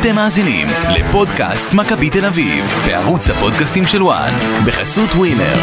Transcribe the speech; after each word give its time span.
אתם 0.00 0.14
מאזינים 0.14 0.68
לפודקאסט 0.90 1.74
מכבי 1.74 2.10
תל 2.10 2.24
אביב, 2.24 2.64
בערוץ 2.86 3.30
הפודקאסטים 3.30 3.84
של 3.86 4.02
וואן, 4.02 4.32
בחסות 4.66 5.10
ווינר. 5.10 5.54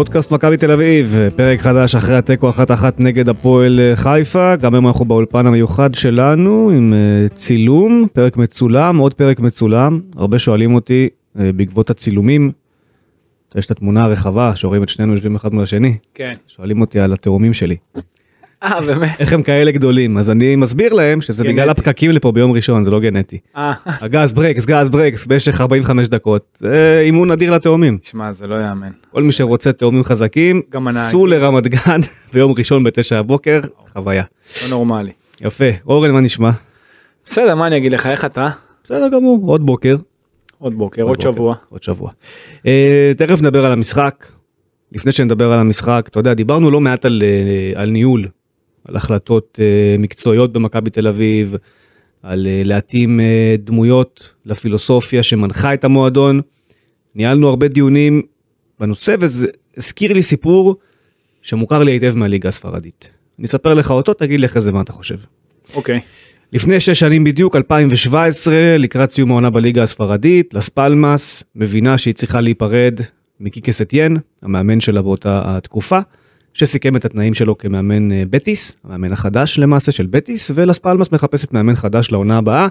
פודקאסט 0.00 0.32
מכבי 0.32 0.56
תל 0.56 0.70
אביב, 0.70 1.16
פרק 1.36 1.60
חדש 1.60 1.94
אחרי 1.94 2.16
התיקו 2.16 2.50
אחת 2.50 2.70
אחת 2.70 3.00
נגד 3.00 3.28
הפועל 3.28 3.80
אה, 3.80 3.96
חיפה, 3.96 4.56
גם 4.56 4.74
היום 4.74 4.86
אנחנו 4.86 5.04
באולפן 5.04 5.46
המיוחד 5.46 5.94
שלנו 5.94 6.70
עם 6.70 6.92
אה, 6.92 7.28
צילום, 7.28 8.06
פרק 8.12 8.36
מצולם, 8.36 8.98
עוד 8.98 9.14
פרק 9.14 9.40
מצולם, 9.40 10.00
הרבה 10.16 10.38
שואלים 10.38 10.74
אותי 10.74 11.08
אה, 11.38 11.52
בעקבות 11.52 11.90
הצילומים, 11.90 12.52
יש 13.54 13.66
את 13.66 13.70
התמונה 13.70 14.04
הרחבה 14.04 14.56
שרואים 14.56 14.82
את 14.82 14.88
שנינו 14.88 15.12
יושבים 15.12 15.34
אחד 15.34 15.54
מול 15.54 15.62
השני, 15.62 15.96
כן. 16.14 16.32
שואלים 16.46 16.80
אותי 16.80 17.00
על 17.00 17.12
התאומים 17.12 17.54
שלי, 17.54 17.76
אה, 18.62 18.80
באמת? 18.80 19.20
איך 19.20 19.32
הם 19.32 19.42
כאלה 19.42 19.70
גדולים, 19.70 20.18
אז 20.18 20.30
אני 20.30 20.56
מסביר 20.56 20.92
להם 20.92 21.20
שזה 21.20 21.44
בגלל 21.44 21.66
גנטי. 21.66 21.70
הפקקים 21.70 22.10
לפה 22.10 22.32
ביום 22.32 22.52
ראשון, 22.52 22.84
זה 22.84 22.90
לא 22.90 23.00
גנטי. 23.00 23.38
אה, 23.56 23.72
הגז 23.86 24.32
ברקס, 24.32 24.66
גז 24.66 24.90
ברקס, 24.90 25.26
במשך 25.26 25.60
45 25.60 26.08
דקות, 26.08 26.58
זה 26.60 27.02
אימון 27.04 27.30
אדיר 27.30 27.54
לתאומים. 27.54 27.98
שמע, 28.02 28.32
זה 28.32 28.46
לא 28.46 28.54
יאמן. 28.54 28.90
כל 29.12 29.22
מי 29.22 29.32
שרוצה 29.32 29.72
תאומים 29.72 30.04
חזקים. 30.04 30.62
סעו 30.92 31.26
לרמת 31.26 31.66
גן 31.66 32.00
ביום 32.32 32.54
ראשון 32.58 32.84
בתשע 32.84 33.18
הבוקר, 33.18 33.60
חוויה. 33.92 34.24
לא 34.62 34.68
נורמלי. 34.70 35.12
יפה, 35.40 35.64
אורן 35.86 36.10
מה 36.10 36.20
נשמע? 36.20 36.50
בסדר, 37.24 37.54
מה 37.54 37.66
אני 37.66 37.76
אגיד 37.76 37.92
לך, 37.92 38.06
איך 38.06 38.24
אתה? 38.24 38.46
בסדר 38.84 39.08
גמור, 39.08 39.42
עוד 39.46 39.66
בוקר. 39.66 39.96
עוד 40.58 40.74
בוקר, 40.74 41.02
עוד 41.02 41.16
בוקר, 41.16 41.32
שבוע. 41.32 41.54
עוד 41.68 41.82
שבוע. 41.82 42.10
אה, 42.66 43.12
תכף 43.16 43.42
נדבר 43.42 43.64
על 43.64 43.72
המשחק. 43.72 44.26
לפני 44.92 45.12
שנדבר 45.12 45.52
על 45.52 45.60
המשחק, 45.60 46.04
אתה 46.10 46.20
יודע, 46.20 46.34
דיברנו 46.34 46.70
לא 46.70 46.80
מעט 46.80 47.04
על, 47.04 47.22
אה, 47.22 47.82
על 47.82 47.90
ניהול, 47.90 48.26
על 48.84 48.96
החלטות 48.96 49.58
אה, 49.62 49.96
מקצועיות 49.98 50.52
במכבי 50.52 50.90
תל 50.90 51.06
אביב, 51.06 51.54
על 52.22 52.46
אה, 52.46 52.62
להתאים 52.64 53.20
אה, 53.20 53.54
דמויות 53.58 54.34
לפילוסופיה 54.46 55.22
שמנחה 55.22 55.74
את 55.74 55.84
המועדון. 55.84 56.40
ניהלנו 57.14 57.48
הרבה 57.48 57.68
דיונים 57.68 58.22
בנושא 58.80 59.14
וזה 59.20 59.48
הזכיר 59.76 60.12
לי 60.12 60.22
סיפור 60.22 60.76
שמוכר 61.42 61.82
לי 61.82 61.92
היטב 61.92 62.16
מהליגה 62.16 62.48
הספרדית. 62.48 63.10
אני 63.38 63.46
אספר 63.46 63.74
לך 63.74 63.90
אותו, 63.90 64.14
תגיד 64.14 64.40
לי 64.40 64.46
אחרי 64.46 64.60
זה 64.60 64.72
מה 64.72 64.80
אתה 64.80 64.92
חושב. 64.92 65.16
אוקיי. 65.74 66.00
לפני 66.52 66.80
שש 66.80 67.00
שנים 67.00 67.24
בדיוק, 67.24 67.56
2017, 67.56 68.54
לקראת 68.78 69.10
סיום 69.10 69.30
העונה 69.30 69.50
בליגה 69.50 69.82
הספרדית, 69.82 70.54
לס 70.54 70.68
פלמאס 70.68 71.44
מבינה 71.54 71.98
שהיא 71.98 72.14
צריכה 72.14 72.40
להיפרד 72.40 73.00
מקיקה 73.40 73.82
סטיין, 73.82 74.16
המאמן 74.42 74.80
שלה 74.80 75.02
באותה 75.02 75.42
התקופה, 75.44 75.98
שסיכם 76.54 76.96
את 76.96 77.04
התנאים 77.04 77.34
שלו 77.34 77.58
כמאמן 77.58 78.12
אה, 78.12 78.22
בטיס, 78.30 78.76
המאמן 78.84 79.12
החדש 79.12 79.58
למעשה 79.58 79.92
של 79.92 80.06
בטיס, 80.06 80.50
ולס 80.54 80.78
פלמאס 80.78 81.12
מחפשת 81.12 81.52
מאמן 81.52 81.76
חדש 81.76 82.12
לעונה 82.12 82.38
הבאה. 82.38 82.68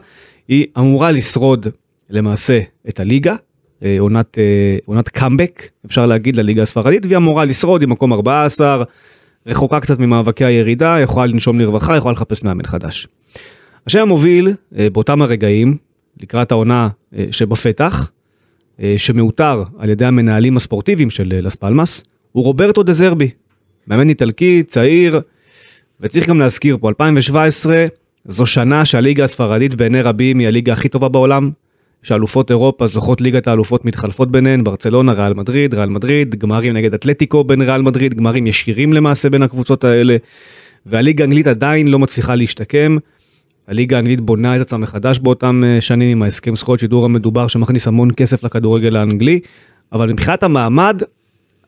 היא 0.47 0.65
אמורה 0.77 1.11
לשרוד 1.11 1.67
למעשה 2.09 2.59
את 2.89 2.99
הליגה, 2.99 3.35
אה, 3.83 3.95
עונת, 3.99 4.37
אה, 4.37 4.77
עונת 4.85 5.09
קאמבק, 5.09 5.69
אפשר 5.85 6.05
להגיד, 6.05 6.35
לליגה 6.35 6.61
הספרדית, 6.61 7.05
והיא 7.05 7.17
אמורה 7.17 7.45
לשרוד 7.45 7.81
עם 7.81 7.89
מקום 7.89 8.13
14, 8.13 8.83
רחוקה 9.47 9.79
קצת 9.79 9.99
ממאבקי 9.99 10.45
הירידה, 10.45 10.97
יכולה 11.03 11.25
לנשום 11.25 11.59
לרווחה, 11.59 11.97
יכולה 11.97 12.11
לחפש 12.11 12.43
מאמן 12.43 12.65
חדש. 12.65 13.07
השם 13.87 14.01
המוביל 14.01 14.53
באותם 14.71 15.21
הרגעים, 15.21 15.77
לקראת 16.19 16.51
העונה 16.51 16.89
שבפתח, 17.31 18.11
שמאותר 18.97 19.63
על 19.77 19.89
ידי 19.89 20.05
המנהלים 20.05 20.57
הספורטיביים 20.57 21.09
של 21.09 21.39
לס 21.43 21.55
פלמאס, 21.55 22.03
הוא 22.31 22.43
רוברטו 22.43 22.83
דה 22.83 22.93
זרבי, 22.93 23.29
מאמן 23.89 24.09
איטלקי, 24.09 24.63
צעיר, 24.63 25.21
וצריך 26.01 26.29
גם 26.29 26.39
להזכיר 26.39 26.77
פה, 26.81 26.89
2017 26.89 27.85
זו 28.25 28.45
שנה 28.45 28.85
שהליגה 28.85 29.23
הספרדית 29.23 29.75
בעיני 29.75 30.01
רבים 30.01 30.39
היא 30.39 30.47
הליגה 30.47 30.73
הכי 30.73 30.89
טובה 30.89 31.09
בעולם, 31.09 31.51
שאלופות 32.03 32.49
אירופה 32.49 32.87
זוכות 32.87 33.21
ליגת 33.21 33.47
האלופות 33.47 33.85
מתחלפות 33.85 34.31
ביניהן, 34.31 34.63
ברצלונה, 34.63 35.11
ריאל 35.11 35.33
מדריד, 35.33 35.73
ריאל 35.73 35.89
מדריד, 35.89 36.35
גמרים 36.35 36.73
נגד 36.73 36.93
אתלטיקו 36.93 37.43
בין 37.43 37.61
ריאל 37.61 37.81
מדריד, 37.81 38.13
גמרים 38.13 38.47
ישירים 38.47 38.93
למעשה 38.93 39.29
בין 39.29 39.41
הקבוצות 39.41 39.83
האלה, 39.83 40.17
והליגה 40.85 41.23
האנגלית 41.23 41.47
עדיין 41.47 41.87
לא 41.87 41.99
מצליחה 41.99 42.35
להשתקם. 42.35 42.97
הליגה 43.67 43.95
האנגלית 43.95 44.21
בונה 44.21 44.55
את 44.55 44.61
עצמה 44.61 44.79
מחדש 44.79 45.19
באותם 45.19 45.61
אה, 45.65 45.81
שנים 45.81 46.09
עם 46.09 46.23
ההסכם 46.23 46.55
זכויות 46.55 46.79
שידור 46.79 47.05
המדובר 47.05 47.47
שמכניס 47.47 47.87
המון 47.87 48.09
כסף 48.17 48.43
לכדורגל 48.43 48.95
האנגלי, 48.95 49.39
אבל 49.93 50.11
מבחינת 50.11 50.43
המעמד, 50.43 51.01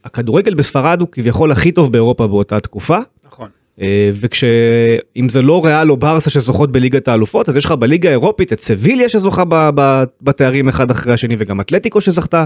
הכדורגל 0.05 0.53
בספרד 0.53 1.01
הוא 1.01 1.07
כביכול 1.11 1.51
הכי 1.51 1.71
טוב 1.71 1.91
באירופה 1.91 2.27
באותה 2.27 2.59
תקופה, 2.59 2.97
נכון. 3.25 3.47
אה, 3.81 4.09
וכשאם 4.13 5.29
זה 5.29 5.41
לא 5.41 5.65
ריאל 5.65 5.91
או 5.91 5.97
ברסה 5.97 6.29
שזוכות 6.29 6.71
בליגת 6.71 7.07
האלופות 7.07 7.49
אז 7.49 7.57
יש 7.57 7.65
לך 7.65 7.71
בליגה 7.71 8.09
האירופית 8.09 8.53
את 8.53 8.61
סביליה 8.61 9.09
שזוכה 9.09 9.43
ב- 9.45 9.69
ב- 9.75 10.03
בתארים 10.21 10.67
אחד 10.67 10.91
אחרי 10.91 11.13
השני 11.13 11.35
וגם 11.37 11.61
אתלטיקו 11.61 12.01
שזכתה 12.01 12.45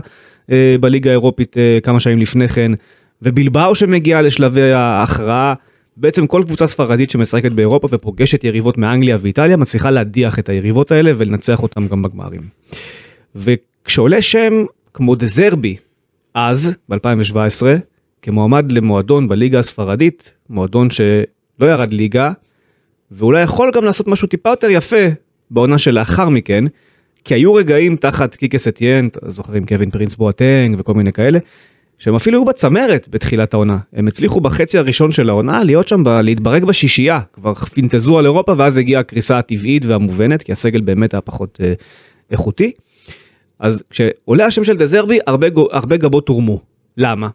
אה, 0.51 0.75
בליגה 0.79 1.09
האירופית 1.09 1.57
אה, 1.57 1.77
כמה 1.83 1.99
שנים 1.99 2.19
לפני 2.19 2.49
כן 2.49 2.71
ובלבאו 3.21 3.75
שמגיעה 3.75 4.21
לשלבי 4.21 4.71
ההכרעה. 4.71 5.53
בעצם 5.97 6.27
כל 6.27 6.43
קבוצה 6.45 6.67
ספרדית 6.67 7.09
שמשחקת 7.09 7.51
באירופה 7.51 7.87
ופוגשת 7.91 8.43
יריבות 8.43 8.77
מאנגליה 8.77 9.17
ואיטליה 9.21 9.57
מצליחה 9.57 9.91
להדיח 9.91 10.39
את 10.39 10.49
היריבות 10.49 10.91
האלה 10.91 11.11
ולנצח 11.17 11.63
אותם 11.63 11.87
גם 11.87 12.01
בגמרים. 12.01 12.41
וכשעולה 13.35 14.21
שם 14.21 14.65
כמו 14.93 15.15
דזרבי 15.15 15.75
אז 16.35 16.75
ב-2017 16.89 17.65
כמועמד 18.21 18.71
למועדון 18.71 19.27
בליגה 19.27 19.59
הספרדית 19.59 20.33
מועדון 20.49 20.89
שלא 20.89 21.65
ירד 21.65 21.93
ליגה 21.93 22.31
ואולי 23.11 23.41
יכול 23.41 23.71
גם 23.75 23.83
לעשות 23.83 24.07
משהו 24.07 24.27
טיפה 24.27 24.49
יותר 24.49 24.69
יפה 24.69 25.05
בעונה 25.51 25.77
שלאחר 25.77 26.29
מכן 26.29 26.63
כי 27.23 27.33
היו 27.33 27.53
רגעים 27.53 27.95
תחת 27.95 28.35
קיקס 28.35 28.67
אתיין 28.67 29.07
אתה 29.07 29.29
זוכרים 29.29 29.65
קווין 29.65 29.91
פרינס 29.91 30.15
בואטנג 30.15 30.75
וכל 30.79 30.93
מיני 30.93 31.13
כאלה 31.13 31.39
שהם 31.97 32.15
אפילו 32.15 32.37
היו 32.37 32.45
בצמרת 32.45 33.07
בתחילת 33.11 33.53
העונה 33.53 33.77
הם 33.93 34.07
הצליחו 34.07 34.41
בחצי 34.41 34.77
הראשון 34.77 35.11
של 35.11 35.29
העונה 35.29 35.63
להיות 35.63 35.87
שם 35.87 36.03
ב- 36.03 36.07
להתברג 36.09 36.63
בשישייה 36.63 37.19
כבר 37.33 37.53
פינטזו 37.53 38.19
על 38.19 38.25
אירופה 38.25 38.53
ואז 38.57 38.77
הגיעה 38.77 39.01
הקריסה 39.01 39.37
הטבעית 39.37 39.85
והמובנת 39.85 40.43
כי 40.43 40.51
הסגל 40.51 40.81
באמת 40.81 41.13
היה 41.13 41.21
פחות 41.21 41.59
אה, 41.63 41.73
איכותי. 42.31 42.71
אז 43.59 43.83
כשעולה 43.89 44.45
השם 44.45 44.63
של 44.63 44.77
דזרבי 44.77 45.19
הרבה, 45.27 45.49
גו- 45.49 45.67
הרבה 45.71 45.97
גבות 45.97 46.29
הורמו 46.29 46.61
למה? 46.97 47.29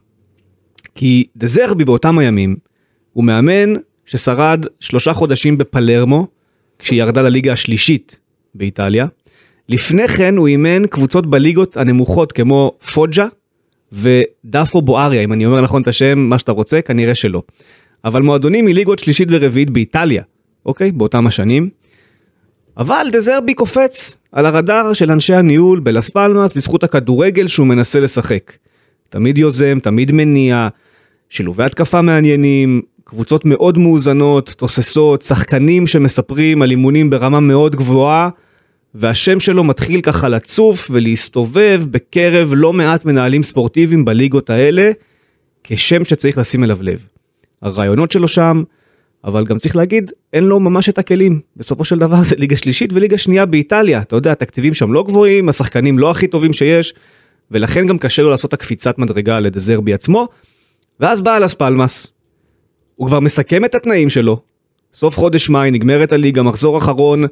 כי 0.94 1.26
דזרבי 1.36 1.84
באותם 1.84 2.18
הימים 2.18 2.56
הוא 3.12 3.24
מאמן 3.24 3.72
ששרד 4.06 4.66
שלושה 4.80 5.12
חודשים 5.12 5.58
בפלרמו 5.58 6.26
כשהיא 6.78 6.98
ירדה 6.98 7.22
לליגה 7.22 7.52
השלישית 7.52 8.18
באיטליה. 8.54 9.06
לפני 9.68 10.08
כן 10.08 10.36
הוא 10.36 10.48
אימן 10.48 10.86
קבוצות 10.86 11.26
בליגות 11.26 11.76
הנמוכות 11.76 12.32
כמו 12.32 12.72
פוג'ה 12.94 13.26
ודאפו 13.92 14.82
בואריה 14.82 15.22
אם 15.22 15.32
אני 15.32 15.46
אומר 15.46 15.60
נכון 15.60 15.82
את 15.82 15.88
השם 15.88 16.18
מה 16.18 16.38
שאתה 16.38 16.52
רוצה 16.52 16.82
כנראה 16.82 17.14
שלא. 17.14 17.42
אבל 18.04 18.22
מועדונים 18.22 18.64
מליגות 18.64 18.98
שלישית 18.98 19.28
ורביעית 19.30 19.70
באיטליה 19.70 20.22
אוקיי 20.66 20.92
באותם 20.92 21.26
השנים. 21.26 21.70
אבל 22.76 23.06
דזרבי 23.12 23.54
קופץ 23.54 24.18
על 24.32 24.46
הרדאר 24.46 24.92
של 24.92 25.12
אנשי 25.12 25.34
הניהול 25.34 25.80
בלס 25.80 26.10
פלמאס 26.10 26.52
בזכות 26.52 26.84
הכדורגל 26.84 27.48
שהוא 27.48 27.66
מנסה 27.66 28.00
לשחק. 28.00 28.52
תמיד 29.08 29.38
יוזם, 29.38 29.78
תמיד 29.82 30.12
מניע, 30.12 30.68
שילובי 31.28 31.64
התקפה 31.64 32.02
מעניינים, 32.02 32.82
קבוצות 33.04 33.44
מאוד 33.44 33.78
מאוזנות, 33.78 34.54
תוססות, 34.56 35.22
שחקנים 35.22 35.86
שמספרים 35.86 36.62
על 36.62 36.70
אימונים 36.70 37.10
ברמה 37.10 37.40
מאוד 37.40 37.76
גבוהה, 37.76 38.28
והשם 38.94 39.40
שלו 39.40 39.64
מתחיל 39.64 40.00
ככה 40.00 40.28
לצוף 40.28 40.88
ולהסתובב 40.92 41.82
בקרב 41.90 42.52
לא 42.56 42.72
מעט 42.72 43.04
מנהלים 43.04 43.42
ספורטיביים 43.42 44.04
בליגות 44.04 44.50
האלה, 44.50 44.90
כשם 45.64 46.04
שצריך 46.04 46.38
לשים 46.38 46.64
אליו 46.64 46.78
לב. 46.80 47.06
הרעיונות 47.62 48.12
שלו 48.12 48.28
שם, 48.28 48.62
אבל 49.24 49.44
גם 49.44 49.58
צריך 49.58 49.76
להגיד, 49.76 50.12
אין 50.32 50.44
לו 50.44 50.60
ממש 50.60 50.88
את 50.88 50.98
הכלים. 50.98 51.40
בסופו 51.56 51.84
של 51.84 51.98
דבר 51.98 52.22
זה 52.22 52.36
ליגה 52.38 52.56
שלישית 52.56 52.92
וליגה 52.92 53.18
שנייה 53.18 53.46
באיטליה. 53.46 54.00
אתה 54.00 54.16
יודע, 54.16 54.32
התקציבים 54.32 54.74
שם 54.74 54.92
לא 54.92 55.02
גבוהים, 55.02 55.48
השחקנים 55.48 55.98
לא 55.98 56.10
הכי 56.10 56.26
טובים 56.26 56.52
שיש, 56.52 56.94
ולכן 57.50 57.86
גם 57.86 57.98
קשה 57.98 58.22
לו 58.22 58.30
לעשות 58.30 58.48
את 58.48 58.52
הקפיצת 58.54 58.98
מדרגה 58.98 59.40
לדזרבי 59.40 59.92
עצמו. 59.92 60.28
ואז 61.00 61.20
בא 61.20 61.38
לס 61.38 61.54
פלמאס, 61.54 62.12
הוא 62.96 63.06
כבר 63.06 63.20
מסכם 63.20 63.64
את 63.64 63.74
התנאים 63.74 64.10
שלו, 64.10 64.40
סוף 64.94 65.18
חודש 65.18 65.50
מאי 65.50 65.70
נגמרת 65.70 66.12
הליגה, 66.12 66.42
מחזור 66.42 66.78
אחרון, 66.78 67.22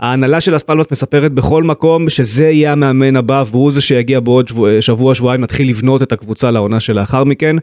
ההנהלה 0.00 0.40
של 0.40 0.56
אספלמוס 0.56 0.86
מספרת 0.92 1.32
בכל 1.32 1.62
מקום 1.62 2.08
שזה 2.08 2.44
יהיה 2.44 2.72
המאמן 2.72 3.16
הבא 3.16 3.44
והוא 3.50 3.72
זה 3.72 3.80
שיגיע 3.80 4.20
בעוד 4.20 4.48
שבוע, 4.48 4.70
שבוע 4.80 5.14
שבועיים 5.14 5.40
מתחיל 5.40 5.68
לבנות 5.68 6.02
את 6.02 6.12
הקבוצה 6.12 6.50
לעונה 6.50 6.80
שלאחר 6.80 7.24
מכן. 7.24 7.56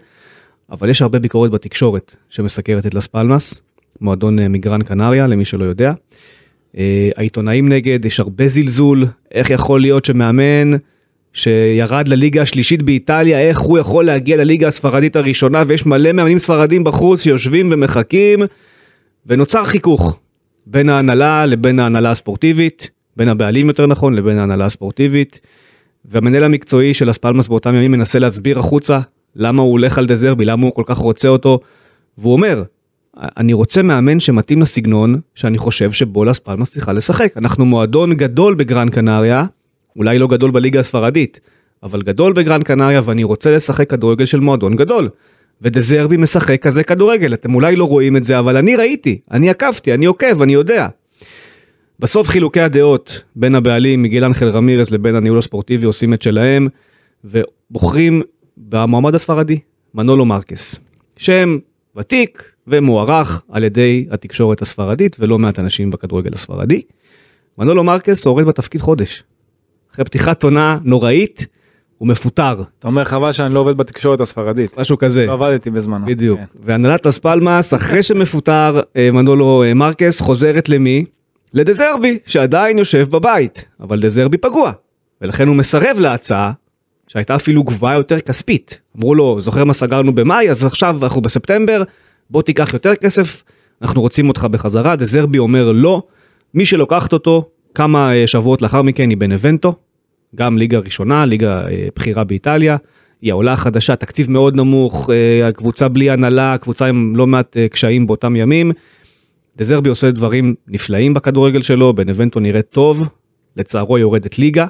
אבל 0.70 0.90
יש 0.90 1.02
הרבה 1.02 1.20
ביקורת 1.20 1.52
בתקשורת 1.52 2.16
שמסקרת 2.30 2.86
את 2.86 2.94
לס 2.94 3.08
פלמאס, 3.08 3.62
מועדון 4.02 4.40
אה, 4.40 4.48
מגרן 4.48 4.84
קנריה 4.84 5.28
למי 5.28 5.46
שלא 5.46 5.66
יודע. 5.66 5.94
אה, 6.78 7.10
העיתונאים 7.18 7.70
נגד, 7.70 8.06
יש 8.06 8.20
הרבה 8.20 8.48
זלזול, 8.48 9.06
איך 9.32 9.50
יכול 9.50 9.82
להיות 9.82 10.06
שמאמן 10.06 10.72
שירד 11.34 12.08
לליגה 12.08 12.42
השלישית 12.42 12.82
באיטליה, 12.82 13.40
איך 13.40 13.60
הוא 13.60 13.80
יכול 13.80 14.06
להגיע 14.06 14.38
לליגה 14.38 14.68
הספרדית 14.68 15.16
הראשונה, 15.16 15.64
ויש 15.68 15.86
מלא 15.86 16.12
מאמנים 16.12 16.38
ספרדים 16.38 16.84
בחוץ 16.84 17.22
שיושבים 17.24 17.70
ומחכים, 17.72 18.40
ונוצר 19.26 19.64
חיכוך 19.66 20.20
בין 20.66 20.90
ההנהלה 20.90 21.46
לבין 21.46 21.80
ההנהלה 21.80 22.12
הספורטיבית, 22.12 22.90
בין 23.18 23.30
הבעלים 23.30 23.68
יותר 23.68 23.88
נכון 23.88 24.14
לבין 24.14 24.38
ההנהלה 24.38 24.66
הספורטיבית, 24.66 25.40
והמנהל 26.06 26.44
המקצועי 26.44 26.94
של 26.94 27.10
אספלמס 27.10 27.48
באותם 27.48 27.76
ימים 27.76 27.92
מנסה 27.92 28.20
להסביר 28.20 28.60
החוצה 28.60 29.00
למה 29.36 29.62
הוא 29.62 29.72
הולך 29.72 29.98
על 29.98 30.06
דזרבי, 30.06 30.46
למה 30.46 30.66
הוא 30.66 30.76
כל 30.76 30.84
כך 30.86 30.98
רוצה 30.98 31.28
אותו, 31.28 31.60
והוא 32.18 32.34
אומר, 32.34 32.64
אני 33.18 33.54
רוצה 33.54 33.82
מאמן 33.82 34.20
שמתאים 34.20 34.62
לסגנון 34.62 35.20
שאני 35.36 35.58
חושב 35.58 35.92
שבו 35.92 36.26
לס 36.26 36.40
פלמאס 36.40 36.72
צריכה 36.72 36.94
לשחק. 36.94 37.38
אנחנו 37.38 37.66
מועדון 37.66 38.14
גדול 38.14 38.56
בגרן 38.56 38.90
קנריה, 38.90 39.46
אולי 39.96 40.20
לא 40.20 40.28
גדול 40.28 40.52
בליגה 40.52 40.80
הספרדית, 40.80 41.40
אבל 41.84 42.02
גדול 42.02 42.34
בגרן 42.34 42.64
קנריה 42.64 43.02
ואני 43.04 43.24
רוצה 43.24 43.56
לשחק 43.56 43.90
כדורגל 43.90 44.26
של 44.26 44.40
מועדון 44.40 44.76
גדול. 44.76 45.10
ודזרבי 45.62 46.18
משחק 46.18 46.62
כזה 46.62 46.84
כדורגל, 46.84 47.34
אתם 47.34 47.56
אולי 47.56 47.76
לא 47.76 47.86
רואים 47.86 48.18
את 48.18 48.24
זה, 48.24 48.40
אבל 48.40 48.58
אני 48.58 48.76
ראיתי, 48.76 49.20
אני 49.32 49.50
עקבתי, 49.50 49.94
אני 49.94 50.06
עוקב, 50.06 50.42
אני 50.42 50.54
יודע. 50.54 50.88
בסוף 52.00 52.28
חילוקי 52.28 52.62
הדעות 52.62 53.24
בין 53.36 53.56
הבעלים 53.56 54.02
מיגל 54.02 54.26
אנחל 54.26 54.48
רמירס 54.48 54.92
לבין 54.92 55.16
הניהול 55.16 55.40
הספורטיבי 55.40 55.86
עושים 55.86 56.14
את 56.14 56.22
שלהם, 56.22 56.68
ובוחרים 57.24 58.22
במועמד 58.58 59.16
הספרדי, 59.16 59.60
מנולו 59.94 60.26
מרקס. 60.26 60.80
שם 61.18 61.58
ותיק 61.96 62.52
ומוערך 62.68 63.42
על 63.50 63.64
ידי 63.64 64.08
התקשורת 64.12 64.62
הספרדית 64.62 65.16
ולא 65.20 65.40
מעט 65.40 65.60
אנשים 65.60 65.92
בכדורגל 65.92 66.34
הספרדי. 66.34 66.82
מנולו 67.58 67.84
מרקס 67.84 68.26
הורד 68.26 68.46
בתפקיד 68.46 68.82
חודש. 68.82 69.24
אחרי 69.94 70.06
פתיחת 70.06 70.44
עונה 70.44 70.78
נוראית, 70.84 71.48
הוא 71.98 72.08
מפוטר, 72.08 72.64
אתה 72.80 72.88
אומר 72.88 73.04
חבל 73.04 73.32
שאני 73.32 73.54
לא 73.54 73.60
עובד 73.60 73.78
בתקשורת 73.78 74.22
הספרדית. 74.22 74.80
משהו 74.80 74.98
כזה. 74.98 75.26
לא 75.26 75.34
עבדתי 75.34 75.70
בזמנו. 75.70 76.06
בדיוק. 76.06 76.40
כן. 76.40 76.46
והנהלת 76.64 77.06
לס 77.06 77.18
פלמאס, 77.18 77.74
אחרי 77.74 78.04
שמפוטר 78.04 78.82
אה, 78.96 79.12
מנולו 79.12 79.64
אה, 79.64 79.74
מרקס, 79.74 80.22
חוזרת 80.22 80.70
למי? 80.70 81.06
לדה 81.54 81.78
זרבי, 81.79 82.20
שעדיין 82.26 82.78
יושב 82.78 83.08
בבית, 83.10 83.66
אבל 83.80 84.00
דה 84.00 84.12
זרבי 84.12 84.38
פגוע. 84.38 84.72
ולכן 85.22 85.48
הוא 85.48 85.56
מסרב 85.56 85.98
להצעה, 86.00 86.52
שהייתה 87.12 87.36
אפילו 87.36 87.64
גבוהה 87.64 87.96
יותר 87.98 88.20
כספית. 88.20 88.80
אמרו 88.98 89.16
לו, 89.16 89.42
זוכר 89.42 89.64
מה 89.64 89.74
סגרנו 89.74 90.16
במאי, 90.16 90.50
אז 90.50 90.66
עכשיו 90.66 90.98
אנחנו 91.04 91.22
בספטמבר, 91.22 91.84
בוא 92.30 92.42
תיקח 92.42 92.74
יותר 92.74 92.96
כסף, 92.96 93.44
אנחנו 93.82 94.02
רוצים 94.02 94.28
אותך 94.28 94.48
בחזרה. 94.52 94.96
דה 94.96 95.10
זרבי 95.10 95.38
אומר 95.38 95.72
לא, 95.72 96.04
מי 96.54 96.66
שלוקחת 96.66 97.14
אותו, 97.14 97.50
כמה 97.76 98.16
אה, 98.16 98.28
שבועות 98.28 98.62
לאחר 98.62 98.82
מכן 98.82 99.10
היא 99.10 99.18
בנבנטו, 99.18 99.76
גם 100.36 100.58
ליגה 100.58 100.80
ראשונה, 100.80 101.26
ליגה 101.26 101.68
אה, 101.68 101.88
בכירה 101.96 102.24
באיטליה. 102.24 102.78
היא 103.22 103.32
העולה 103.32 103.54
החדשה, 103.54 103.96
תקציב 103.96 104.32
מאוד 104.32 104.56
נמוך, 104.56 105.10
אה, 105.10 105.48
הקבוצה 105.48 105.88
בלי 105.88 106.10
הנהלה, 106.10 106.56
קבוצה 106.62 106.86
עם 106.86 107.16
לא 107.16 107.28
מעט 107.28 107.58
אה, 107.58 107.68
קשיים 107.68 108.08
באותם 108.08 108.36
ימים. 108.36 108.72
דזרבי 109.58 109.90
עושה 109.90 110.12
דברים 110.12 110.56
נפלאים 110.68 111.14
בכדורגל 111.14 111.62
שלו, 111.62 111.94
בנבנטו 111.94 112.40
נראה 112.40 112.62
טוב, 112.62 113.00
לצערו 113.58 113.98
יורדת 113.98 114.40
ליגה, 114.40 114.68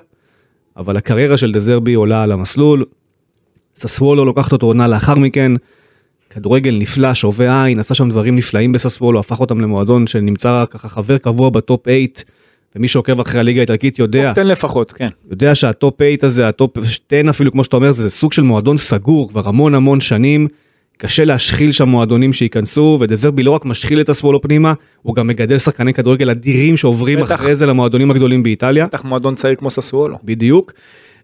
אבל 0.78 0.98
הקריירה 0.98 1.38
של 1.38 1.52
דזרבי 1.52 1.94
עולה 1.94 2.24
על 2.24 2.32
המסלול. 2.32 2.86
ססוולו 3.76 4.26
לוקחת 4.26 4.52
אותו 4.52 4.66
עונה 4.66 4.88
לאחר 4.88 5.16
מכן, 5.16 5.52
כדורגל 6.30 6.78
נפלא, 6.80 7.14
שובה 7.14 7.64
עין, 7.64 7.80
עשה 7.80 7.96
שם 7.96 8.10
דברים 8.10 8.36
נפלאים 8.36 8.72
בססוולו, 8.72 9.20
הפך 9.20 9.40
אותם 9.40 9.62
למועדון 9.62 10.08
שנמצא 10.08 10.64
ככה 10.70 10.90
חבר 10.90 11.18
קבוע 11.18 11.50
בטופ 11.50 11.84
8, 11.84 12.00
ומי 12.76 12.88
שעוקב 12.88 13.20
אחרי 13.20 13.40
הליגה 13.40 13.60
האיטלקית 13.60 14.00
יודע, 14.00 14.34
תן 14.34 14.48
לפחות, 14.48 14.94
כן. 14.94 15.10
יודע 15.32 15.56
שהטופ 15.56 15.96
8 15.98 16.12
הזה, 16.24 16.48
הטופ 16.48 16.78
10 16.78 17.30
אפילו 17.30 17.52
כמו 17.52 17.64
שאתה 17.64 17.76
אומר, 17.76 17.92
זה 17.92 18.10
סוג 18.10 18.34
של 18.34 18.42
מועדון 18.42 18.78
סגור 18.78 19.30
כבר 19.30 19.50
המון 19.50 19.76
המון 19.76 20.02
שנים. 20.02 20.48
קשה 21.02 21.26
להשחיל 21.26 21.72
שם 21.72 21.90
מועדונים 21.90 22.34
שייכנסו, 22.34 22.98
ודה 23.02 23.20
זרבי 23.20 23.44
לא 23.44 23.52
רק 23.52 23.66
משחיל 23.66 24.02
את 24.02 24.10
הססוולו 24.10 24.42
פנימה, 24.42 24.74
הוא 25.02 25.16
גם 25.16 25.28
מגדל 25.28 25.58
שחקני 25.58 25.94
כדורגל 25.94 26.30
אדירים 26.30 26.78
שעוברים 26.78 27.20
בטח. 27.20 27.36
אחרי 27.36 27.56
זה 27.56 27.66
למועדונים 27.66 28.12
הגדולים 28.12 28.44
באיטליה. 28.44 28.86
בטח 28.86 29.04
מועדון 29.04 29.36
צעיר 29.36 29.56
כמו 29.56 29.72
ססוולו. 29.72 30.18
בדיוק. 30.24 30.74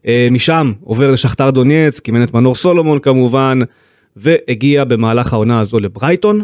אה, 0.07 0.27
משם 0.31 0.71
עובר 0.83 1.12
לשכתר 1.12 1.50
דונייץ, 1.50 2.00
אימן 2.00 2.24
את 2.24 2.33
מנור 2.33 2.56
סולומון 2.56 3.00
כמובן, 3.00 3.59
והגיע 4.15 4.83
במהלך 4.83 5.33
העונה 5.33 5.59
הזו 5.59 5.80
לברייטון. 5.80 6.41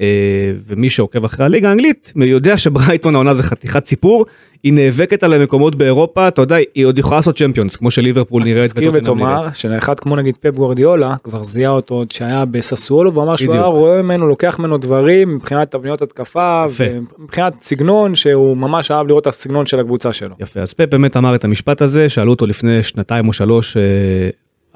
אה, 0.00 0.52
ומי 0.66 0.90
שעוקב 0.90 1.24
אחרי 1.24 1.46
הליגה 1.46 1.68
האנגלית 1.68 2.12
יודע 2.16 2.58
שברייטון 2.58 3.14
העונה 3.14 3.32
זה 3.32 3.42
חתיכת 3.42 3.84
סיפור, 3.84 4.26
היא 4.62 4.72
נאבקת 4.72 5.22
על 5.22 5.34
המקומות 5.34 5.74
באירופה, 5.74 6.28
אתה 6.28 6.42
יודע, 6.42 6.56
היא 6.74 6.86
עוד 6.86 6.98
יכולה 6.98 7.18
לעשות 7.18 7.36
צ'מפיונס, 7.36 7.76
כמו 7.76 7.90
שליברפול 7.90 8.44
נראית. 8.44 8.64
תזכיר 8.64 8.90
וטוטנהאם 8.94 9.18
נראית. 9.18 9.38
ותאמר 9.38 9.52
שאחד 9.54 10.00
כמו 10.00 10.16
נגיד 10.16 10.36
פפ 10.40 10.54
גוורדיולה 10.54 11.14
כבר 11.22 11.44
זיהה 11.44 11.72
אותו 11.72 11.94
עוד 11.94 12.10
שהיה 12.10 12.44
בססוולו 12.44 13.14
ואמר 13.14 13.36
שהוא 13.36 13.48
בדיוק. 13.48 13.64
היה 13.64 13.72
רואה 13.72 14.02
ממנו 14.02 14.26
לוקח 14.26 14.58
ממנו 14.58 14.78
דברים 14.78 15.34
מבחינת 15.34 15.70
תבניות 15.70 16.02
התקפה. 16.02 16.64
ומבחינת 16.76 17.62
סגנון 17.62 18.14
שהוא 18.14 18.56
ממש 18.56 18.90
אהב 18.90 19.06
לראות 19.06 19.22
את 19.22 19.26
הסגנון 19.26 19.66
של 19.66 19.80
הקבוצה 19.80 20.12
שלו. 20.12 20.34
יפה, 20.40 20.60
אז 20.60 20.72
פפ 20.72 20.90
באמת 20.90 21.16
אמר 21.16 21.34
את 21.34 21.44
המשפט 21.44 21.82
הזה, 21.82 22.08
שאלו 22.08 22.30
אותו 22.30 22.46
לפני 22.46 22.82
שנתיים 22.82 23.28
או 23.28 23.32
שלוש, 23.32 23.76
אה, 23.76 23.82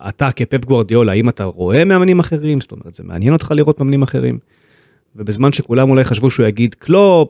אתה 0.09 0.31
כפפ 0.37 0.65
גוורדיולה, 0.65 1.13
האם 1.13 1.29
אתה 1.29 1.45
רואה 1.45 1.85
מאמנים 1.85 2.19
אחרים? 2.19 2.61
זאת 2.61 2.73
אומרת, 2.73 2.95
זה 2.95 3.03
מעניין 3.07 3.33
אותך 3.33 3.53
לראות 3.57 3.79
מאמנים 3.79 4.03
אחרים? 4.03 4.39
ובזמן 5.17 5.53
שכולם 5.53 5.91
אולי 5.91 6.05
חשבו 6.05 6.31
שהוא 6.31 6.47
יגיד 6.47 6.75
קלופ, 6.75 7.29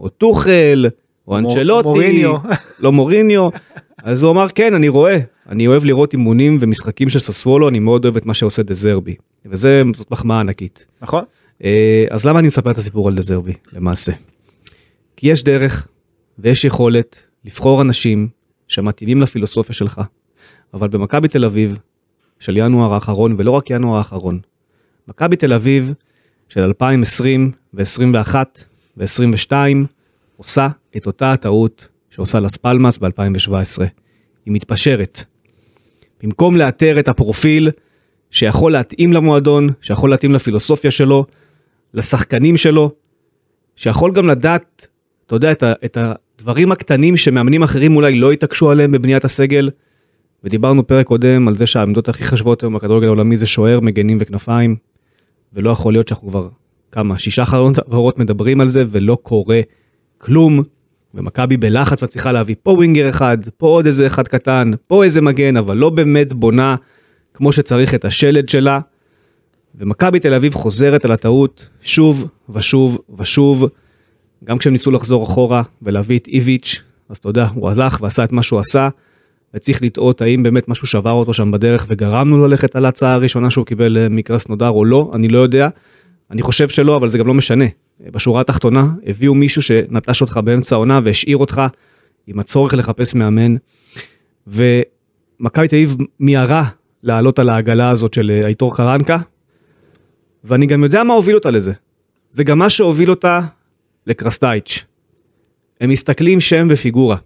או 0.00 0.08
טוחל, 0.08 0.86
או 1.28 1.38
אנצ'לוטי, 1.38 1.88
מוריניו. 1.88 2.34
לא 2.80 2.92
מוריניו, 2.92 3.48
אז 4.02 4.22
הוא 4.22 4.30
אמר 4.30 4.46
כן, 4.54 4.74
אני 4.74 4.88
רואה, 4.88 5.18
אני 5.48 5.66
אוהב 5.66 5.84
לראות 5.84 6.12
אימונים 6.12 6.58
ומשחקים 6.60 7.08
של 7.08 7.18
ססוולו, 7.18 7.68
אני 7.68 7.78
מאוד 7.78 8.04
אוהב 8.04 8.16
את 8.16 8.26
מה 8.26 8.34
שעושה 8.34 8.62
דזרבי, 8.62 9.14
וזה, 9.46 9.82
זאת 9.96 10.10
מחמאה 10.10 10.40
ענקית. 10.40 10.86
נכון? 11.02 11.24
אה, 11.64 12.04
אז 12.10 12.26
למה 12.26 12.38
אני 12.38 12.46
מספר 12.46 12.70
את 12.70 12.78
הסיפור 12.78 13.08
על 13.08 13.14
דזרבי 13.14 13.52
למעשה? 13.72 14.12
כי 15.16 15.28
יש 15.28 15.44
דרך 15.44 15.88
ויש 16.38 16.64
יכולת 16.64 17.22
לבחור 17.44 17.82
אנשים 17.82 18.28
שמתאימים 18.68 19.20
לפילוסופיה 19.20 19.74
שלך, 19.74 20.00
אבל 20.74 20.88
במכבי 20.88 21.28
תל 21.28 21.44
אביב 21.44 21.78
של 22.40 22.56
ינואר 22.56 22.94
האחרון, 22.94 23.34
ולא 23.38 23.50
רק 23.50 23.70
ינואר 23.70 23.96
האחרון, 23.98 24.40
מכבי 25.08 25.36
תל 25.36 25.52
אביב 25.52 25.92
של 26.48 26.60
2020 26.60 27.50
ו-21 27.74 28.34
ו-22 28.96 29.52
עושה 30.36 30.68
את 30.96 31.06
אותה 31.06 31.32
הטעות 31.32 31.88
שעושה 32.10 32.40
לס 32.40 32.56
פלמאס 32.56 32.98
ב-2017. 32.98 33.82
היא 34.44 34.54
מתפשרת. 34.54 35.24
במקום 36.22 36.56
לאתר 36.56 37.00
את 37.00 37.08
הפרופיל 37.08 37.70
שיכול 38.30 38.72
להתאים 38.72 39.12
למועדון, 39.12 39.68
שיכול 39.80 40.10
להתאים 40.10 40.32
לפילוסופיה 40.32 40.90
שלו, 40.90 41.26
לשחקנים 41.94 42.56
שלו, 42.56 42.90
שיכול 43.76 44.12
גם 44.12 44.26
לדעת, 44.28 44.86
אתה 45.26 45.34
יודע, 45.34 45.52
את, 45.52 45.62
ה, 45.62 45.72
את 45.84 45.98
הדברים 45.98 46.72
הקטנים 46.72 47.16
שמאמנים 47.16 47.62
אחרים 47.62 47.96
אולי 47.96 48.18
לא 48.18 48.32
התעקשו 48.32 48.70
עליהם 48.70 48.92
בבניית 48.92 49.24
הסגל. 49.24 49.70
ודיברנו 50.44 50.86
פרק 50.86 51.06
קודם 51.06 51.48
על 51.48 51.54
זה 51.54 51.66
שהעמדות 51.66 52.08
הכי 52.08 52.24
חשובות 52.24 52.62
היום 52.62 52.74
בכדורגל 52.74 53.06
העולמי 53.06 53.36
זה 53.36 53.46
שוער, 53.46 53.80
מגנים 53.80 54.18
וכנפיים, 54.20 54.76
ולא 55.54 55.70
יכול 55.70 55.92
להיות 55.92 56.08
שאנחנו 56.08 56.28
כבר 56.28 56.48
כמה, 56.92 57.18
שישה 57.18 57.44
חברות 57.44 58.18
מדברים 58.18 58.60
על 58.60 58.68
זה 58.68 58.84
ולא 58.88 59.18
קורה 59.22 59.60
כלום. 60.18 60.62
ומכבי 61.14 61.56
בלחץ 61.56 62.02
מצליחה 62.02 62.32
להביא 62.32 62.54
פה 62.62 62.70
ווינגר 62.70 63.08
אחד, 63.08 63.38
פה 63.56 63.66
עוד 63.66 63.86
איזה 63.86 64.06
אחד 64.06 64.28
קטן, 64.28 64.70
פה 64.86 65.04
איזה 65.04 65.20
מגן, 65.20 65.56
אבל 65.56 65.76
לא 65.76 65.90
באמת 65.90 66.32
בונה 66.32 66.76
כמו 67.34 67.52
שצריך 67.52 67.94
את 67.94 68.04
השלד 68.04 68.48
שלה. 68.48 68.80
ומכבי 69.74 70.20
תל 70.20 70.34
אביב 70.34 70.54
חוזרת 70.54 71.04
על 71.04 71.12
הטעות 71.12 71.68
שוב 71.82 72.28
ושוב 72.50 72.98
ושוב. 73.18 73.64
גם 74.44 74.58
כשהם 74.58 74.72
ניסו 74.72 74.90
לחזור 74.90 75.24
אחורה 75.24 75.62
ולהביא 75.82 76.18
את 76.18 76.28
איביץ', 76.28 76.82
אז 77.08 77.16
אתה 77.16 77.28
יודע, 77.28 77.48
הוא 77.54 77.70
הלך 77.70 77.98
ועשה 78.00 78.24
את 78.24 78.32
מה 78.32 78.42
שהוא 78.42 78.60
עשה, 78.60 78.88
וצריך 79.54 79.82
לטעות 79.82 80.20
האם 80.20 80.42
באמת 80.42 80.68
משהו 80.68 80.86
שבר 80.86 81.10
אותו 81.10 81.34
שם 81.34 81.50
בדרך 81.50 81.86
וגרמנו 81.88 82.46
ללכת 82.46 82.76
על 82.76 82.84
ההצעה 82.84 83.12
הראשונה 83.12 83.50
שהוא 83.50 83.66
קיבל 83.66 83.98
אה, 83.98 84.08
מקרסנודר 84.08 84.68
או 84.68 84.84
לא, 84.84 85.10
אני 85.14 85.28
לא 85.28 85.38
יודע. 85.38 85.68
אני 86.30 86.42
חושב 86.42 86.68
שלא, 86.68 86.96
אבל 86.96 87.08
זה 87.08 87.18
גם 87.18 87.26
לא 87.26 87.34
משנה. 87.34 87.64
בשורה 88.00 88.40
התחתונה, 88.40 88.86
הביאו 89.06 89.34
מישהו 89.34 89.62
שנטש 89.62 90.20
אותך 90.20 90.40
באמצע 90.44 90.76
העונה 90.76 91.00
והשאיר 91.04 91.36
אותך 91.36 91.62
עם 92.26 92.38
הצורך 92.38 92.74
לחפש 92.74 93.14
מאמן. 93.14 93.56
ומכבי 94.46 95.68
תל 95.68 95.76
אביב 95.76 95.96
מיהרה 96.20 96.64
לעלות 97.02 97.38
על 97.38 97.48
העגלה 97.48 97.90
הזאת 97.90 98.14
של 98.14 98.30
אה, 98.30 98.46
הייטור 98.46 98.76
קרנקה, 98.76 99.18
ואני 100.44 100.66
גם 100.66 100.84
יודע 100.84 101.04
מה 101.04 101.14
הוביל 101.14 101.34
אותה 101.34 101.50
לזה. 101.50 101.72
זה 102.30 102.44
גם 102.44 102.58
מה 102.58 102.70
שהוביל 102.70 103.10
אותה 103.10 103.40
לקרסטאיץ'. 104.06 104.84
הם 105.80 105.90
מסתכלים 105.90 106.40
שם 106.40 106.66
ופיגורה. 106.70 107.16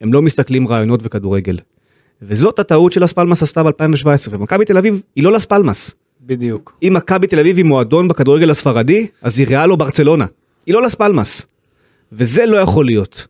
הם 0.00 0.12
לא 0.12 0.22
מסתכלים 0.22 0.68
רעיונות 0.68 1.00
וכדורגל. 1.02 1.58
וזאת 2.22 2.58
הטעות 2.58 2.92
שלס 2.92 3.12
פלמאס 3.12 3.42
עשתה 3.42 3.62
ב-2017, 3.62 4.28
ומכבי 4.30 4.64
תל 4.64 4.78
אביב 4.78 5.02
היא 5.16 5.24
לא 5.24 5.32
לס 5.32 5.44
פלמאס. 5.44 5.94
בדיוק. 6.20 6.78
אם 6.82 6.92
מכבי 6.96 7.26
תל 7.26 7.40
אביב 7.40 7.56
היא 7.56 7.64
מועדון 7.64 8.08
בכדורגל 8.08 8.50
הספרדי, 8.50 9.06
אז 9.22 9.38
היא 9.38 9.46
ריאל 9.46 9.66
או 9.66 9.76
ברצלונה. 9.76 10.26
היא 10.66 10.74
לא 10.74 10.82
לס 10.82 10.94
פלמאס. 10.94 11.46
וזה 12.12 12.46
לא 12.46 12.56
יכול 12.56 12.84
להיות. 12.84 13.26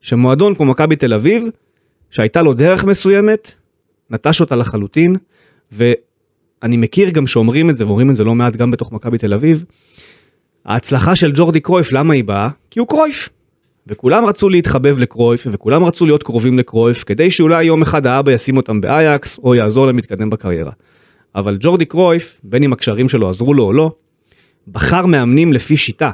שמועדון 0.00 0.54
כמו 0.54 0.66
מכבי 0.66 0.96
תל 0.96 1.14
אביב, 1.14 1.44
שהייתה 2.10 2.42
לו 2.42 2.54
דרך 2.54 2.84
מסוימת, 2.84 3.52
נטש 4.10 4.40
אותה 4.40 4.56
לחלוטין, 4.56 5.16
ואני 5.72 6.76
מכיר 6.76 7.10
גם 7.10 7.26
שאומרים 7.26 7.70
את 7.70 7.76
זה, 7.76 7.86
ואומרים 7.86 8.10
את 8.10 8.16
זה 8.16 8.24
לא 8.24 8.34
מעט 8.34 8.56
גם 8.56 8.70
בתוך 8.70 8.92
מכבי 8.92 9.18
תל 9.18 9.34
אביב, 9.34 9.64
ההצלחה 10.64 11.16
של 11.16 11.32
ג'ורדי 11.34 11.60
קרויף, 11.60 11.92
למה 11.92 12.14
היא 12.14 12.24
באה? 12.24 12.48
כי 12.70 12.80
הוא 12.80 12.88
קרויף. 12.88 13.28
וכולם 13.86 14.24
רצו 14.24 14.48
להתחבב 14.48 14.98
לקרויף, 14.98 15.46
וכולם 15.50 15.84
רצו 15.84 16.06
להיות 16.06 16.22
קרובים 16.22 16.58
לקרויף, 16.58 17.04
כדי 17.04 17.30
שאולי 17.30 17.64
יום 17.64 17.82
אחד 17.82 18.06
האבא 18.06 18.32
ישים 18.32 18.56
אותם 18.56 18.80
באייקס, 18.80 19.38
או 19.38 19.54
יעזור 19.54 19.86
להם 19.86 19.96
להתקדם 19.96 20.30
בקריירה. 20.30 20.72
אבל 21.34 21.56
ג'ורדי 21.60 21.84
קרויף, 21.84 22.40
בין 22.42 22.62
אם 22.62 22.72
הקשרים 22.72 23.08
שלו 23.08 23.30
עזרו 23.30 23.54
לו 23.54 23.64
או 23.64 23.72
לא, 23.72 23.90
בחר 24.68 25.06
מאמנים 25.06 25.52
לפי 25.52 25.76
שיטה. 25.76 26.10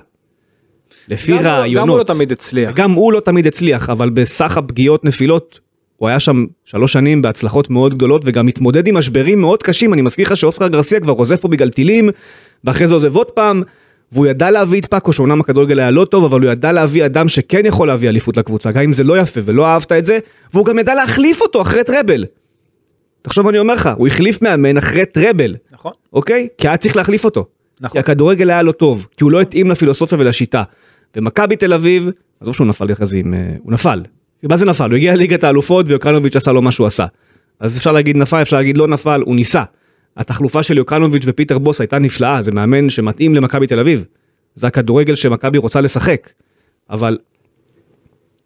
לפי 1.09 1.33
גם 1.33 1.45
רעיונות. 1.45 1.83
גם 1.83 1.89
הוא 1.89 1.99
לא 1.99 2.05
תמיד 2.05 2.33
הצליח. 2.33 2.77
גם 2.77 2.91
הוא 2.91 3.13
לא 3.13 3.21
תמיד 3.21 3.47
הצליח, 3.47 3.91
אבל 3.91 4.11
בסך 4.11 4.57
הפגיעות 4.57 5.05
נפילות, 5.05 5.61
הוא 5.97 6.09
היה 6.09 6.21
שם 6.21 6.47
שלוש 6.65 6.93
שנים 6.93 7.23
בהצלחות 7.23 7.71
מאוד 7.71 7.95
גדולות, 7.95 8.23
וגם 8.25 8.47
מתמודד 8.47 8.87
עם 8.87 8.97
משברים 8.97 9.41
מאוד 9.41 9.63
קשים. 9.63 9.95
אני 9.95 10.03
מזכיר 10.03 10.27
לך 10.27 10.37
שאוסקר 10.37 10.69
גרסיה 10.69 11.01
כבר 11.01 11.13
עוזב 11.13 11.37
פה 11.37 11.49
בגלל 11.49 11.71
טילים, 11.71 12.11
ואחרי 12.65 12.89
זה 12.89 12.95
עוזב 12.95 13.17
עוד 13.17 13.31
פעם, 13.31 13.63
והוא 14.13 14.27
ידע 14.27 14.51
להביא 14.51 14.81
את 14.81 14.87
פאקו, 14.87 15.13
שאומנם 15.13 15.41
הכדורגל 15.41 15.81
היה 15.81 15.91
לא 15.91 16.05
טוב, 16.05 16.25
אבל 16.25 16.41
הוא 16.41 16.51
ידע 16.51 16.73
להביא 16.73 17.07
אדם 17.07 17.29
שכן 17.29 17.67
יכול 17.67 17.89
להביא 17.89 18.09
אליפות 18.09 18.37
לקבוצה, 18.37 18.71
גם 18.71 18.83
אם 18.83 18.93
זה 18.93 19.05
לא 19.05 19.19
יפה 19.19 19.41
ולא 19.45 19.67
אהבת 19.67 19.93
את 19.93 20.05
זה, 20.05 20.19
והוא 20.55 20.67
גם 20.67 20.79
ידע 20.79 20.95
להחליף 20.95 21.41
אותו 21.41 21.63
אחרי 21.63 21.85
טראבל. 21.85 22.25
תחשוב 23.23 23.49
אני 23.49 23.59
אומר 23.59 23.75
לך, 23.75 23.91
הוא 23.97 24.07
החליף 24.07 24.43
מאמן 24.43 24.77
אחרי 24.77 25.07
טראבל, 25.07 25.57
נכון. 25.73 25.93
אוקיי? 26.13 26.49
כי 26.59 26.69
היה 26.69 26.77
צריך 26.77 26.97
להחליף 26.97 27.25
אותו. 27.25 27.45
כי 27.45 27.85
נכון. 27.85 28.01
הכדורגל 28.01 28.51
היה 28.51 28.63
לא 28.63 28.73
טוב, 28.73 29.07
כי 29.17 29.25
הוא 29.25 29.33
לא 29.33 29.41
התאים 29.41 29.71
לפילוסופיה 29.71 30.19
ולשיטה. 30.19 30.63
ומכבי 31.17 31.57
תל 31.57 31.73
אביב, 31.73 32.09
עזוב 32.41 32.55
שהוא 32.55 32.67
נפל 32.67 32.93
אחרי 32.93 33.07
זה 33.07 33.19
עם... 33.19 33.35
אה, 33.35 33.39
הוא 33.63 33.73
נפל. 33.73 34.03
מה 34.43 34.57
זה 34.57 34.67
נפל? 34.67 34.91
הוא 34.91 34.97
הגיע 34.97 35.15
לליגת 35.15 35.45
האלופות 35.45 35.87
ויוקרנוביץ' 35.89 36.37
עשה 36.37 36.53
לו 36.53 36.63
מה 36.63 36.73
שהוא 36.73 36.87
עשה. 36.87 37.07
אז 37.61 37.79
אפשר 37.79 37.91
להגיד 37.91 38.17
נפל, 38.17 38.43
אפשר 38.43 38.57
להגיד 38.57 38.77
לא 38.77 38.89
נפל, 38.89 39.23
הוא 39.25 39.37
ניסה. 39.37 39.63
התחלופה 40.17 40.63
של 40.63 40.79
יוקרנוביץ' 40.79 41.23
ופיטר 41.27 41.59
בוס 41.59 41.81
הייתה 41.81 41.99
נפלאה, 41.99 42.43
זה 42.43 42.53
מאמן 42.53 42.91
שמתאים 42.91 43.35
למכבי 43.35 43.67
תל 43.67 43.81
אביב. 43.81 44.05
זה 44.55 44.67
הכדורגל 44.67 45.15
שמכבי 45.15 45.59
רוצה 45.59 45.81
לשחק. 45.81 46.31
אבל 46.91 47.19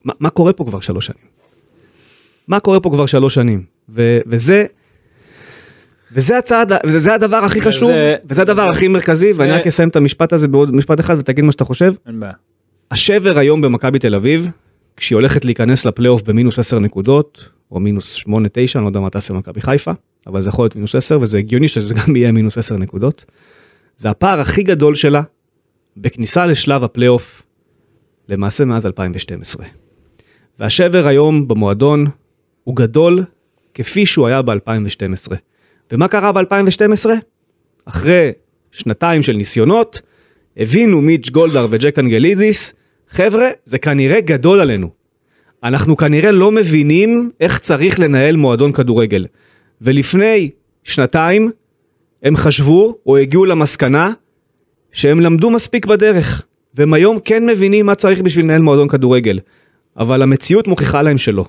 מה, 0.05 0.13
מה 0.21 0.31
קורה 0.31 0.53
פה 0.53 0.65
כבר 0.65 0.81
שלוש 0.81 1.07
שנים? 1.07 1.25
מה 2.49 2.61
קורה 2.61 2.81
פה 2.81 2.91
כבר 2.91 3.07
שלוש 3.07 3.35
שנים? 3.35 3.65
ו, 3.89 4.19
וזה... 4.27 4.67
וזה 6.13 6.39
הצעד, 6.39 6.73
וזה 6.87 6.99
זה 6.99 7.15
הדבר 7.15 7.37
הכי 7.37 7.61
חשוב, 7.61 7.91
וזה 8.25 8.43
הדבר 8.43 8.63
הכי 8.63 8.89
מרכזי, 8.89 9.33
ואני 9.33 9.53
רק 9.53 9.67
אסיים 9.67 9.89
את 9.89 9.97
המשפט 9.97 10.33
הזה 10.33 10.49
בעוד 10.49 10.77
משפט 10.77 11.01
אחד 11.01 11.17
ותגיד 11.19 11.45
מה 11.45 11.53
שאתה 11.53 11.65
חושב. 11.65 11.93
אין 12.07 12.21
בעיה. 12.21 12.33
השבר 12.91 13.39
היום 13.39 13.61
במכבי 13.61 13.99
תל 13.99 14.15
אביב, 14.15 14.51
כשהיא 14.97 15.17
הולכת 15.17 15.45
להיכנס 15.45 15.85
לפלייאוף 15.85 16.23
במינוס 16.23 16.59
10 16.59 16.79
נקודות, 16.79 17.49
או 17.71 17.81
מינוס 17.81 18.19
8-9, 18.19 18.29
אני 18.75 18.83
לא 18.83 18.88
יודע 18.88 19.00
מה 19.00 19.11
תעשה 19.11 19.35
במכבי 19.35 19.61
חיפה, 19.61 19.93
אבל 20.26 20.41
זה 20.41 20.49
יכול 20.49 20.65
להיות 20.65 20.75
מינוס 20.76 20.95
10, 20.95 21.19
וזה 21.21 21.38
הגיוני 21.38 21.69
שזה 21.69 21.95
גם 21.95 22.17
יהיה 22.17 22.33
מינוס 22.33 22.59
10 22.59 22.76
נקודות. 22.76 23.25
זה 23.97 24.11
הפער 24.11 24.41
הכי 24.41 24.62
גדול 24.62 24.95
שלה 24.95 25.23
בכניסה 25.97 26.47
לשלב 26.47 26.85
הפלייאוף, 26.85 27.43
למעשה 28.29 28.65
מאז 28.65 28.87
2012. 28.87 29.67
והשבר 30.59 31.07
היום 31.07 31.49
במועדון 31.49 32.07
הוא 32.65 32.76
גדול 32.76 33.25
כפי 33.75 34.07
שהוא 34.07 34.26
היה 34.26 34.43
ב-2012. 34.43 35.33
ומה 35.93 36.09
קרה 36.09 36.33
ב-2012? 36.33 37.07
אחרי 37.85 38.33
שנתיים 38.73 39.23
של 39.23 39.33
ניסיונות, 39.33 40.00
הבינו 40.57 41.03
מיץ' 41.03 41.31
גולדהר 41.31 41.67
וג'ק 41.71 41.99
אנגלידיס, 41.99 42.75
חבר'ה, 43.09 43.49
זה 43.65 43.79
כנראה 43.79 44.21
גדול 44.21 44.61
עלינו. 44.61 44.91
אנחנו 45.65 45.97
כנראה 45.97 46.31
לא 46.31 46.53
מבינים 46.53 47.31
איך 47.41 47.59
צריך 47.59 48.01
לנהל 48.01 48.37
מועדון 48.37 48.73
כדורגל. 48.73 49.27
ולפני 49.81 50.51
שנתיים 50.85 51.51
הם 52.23 52.37
חשבו 52.37 52.99
או 53.07 53.17
הגיעו 53.17 53.45
למסקנה 53.45 54.13
שהם 54.93 55.21
למדו 55.21 55.51
מספיק 55.51 55.87
בדרך. 55.87 56.43
והם 56.75 56.95
היום 56.95 57.19
כן 57.25 57.47
מבינים 57.47 57.87
מה 57.87 57.95
צריך 57.95 58.21
בשביל 58.21 58.45
לנהל 58.45 58.63
מועדון 58.63 58.89
כדורגל. 58.89 59.39
אבל 59.99 60.23
המציאות 60.23 60.69
מוכיחה 60.69 61.03
להם 61.03 61.19
שלא. 61.19 61.45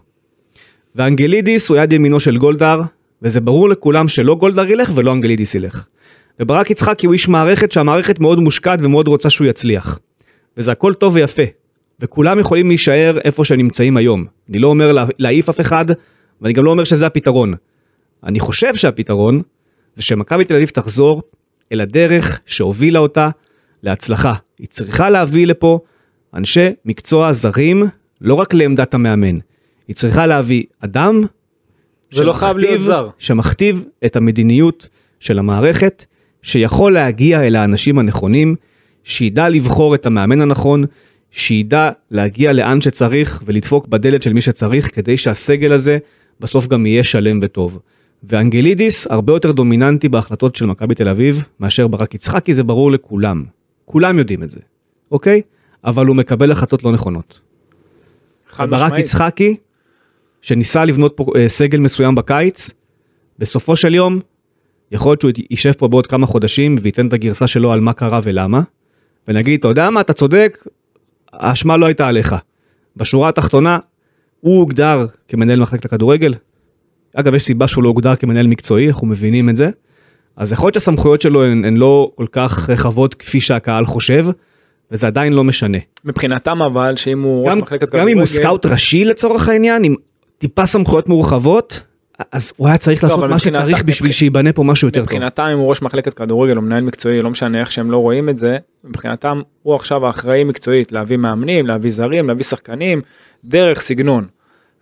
ואנגלידיס 0.96 1.70
הוא 1.70 1.78
יד 1.78 1.94
ימינו 1.94 2.20
של 2.20 2.38
גולדהר, 2.38 2.82
וזה 3.22 3.42
ברור 3.42 3.70
לכולם 3.70 4.08
שלא 4.08 4.36
גולדהר 4.36 4.70
ילך 4.72 4.92
ולא 4.96 5.12
אנגלידיס 5.14 5.56
ילך. 5.56 5.88
וברק 6.40 6.72
יצחקי 6.72 7.06
הוא 7.06 7.14
איש 7.14 7.28
מערכת 7.28 7.72
שהמערכת 7.72 8.20
מאוד 8.20 8.40
מושקעת 8.40 8.80
ומאוד 8.82 9.08
רוצה 9.08 9.30
שהוא 9.30 9.48
יצליח. 9.48 10.00
וזה 10.58 10.72
הכל 10.72 10.94
טוב 10.94 11.16
ויפה. 11.16 11.44
וכולם 12.00 12.40
יכולים 12.40 12.68
להישאר 12.68 13.18
איפה 13.24 13.46
שהם 13.46 13.58
נמצאים 13.58 13.98
היום. 13.98 14.26
אני 14.50 14.60
לא 14.60 14.68
אומר 14.68 14.92
לה- 14.92 15.06
להעיף 15.20 15.50
אף 15.50 15.60
אחד, 15.60 15.86
ואני 16.42 16.54
גם 16.54 16.66
לא 16.66 16.72
אומר 16.72 16.84
שזה 16.84 17.08
הפתרון. 17.08 17.54
אני 18.24 18.40
חושב 18.40 18.76
שהפתרון 18.76 19.42
זה 19.94 20.02
שמכבי 20.02 20.46
תל 20.46 20.56
אביב 20.56 20.70
תחזור 20.70 21.22
אל 21.72 21.82
הדרך 21.82 22.40
שהובילה 22.46 23.00
אותה 23.00 23.30
להצלחה. 23.84 24.34
היא 24.60 24.68
צריכה 24.68 25.10
להביא 25.10 25.48
לפה 25.48 25.80
אנשי 26.34 26.70
מקצוע 26.86 27.34
זרים, 27.34 27.84
לא 28.22 28.34
רק 28.34 28.54
לעמדת 28.54 28.94
המאמן. 28.94 29.38
היא 29.88 29.96
צריכה 29.96 30.26
להביא 30.28 30.64
אדם 30.80 31.22
זה 32.12 32.24
לא 32.24 32.34
חייב 32.34 32.58
להיות 32.58 32.82
זר. 32.82 33.10
שמכתיב 33.18 33.86
את 34.06 34.16
המדיניות 34.16 34.88
של 35.20 35.40
המערכת, 35.40 36.06
שיכול 36.42 36.94
להגיע 36.94 37.48
אל 37.48 37.56
האנשים 37.56 38.00
הנכונים, 38.00 38.56
שידע 39.08 39.50
לבחור 39.50 39.96
את 39.96 40.06
המאמן 40.06 40.42
הנכון, 40.42 40.84
שידע 41.32 41.92
להגיע 42.12 42.54
לאן 42.54 42.82
שצריך 42.82 43.44
ולדפוק 43.46 43.88
בדלת 43.88 44.24
של 44.24 44.34
מי 44.34 44.42
שצריך, 44.42 44.96
כדי 44.96 45.18
שהסגל 45.18 45.72
הזה 45.72 45.98
בסוף 46.40 46.68
גם 46.68 46.86
יהיה 46.86 47.04
שלם 47.04 47.40
וטוב. 47.42 47.80
ואנגלידיס 48.24 49.08
הרבה 49.08 49.34
יותר 49.34 49.52
דומיננטי 49.52 50.10
בהחלטות 50.10 50.56
של 50.56 50.66
מכבי 50.66 50.96
תל 50.96 51.08
אביב 51.08 51.44
מאשר 51.60 51.88
ברק 51.88 52.16
יצחקי, 52.16 52.54
זה 52.54 52.64
ברור 52.64 52.92
לכולם. 52.92 53.44
כולם 53.86 54.20
יודעים 54.20 54.44
את 54.44 54.50
זה, 54.50 54.60
אוקיי? 55.12 55.42
אבל 55.84 56.06
הוא 56.06 56.16
מקבל 56.16 56.52
החלטות 56.52 56.84
לא 56.84 56.92
נכונות. 56.92 57.40
חד 58.50 58.70
ברק 58.70 58.86
משמעית. 58.86 59.06
יצחקי, 59.06 59.56
שניסה 60.42 60.86
לבנות 60.86 61.14
פה 61.16 61.26
אה, 61.36 61.50
סגל 61.50 61.80
מסוים 61.80 62.16
בקיץ, 62.16 62.74
בסופו 63.40 63.76
של 63.76 63.96
יום, 63.96 64.20
יכול 64.92 65.12
להיות 65.12 65.22
שהוא 65.22 65.32
יישב 65.50 65.72
פה 65.72 65.88
בעוד 65.88 66.08
כמה 66.08 66.26
חודשים 66.26 66.76
וייתן 66.82 67.08
את 67.08 67.14
הגרסה 67.14 67.48
שלו 67.48 67.72
על 67.72 67.80
מה 67.80 67.94
קרה 67.94 68.20
ולמה, 68.24 68.62
ונגיד, 69.27 69.60
אתה 69.60 69.67
יודע 69.67 69.89
מה, 69.89 70.01
אתה 70.01 70.13
צודק, 70.13 70.67
האשמה 71.34 71.77
לא 71.77 71.86
הייתה 71.86 72.07
עליך. 72.07 72.36
בשורה 72.98 73.29
התחתונה, 73.29 73.79
הוא 74.39 74.60
הוגדר 74.60 75.05
כמנהל 75.27 75.60
מחלקת 75.60 75.86
הכדורגל. 75.86 76.34
אגב, 77.13 77.34
יש 77.34 77.43
סיבה 77.43 77.67
שהוא 77.67 77.84
לא 77.84 77.89
הוגדר 77.89 78.15
כמנהל 78.15 78.48
מקצועי, 78.48 78.88
אנחנו 78.88 79.07
מבינים 79.07 79.50
את 79.50 79.55
זה. 79.55 79.69
אז 80.38 80.51
יכול 80.51 80.67
להיות 80.67 80.74
שהסמכויות 80.74 81.22
שלו 81.22 81.43
הן, 81.43 81.65
הן 81.65 81.77
לא 81.77 82.12
כל 82.15 82.25
כך 82.31 82.69
רחבות 82.69 83.15
כפי 83.15 83.41
שהקהל 83.41 83.86
חושב, 83.86 84.25
וזה 84.91 85.07
עדיין 85.07 85.34
לא 85.34 85.43
משנה. 85.43 85.77
מבחינתם 86.05 86.62
אבל 86.62 86.96
שאם 86.96 87.22
הוא 87.22 87.46
ראש 87.46 87.55
גם, 87.55 87.62
מחלקת 87.62 87.81
גם 87.81 87.88
כדורגל, 87.88 88.12
אם 88.12 88.17
הוא 88.17 88.25
סקאוט 88.25 88.65
ראשי 88.65 89.05
לצורך 89.05 89.50
העניין, 89.50 89.84
עם 89.84 89.96
טיפה 90.38 90.65
סמכויות 90.65 91.10
מורחבות, 91.10 91.81
אז 92.32 92.54
הוא 92.58 92.68
היה 92.68 92.78
צריך 92.78 93.04
לעשות 93.04 93.20
אבל 93.20 93.28
מה 93.28 93.40
שצריך 93.40 93.84
בשביל 93.84 94.12
שייבנה 94.12 94.54
פה 94.54 94.64
משהו 94.64 94.88
יותר 94.88 95.00
טוב. 95.00 95.06
מבחינתם 95.06 95.50
אם 95.54 95.58
הוא 95.58 95.70
ראש 95.70 95.82
מחלקת 95.82 96.14
כדורגל 96.14 96.58
או 96.58 96.62
מנהל 96.62 96.84
מקצועי 96.84 97.22
לא 97.22 97.30
משנה 97.30 97.60
איך 97.60 97.72
שהם 97.72 97.92
לא 97.92 97.98
רואים 97.98 98.30
את 98.30 98.38
זה 98.38 98.58
מבחינתם 98.84 99.42
הוא 99.64 99.76
עכשיו 99.76 100.06
האחראי 100.06 100.44
מקצועית 100.44 100.92
להביא 100.92 101.18
מאמנים 101.18 101.68
להביא 101.68 101.92
זרים 101.92 102.28
להביא 102.28 102.44
שחקנים 102.44 103.02
דרך 103.46 103.80
סגנון. 103.80 104.26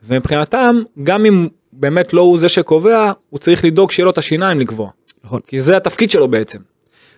ומבחינתם 0.07 0.81
גם 1.03 1.25
אם 1.25 1.47
באמת 1.73 2.13
לא 2.13 2.21
הוא 2.21 2.39
זה 2.39 2.49
שקובע 2.49 3.11
הוא 3.29 3.39
צריך 3.39 3.65
לדאוג 3.65 3.91
שיהיה 3.91 4.05
לו 4.05 4.11
את 4.11 4.17
השיניים 4.17 4.59
לקבוע 4.59 4.89
נכון. 5.23 5.39
כי 5.47 5.59
זה 5.59 5.77
התפקיד 5.77 6.11
שלו 6.11 6.27
בעצם. 6.27 6.59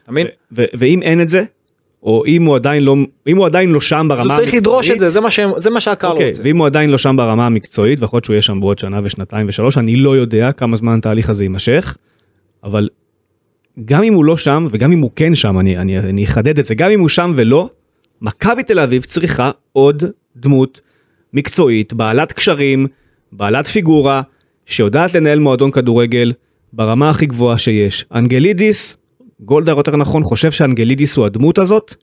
אתה 0.04 0.12
מבין? 0.12 0.28
ואם 0.52 1.02
אין 1.02 1.22
את 1.22 1.30
זה, 1.30 1.42
או 2.04 2.24
אם 2.28 2.46
הוא 2.46 2.56
עדיין 2.56 2.84
לא, 2.84 2.96
אם 3.28 3.38
הוא 3.38 3.46
עדיין 3.46 3.70
לא 3.70 3.82
שם 3.82 4.08
ברמה 4.10 4.34
הוא 4.34 4.36
צריך 4.36 4.54
לדרוש 4.54 4.86
את 4.86 4.92
המקצועית, 4.92 5.00
זה 5.00 5.08
זה 5.10 5.22
מה 5.22 5.32
שהם 5.32 5.52
זה 5.58 5.70
מה 5.70 5.80
שהקהל 5.80 6.12
אוקיי, 6.12 6.30
רוצה. 6.30 6.42
ואם 6.46 6.58
הוא 6.58 6.66
עדיין 6.66 6.90
לא 6.90 6.98
שם 6.98 7.16
ברמה 7.18 7.46
המקצועית, 7.46 8.00
ויכול 8.02 8.18
להיות 8.18 8.26
שהוא 8.26 8.34
יהיה 8.34 8.42
שם 8.42 8.60
בעוד 8.60 8.80
שנה 8.80 9.00
ושנתיים 9.04 9.48
ושלוש, 9.50 9.78
אני 9.78 9.96
לא 9.96 10.18
יודע 10.18 10.52
כמה 10.52 10.78
זמן 10.78 10.98
התהליך 10.98 11.30
הזה 11.30 11.44
יימשך, 11.44 11.98
אבל 12.64 12.90
גם 13.86 14.04
אם 14.04 14.14
הוא 14.14 14.26
לא 14.26 14.38
שם, 14.38 14.68
וגם 14.72 14.92
אם 14.92 15.00
הוא 15.00 15.12
כן 15.16 15.36
שם, 15.36 15.60
אני, 15.60 15.78
אני, 15.78 16.00
אני 16.00 16.24
אחדד 16.26 16.60
את 16.60 16.66
זה, 16.66 16.76
גם 16.76 16.92
אם 16.92 17.00
הוא 17.00 17.10
שם 17.10 17.34
ולא, 17.36 17.70
מכבי 18.22 18.64
תל 18.64 18.80
אביב 18.80 19.04
צריכה 19.04 19.52
עוד 19.74 20.04
דמות 20.36 20.82
מקצועית, 21.34 21.94
בעלת 21.94 22.34
קשרים, 22.34 22.88
בעלת 23.32 23.66
פיגורה, 23.66 24.22
שיודעת 24.66 25.14
לנהל 25.14 25.40
מועדון 25.40 25.72
כדורגל 25.72 26.34
ברמה 26.74 27.10
הכי 27.10 27.26
גבוהה 27.26 27.58
שיש. 27.58 28.06
אנגלידיס, 28.16 28.98
גולדהר 29.40 29.78
יותר 29.78 29.96
נכון, 29.96 30.24
חושב 30.24 30.52
שאנגלידיס 30.52 31.18
הוא 31.18 31.26
הדמות 31.26 31.60
הזאת, 31.60 31.96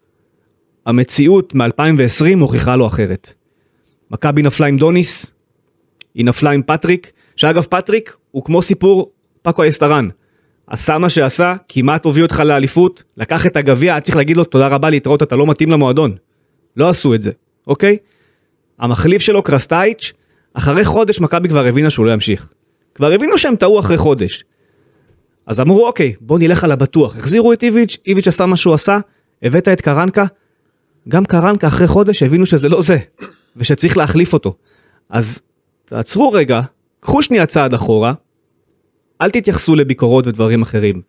המציאות 0.86 1.54
מ-2020 1.54 2.36
מוכיחה 2.36 2.76
לו 2.76 2.86
אחרת. 2.86 3.32
מכבי 4.10 4.42
נפלה 4.42 4.66
עם 4.66 4.76
דוניס, 4.76 5.30
היא 6.14 6.24
נפלה 6.24 6.50
עם 6.50 6.62
פטריק, 6.62 7.12
שאגב 7.36 7.62
פטריק 7.62 8.16
הוא 8.30 8.44
כמו 8.44 8.62
סיפור 8.62 9.12
פאקו 9.42 9.68
אסטרן. 9.68 10.08
עשה 10.66 10.98
מה 10.98 11.10
שעשה, 11.10 11.54
כמעט 11.68 12.04
הוביא 12.04 12.22
אותך 12.22 12.40
לאליפות, 12.46 13.02
לקח 13.16 13.46
את 13.46 13.56
הגביע, 13.56 13.92
היה 13.92 14.00
צריך 14.00 14.16
להגיד 14.16 14.36
לו 14.36 14.44
תודה 14.44 14.68
רבה 14.68 14.90
להתראות, 14.90 15.22
אתה 15.22 15.36
לא 15.36 15.46
מתאים 15.46 15.70
למועדון. 15.70 16.16
לא 16.76 16.88
עשו 16.88 17.14
את 17.14 17.22
זה. 17.22 17.30
אוקיי? 17.66 17.96
המחליף 18.78 19.22
שלו 19.22 19.42
קרסטייץ', 19.42 20.12
אחרי 20.54 20.84
חודש 20.84 21.20
מכבי 21.20 21.48
כבר 21.48 21.66
הבינה 21.66 21.90
שהוא 21.90 22.06
לא 22.06 22.12
ימשיך. 22.12 22.48
כבר 22.94 23.12
הבינו 23.12 23.38
שהם 23.38 23.56
טעו 23.56 23.80
אחרי 23.80 23.96
חודש. 23.96 24.44
אז 25.46 25.60
אמרו 25.60 25.86
אוקיי 25.86 26.14
בוא 26.20 26.38
נלך 26.38 26.64
על 26.64 26.72
הבטוח 26.72 27.16
החזירו 27.16 27.52
את 27.52 27.62
איביץ' 27.62 27.96
איביץ' 28.06 28.28
עשה 28.28 28.46
מה 28.46 28.56
שהוא 28.56 28.74
עשה 28.74 28.98
הבאת 29.42 29.68
את 29.68 29.80
קרנקה. 29.80 30.24
גם 31.08 31.24
קרנקה 31.24 31.68
אחרי 31.68 31.86
חודש 31.86 32.22
הבינו 32.22 32.46
שזה 32.46 32.68
לא 32.68 32.82
זה 32.82 32.98
ושצריך 33.56 33.96
להחליף 33.96 34.32
אותו. 34.32 34.54
אז 35.10 35.42
תעצרו 35.84 36.32
רגע 36.32 36.60
קחו 37.00 37.22
שנייה 37.22 37.46
צעד 37.46 37.74
אחורה. 37.74 38.12
אל 39.20 39.30
תתייחסו 39.30 39.74
לביקורות 39.74 40.26
ודברים 40.26 40.62
אחרים. 40.62 41.02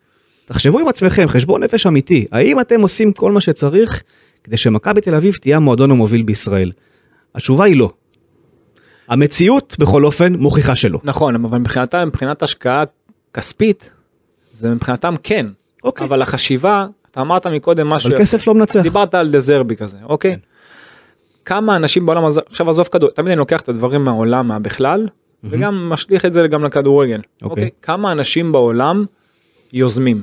תחשבו 0.44 0.78
עם 0.78 0.88
עצמכם 0.88 1.28
חשבון 1.28 1.62
נפש 1.62 1.86
אמיתי 1.86 2.26
האם 2.32 2.60
אתם 2.60 2.80
עושים 2.80 3.12
כל 3.12 3.32
מה 3.32 3.40
שצריך 3.40 4.02
כדי 4.44 4.56
שמכבי 4.56 5.00
תל 5.00 5.14
אביב 5.14 5.34
תהיה 5.34 5.56
המועדון 5.56 5.90
המוביל 5.90 6.22
בישראל. 6.22 6.72
התשובה 7.34 7.64
היא 7.64 7.76
לא. 7.76 7.92
המציאות 9.08 9.76
בכל 9.80 10.04
אופן 10.04 10.34
מוכיחה 10.34 10.74
שלא. 10.74 11.00
נכון 11.04 11.34
אבל 11.44 11.58
מבחינתם 11.58 12.08
מבחינת 12.08 12.42
השקעה 12.42 12.84
כספית 13.34 13.90
זה 14.56 14.70
מבחינתם 14.70 15.14
כן 15.22 15.46
אוקיי. 15.84 16.06
אבל 16.06 16.22
החשיבה 16.22 16.86
אתה 17.10 17.20
אמרת 17.20 17.46
מקודם 17.46 17.88
משהו 17.88 18.10
אבל 18.10 18.18
כסף 18.18 18.46
לא 18.46 18.54
מנצח. 18.54 18.80
דיברת 18.82 19.14
על 19.14 19.30
דזרבי 19.30 19.76
כזה 19.76 19.96
אוקיי. 20.02 20.32
כן. 20.32 20.38
כמה 21.44 21.76
אנשים 21.76 22.06
בעולם 22.06 22.24
הזה 22.24 22.40
עכשיו 22.50 22.70
עזוב 22.70 22.88
כדור 22.92 23.10
תמיד 23.10 23.28
אני 23.28 23.38
לוקח 23.38 23.60
את 23.60 23.68
הדברים 23.68 24.04
מהעולם 24.04 24.48
מהבכלל 24.48 25.08
וגם 25.44 25.88
משליך 25.90 26.24
את 26.24 26.32
זה 26.32 26.46
גם 26.46 26.64
לכדורגל 26.64 27.20
אוקיי. 27.42 27.50
אוקיי 27.50 27.70
כמה 27.82 28.12
אנשים 28.12 28.52
בעולם 28.52 29.04
יוזמים 29.72 30.22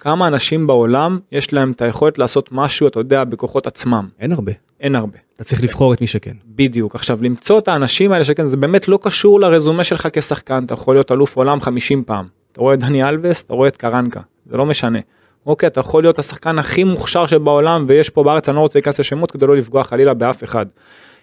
כמה 0.00 0.26
אנשים 0.26 0.66
בעולם 0.66 1.18
יש 1.32 1.52
להם 1.52 1.72
את 1.72 1.82
היכולת 1.82 2.18
לעשות 2.18 2.48
משהו 2.52 2.88
אתה 2.88 3.00
יודע 3.00 3.24
בכוחות 3.24 3.66
עצמם 3.66 4.08
אין 4.20 4.32
הרבה. 4.32 4.52
אין 4.80 4.94
הרבה 4.94 5.18
אתה 5.36 5.44
צריך 5.44 5.62
לבחור 5.62 5.94
את 5.94 6.00
מי 6.00 6.06
שכן. 6.06 6.36
בדיוק 6.46 6.94
עכשיו 6.94 7.18
למצוא 7.22 7.58
את 7.58 7.68
האנשים 7.68 8.12
האלה 8.12 8.24
שכן 8.24 8.46
זה 8.46 8.56
באמת 8.56 8.88
לא 8.88 8.98
קשור 9.02 9.40
לרזומה 9.40 9.84
שלך 9.84 10.08
כשחקן 10.12 10.64
אתה 10.64 10.74
יכול 10.74 10.94
להיות 10.94 11.12
אלוף 11.12 11.36
עולם 11.36 11.60
50 11.60 12.04
פעם 12.04 12.39
אתה 12.52 12.60
רואה 12.60 12.74
את 12.74 12.78
דני 12.78 13.04
אלבס 13.04 13.42
אתה 13.42 13.54
רואה 13.54 13.68
את 13.68 13.76
קרנקה 13.76 14.20
זה 14.46 14.56
לא 14.56 14.66
משנה. 14.66 14.98
אוקיי 15.46 15.66
אתה 15.66 15.80
יכול 15.80 16.02
להיות 16.02 16.18
השחקן 16.18 16.58
הכי 16.58 16.84
מוכשר 16.84 17.26
שבעולם 17.26 17.84
ויש 17.88 18.10
פה 18.10 18.22
בארץ 18.22 18.48
אני 18.48 18.56
לא 18.56 18.60
רוצה 18.60 18.78
להיכנס 18.78 19.00
לשמות 19.00 19.30
כדי 19.30 19.46
לא 19.46 19.56
לפגוע 19.56 19.84
חלילה 19.84 20.14
באף 20.14 20.44
אחד. 20.44 20.66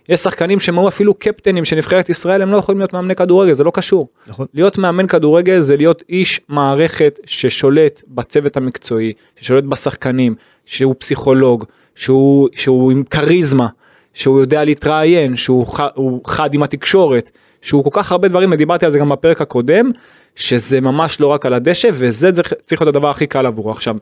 יש 0.10 0.20
שחקנים 0.20 0.60
שהם 0.60 0.80
היו 0.80 0.88
אפילו 0.88 1.14
קפטנים 1.14 1.66
של 1.66 1.76
נבחרת 1.76 2.10
ישראל 2.10 2.42
הם 2.42 2.52
לא 2.52 2.58
יכולים 2.58 2.80
להיות 2.80 2.94
מאמני 2.94 3.16
כדורגל 3.16 3.54
זה 3.54 3.64
לא 3.64 3.72
קשור. 3.72 4.08
נכון. 4.28 4.46
להיות 4.54 4.78
מאמן 4.78 5.08
כדורגל 5.08 5.60
זה 5.60 5.78
להיות 5.78 6.04
איש 6.10 6.42
מערכת 6.50 7.20
ששולט 7.26 8.02
בצוות 8.08 8.58
המקצועי, 8.58 9.14
ששולט 9.36 9.64
בשחקנים, 9.64 10.36
שהוא 10.66 10.96
פסיכולוג, 11.00 11.66
שהוא, 11.96 12.50
שהוא 12.56 12.92
עם 12.92 13.04
כריזמה, 13.04 13.68
שהוא 14.14 14.40
יודע 14.40 14.64
להתראיין, 14.64 15.36
שהוא 15.36 15.68
ח, 15.68 15.80
חד 16.28 16.54
עם 16.54 16.64
התקשורת, 16.64 17.32
שהוא 17.62 17.84
כל 17.84 17.90
כך 17.94 18.12
הרבה 18.12 18.28
דברים, 18.28 18.52
ודיברתי 18.52 18.86
על 18.86 18.92
זה 18.92 19.00
גם 19.00 19.10
בפרק 19.10 19.42
הקודם, 19.42 19.92
שזה 20.38 20.82
ממש 20.82 21.22
לא 21.22 21.28
רק 21.28 21.46
על 21.46 21.54
הדשא, 21.54 21.90
וזה 21.94 22.32
צריך 22.66 22.82
להיות 22.82 22.96
הדבר 22.96 23.10
הכי 23.10 23.28
קל 23.28 23.46
עבורו. 23.46 23.72
עכשיו, 23.72 23.96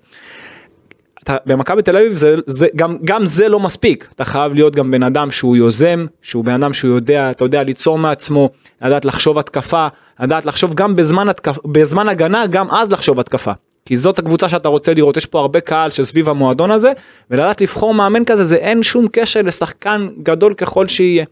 במכבי 1.46 1.82
תל 1.82 1.98
אביב 1.98 2.13
זה, 2.13 2.36
זה 2.46 2.68
גם 2.75 2.98
גם 3.04 3.25
זה 3.25 3.50
לא 3.50 3.60
מספיק 3.60 4.08
אתה 4.15 4.25
חייב 4.25 4.54
להיות 4.54 4.75
גם 4.75 4.92
בן 4.92 5.04
אדם 5.04 5.32
שהוא 5.32 5.56
יוזם 5.58 6.06
שהוא 6.22 6.46
בן 6.46 6.54
אדם 6.54 6.74
שהוא 6.74 6.96
יודע 6.96 7.32
אתה 7.32 7.46
יודע 7.46 7.63
ליצור 7.63 7.98
מעצמו 7.98 8.50
לדעת 8.82 9.06
לחשוב 9.06 9.38
התקפה 9.38 9.88
לדעת 10.20 10.46
לחשוב 10.46 10.74
גם 10.74 10.96
בזמן 10.96 11.30
התקפה 11.30 11.62
בזמן 11.65 12.10
הגנה 12.10 12.48
גם 12.48 12.72
אז 12.72 12.92
לחשוב 12.92 13.20
התקפה. 13.20 13.51
כי 13.86 13.98
זאת 13.98 14.20
הקבוצה 14.20 14.50
שאתה 14.50 14.70
רוצה 14.70 14.94
לראות 14.94 15.18
יש 15.18 15.25
פה 15.25 15.39
הרבה 15.39 15.60
קהל 15.60 15.89
שסביב 15.89 16.30
המועדון 16.30 16.72
הזה 16.72 16.92
ולדעת 17.32 17.62
לבחור 17.62 17.94
מאמן 17.94 18.25
כזה 18.25 18.44
זה 18.44 18.56
אין 18.56 18.84
שום 18.84 19.08
קשר 19.12 19.42
לשחקן 19.42 20.08
גדול 20.24 20.54
ככל 20.54 20.88
שיהיה. 20.88 21.25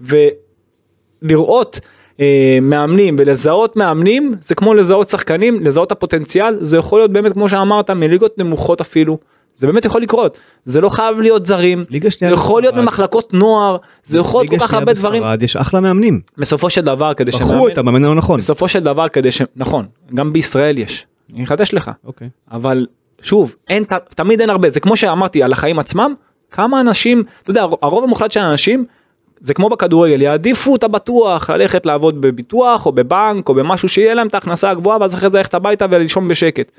ולראות 0.00 1.80
אה, 2.20 2.58
מאמנים 2.62 3.16
ולזהות 3.18 3.76
מאמנים 3.76 4.34
זה 4.40 4.54
כמו 4.54 4.74
לזהות 4.74 5.10
שחקנים 5.10 5.60
לזהות 5.60 5.92
הפוטנציאל 5.92 6.56
זה 6.60 6.76
יכול 6.76 7.00
להיות 7.00 7.10
באמת 7.12 7.32
כמו 7.32 7.48
שאמרת 7.48 7.90
מליגות 7.90 8.38
נמוכות 8.38 8.80
אפילו 8.80 9.18
זה 9.56 9.66
באמת 9.66 9.84
יכול 9.84 10.02
לקרות 10.02 10.38
זה 10.64 10.80
לא 10.80 10.88
חייב 10.88 11.20
להיות 11.20 11.46
זרים 11.46 11.84
זה 12.18 12.26
יכול 12.26 12.62
להיות 12.62 12.74
בספרד. 12.74 12.84
במחלקות 12.84 13.34
נוער 13.34 13.76
זה 14.04 14.18
יכול 14.18 14.42
להיות 14.42 14.60
כל 14.60 14.66
כך 14.66 14.74
הרבה 14.74 14.92
דברים 14.92 15.22
יש 15.40 15.56
אחלה 15.56 15.80
מאמנים. 15.80 16.20
בסופו 16.38 16.70
של 16.70 16.80
דבר 16.80 17.14
כדי 17.14 17.30
בחרו 17.30 17.48
שמאמן 17.48 17.72
את 17.72 17.78
המאמן 17.78 18.04
הלא 18.04 18.14
נכון. 18.14 18.40
בסופו 18.40 18.68
של 18.68 18.80
דבר 18.80 19.08
כדי 19.08 19.32
ש... 19.32 19.42
נכון 19.56 19.86
גם 20.14 20.32
בישראל 20.32 20.78
יש 20.78 21.06
אני 21.34 21.44
אחדש 21.44 21.74
לך 21.74 21.90
אוקיי. 22.04 22.28
אבל 22.52 22.86
שוב 23.22 23.54
אין 23.68 23.84
תמיד 24.14 24.40
אין 24.40 24.50
הרבה 24.50 24.68
זה 24.68 24.80
כמו 24.80 24.96
שאמרתי 24.96 25.42
על 25.42 25.52
החיים 25.52 25.78
עצמם 25.78 26.14
כמה 26.50 26.80
אנשים 26.80 27.22
אתה 27.42 27.50
יודע 27.50 27.62
הרוב 27.82 28.04
המוחלט 28.04 28.32
של 28.32 28.40
האנשים 28.40 28.84
זה 29.40 29.54
כמו 29.54 29.68
בכדורגל 29.68 30.22
יעדיפו 30.22 30.76
את 30.76 30.84
הבטוח 30.84 31.50
ללכת 31.50 31.86
לעבוד 31.86 32.20
בביטוח 32.20 32.86
או 32.86 32.92
בבנק 32.92 33.48
או 33.48 33.54
במשהו 33.54 33.88
שיהיה 33.88 34.14
להם 34.14 34.26
את 34.26 34.34
ההכנסה 34.34 34.70
הגבוהה 34.70 34.98
ואז 35.00 35.14
אחרי 35.14 35.30
זה 35.30 35.38
ללכת 35.38 35.54
הביתה 35.54 35.86
ולישון 35.90 36.28
בשקט. 36.28 36.72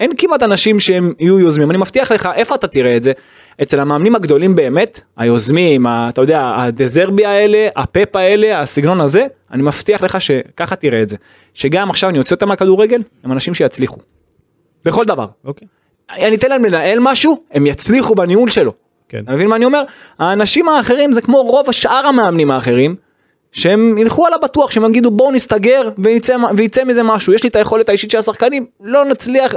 אין 0.00 0.10
כמעט 0.18 0.42
אנשים 0.42 0.80
שהם 0.80 1.12
יהיו 1.18 1.40
יוזמים 1.40 1.70
אני 1.70 1.78
מבטיח 1.78 2.12
לך 2.12 2.28
איפה 2.34 2.54
אתה 2.54 2.66
תראה 2.66 2.96
את 2.96 3.02
זה 3.02 3.12
אצל 3.62 3.80
המאמנים 3.80 4.14
הגדולים 4.14 4.56
באמת 4.56 5.00
היוזמים 5.16 5.86
ה- 5.86 6.08
אתה 6.08 6.20
יודע 6.20 6.54
הדזרבי 6.56 7.24
האלה 7.26 7.68
הפפ 7.76 8.16
האלה 8.16 8.60
הסגנון 8.60 9.00
הזה 9.00 9.26
אני 9.52 9.62
מבטיח 9.62 10.02
לך 10.02 10.20
שככה 10.20 10.76
תראה 10.76 11.02
את 11.02 11.08
זה 11.08 11.16
שגם 11.54 11.90
עכשיו 11.90 12.10
אני 12.10 12.18
אוציא 12.18 12.34
אותם 12.36 12.48
מהכדורגל 12.48 13.02
הם 13.24 13.32
אנשים 13.32 13.54
שיצליחו. 13.54 13.98
בכל 14.84 15.04
דבר 15.04 15.26
אוקיי. 15.44 15.68
אני 16.10 16.36
אתן 16.36 16.48
להם 16.48 16.64
לנהל 16.64 16.98
משהו 17.00 17.42
הם 17.52 17.66
יצליחו 17.66 18.14
בניהול 18.14 18.50
שלו. 18.50 18.72
כן. 19.08 19.20
אתה 19.24 19.32
מבין 19.32 19.46
מה 19.46 19.56
אני 19.56 19.64
אומר? 19.64 19.82
האנשים 20.18 20.68
האחרים 20.68 21.12
זה 21.12 21.22
כמו 21.22 21.42
רוב 21.42 21.68
השאר 21.68 22.06
המאמנים 22.06 22.50
האחרים 22.50 22.96
שהם 23.52 23.98
ילכו 23.98 24.26
על 24.26 24.32
הבטוח 24.32 24.70
שהם 24.70 24.84
יגידו 24.84 25.10
בואו 25.10 25.32
נסתגר 25.32 25.90
ויצא, 25.98 26.36
ויצא 26.56 26.84
מזה 26.84 27.02
משהו 27.02 27.32
יש 27.32 27.42
לי 27.42 27.48
את 27.48 27.56
היכולת 27.56 27.88
האישית 27.88 28.10
של 28.10 28.18
השחקנים 28.18 28.66
לא 28.80 29.04
נצליח 29.04 29.54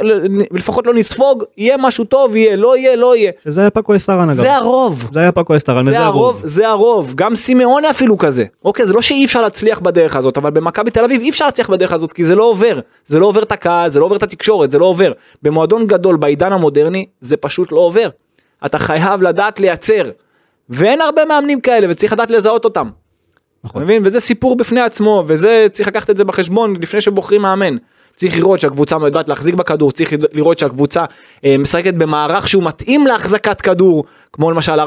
לפחות 0.51 0.87
לא 0.87 0.93
נספוג 0.93 1.43
יהיה 1.57 1.77
משהו 1.77 2.05
טוב 2.05 2.35
יהיה 2.35 2.55
לא 2.55 2.77
יהיה 2.77 2.95
לא 2.95 3.15
יהיה 3.15 3.31
שזה 3.45 3.61
היה 3.61 3.69
פאקו 3.69 3.95
אסטרן 3.95 4.23
אגב. 4.23 4.33
זה 4.33 4.55
הרוב. 4.55 5.09
זה 5.11 5.19
היה 5.19 5.31
פאקו 5.31 5.55
אסטרן 5.55 5.81
וזה 5.81 5.91
זה 5.91 5.99
הרוב, 5.99 6.35
הרוב. 6.35 6.41
זה 6.43 6.67
הרוב, 6.67 7.13
גם 7.15 7.35
סימאונה 7.35 7.89
אפילו 7.89 8.17
כזה. 8.17 8.45
אוקיי, 8.65 8.87
זה 8.87 8.93
לא 8.93 9.01
שאי 9.01 9.25
אפשר 9.25 9.41
להצליח 9.41 9.79
בדרך 9.79 10.15
הזאת, 10.15 10.37
אבל 10.37 10.49
במכבי 10.49 10.91
תל 10.91 11.03
אביב 11.03 11.21
אי 11.21 11.29
אפשר 11.29 11.45
להצליח 11.45 11.69
בדרך 11.69 11.93
הזאת, 11.93 12.13
כי 12.13 12.25
זה 12.25 12.35
לא 12.35 12.43
עובר. 12.43 12.79
זה 13.07 13.19
לא 13.19 13.25
עובר 13.25 13.43
את 13.43 13.51
הקהל, 13.51 13.89
זה 13.89 13.99
לא 13.99 14.05
עובר 14.05 14.15
את 14.15 14.23
התקשורת, 14.23 14.71
זה 14.71 14.79
לא 14.79 14.85
עובר. 14.85 15.11
במועדון 15.43 15.87
גדול, 15.87 16.15
בעידן 16.15 16.53
המודרני, 16.53 17.05
זה 17.21 17.37
פשוט 17.37 17.71
לא 17.71 17.79
עובר. 17.79 18.09
אתה 18.65 18.77
חייב 18.77 19.21
לדעת 19.21 19.59
לייצר. 19.59 20.03
ואין 20.69 21.01
הרבה 21.01 21.25
מאמנים 21.25 21.61
כאלה, 21.61 21.87
וצריך 21.89 22.13
לדעת 22.13 22.31
לזהות 22.31 22.65
אותם. 22.65 22.89
נכון. 23.63 23.83
מבין? 23.83 24.01
וזה 24.05 24.19
סיפור 24.19 24.55
בפני 24.55 24.81
עצמו, 24.81 25.23
וזה 25.27 25.67
צריך 25.71 25.87
לקחת 25.87 26.09
את 26.09 26.17
זה 26.17 26.23
בחשבון 26.23 26.75
לפני 26.81 27.01
שבוחרים 27.01 27.41
מאמן. 27.41 27.77
צריך 28.15 28.37
לראות 28.37 28.59
שהקבוצה 28.59 28.97
יודעת 29.05 29.29
להחזיק 29.29 29.55
בכדור, 29.55 29.91
צריך 29.91 30.13
לראות 30.33 30.59
שהקבוצה 30.59 31.05
אה, 31.45 31.55
משחקת 31.57 31.93
במערך 31.93 32.47
שהוא 32.47 32.63
מתאים 32.63 33.07
להחזקת 33.07 33.61
כדור, 33.61 34.03
כמו 34.33 34.51
למשל 34.51 34.79
4-3-3, 34.79 34.83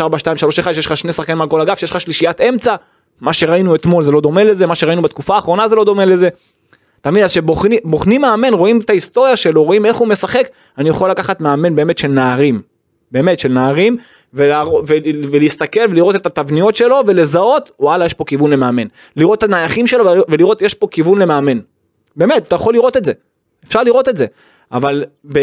4-2-3-1, 0.00 0.72
שיש 0.72 0.86
לך 0.86 0.96
שני 0.96 1.12
שחקנים 1.12 1.42
על 1.42 1.48
כל 1.48 1.60
אגף, 1.60 1.78
שיש 1.78 1.90
לך 1.90 2.00
שלישיית 2.00 2.40
אמצע, 2.40 2.74
מה 3.20 3.32
שראינו 3.32 3.74
אתמול 3.74 4.02
זה 4.02 4.12
לא 4.12 4.20
דומה 4.20 4.44
לזה, 4.44 4.66
מה 4.66 4.74
שראינו 4.74 5.02
בתקופה 5.02 5.34
האחרונה 5.34 5.68
זה 5.68 5.76
לא 5.76 5.84
דומה 5.84 6.04
לזה. 6.04 6.28
אתה 7.00 7.10
מבין, 7.10 7.24
אז 7.24 7.30
שבוחנים 7.30 8.20
מאמן, 8.20 8.54
רואים 8.54 8.78
את 8.78 8.90
ההיסטוריה 8.90 9.36
שלו, 9.36 9.64
רואים 9.64 9.86
איך 9.86 9.96
הוא 9.96 10.08
משחק, 10.08 10.48
אני 10.78 10.88
יכול 10.88 11.10
לקחת 11.10 11.40
מאמן 11.40 11.74
באמת 11.74 11.98
של 11.98 12.08
נערים, 12.08 12.62
באמת 13.12 13.38
של 13.38 13.48
נערים, 13.52 13.96
ולהר- 14.34 14.74
ול- 14.86 15.24
ולהסתכל 15.30 15.80
ולראות 15.90 16.16
את 16.16 16.26
התבניות 16.26 16.76
שלו 16.76 16.96
ולזהות, 17.06 17.70
וואלה 17.80 18.06
יש 18.06 18.14
פה 18.14 18.24
כיוון 18.24 18.50
למאמן. 18.50 18.86
לראות 19.16 19.38
את 19.38 19.42
הנייחים 19.42 19.86
שלו 19.86 20.04
ולראות 20.28 20.62
יש 20.62 20.74
פה 20.74 20.86
כיוון 20.90 21.18
למאמן. 21.18 21.58
באמת, 22.16 22.42
אתה 22.48 22.54
יכול 22.54 22.74
לראות 22.74 22.96
את 22.96 23.04
זה, 23.04 23.12
אפשר 23.68 23.82
לראות 23.82 24.08
את 24.08 24.16
זה. 24.16 24.26
אבל 24.72 25.04
ב... 25.32 25.38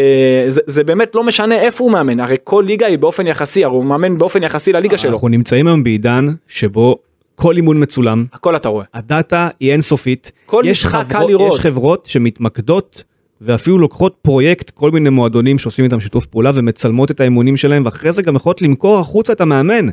זה, 0.48 0.60
זה 0.66 0.84
באמת 0.84 1.14
לא 1.14 1.24
משנה 1.24 1.54
איפה 1.60 1.84
הוא 1.84 1.92
מאמן, 1.92 2.20
הרי 2.20 2.36
כל 2.44 2.64
ליגה 2.66 2.86
היא 2.86 2.98
באופן 2.98 3.26
יחסי, 3.26 3.64
הרי 3.64 3.74
הוא 3.74 3.84
מאמן 3.84 4.18
באופן 4.18 4.42
יחסי 4.42 4.72
לליגה 4.72 4.98
שלו, 4.98 5.12
אנחנו 5.12 5.28
נמצאים 5.28 5.66
היום 5.66 5.84
בעידן 5.84 6.26
שבו 6.48 6.96
כל 7.34 7.56
אימון 7.56 7.82
מצולם. 7.82 8.24
הכל 8.32 8.56
אתה 8.56 8.68
רואה. 8.68 8.84
הדאטה 8.94 9.48
היא 9.60 9.72
אינסופית. 9.72 10.32
כל 10.46 10.62
יש 10.66 10.86
משחק 10.86 11.04
קל 11.08 11.24
לראות. 11.26 11.52
יש 11.54 11.60
חברות 11.60 12.06
שמתמקדות 12.06 13.04
ואפילו 13.44 13.78
לוקחות 13.78 14.16
פרויקט 14.22 14.70
כל 14.70 14.90
מיני 14.90 15.10
מועדונים 15.10 15.58
שעושים 15.58 15.84
איתם 15.84 16.00
שיתוף 16.00 16.26
פעולה 16.26 16.50
ומצלמות 16.54 17.10
את 17.10 17.20
האימונים 17.20 17.56
שלהם 17.56 17.84
ואחרי 17.84 18.12
זה 18.12 18.22
גם 18.22 18.36
יכולות 18.36 18.62
למכור 18.62 18.98
החוצה 18.98 19.32
את 19.32 19.40
המאמן 19.40 19.86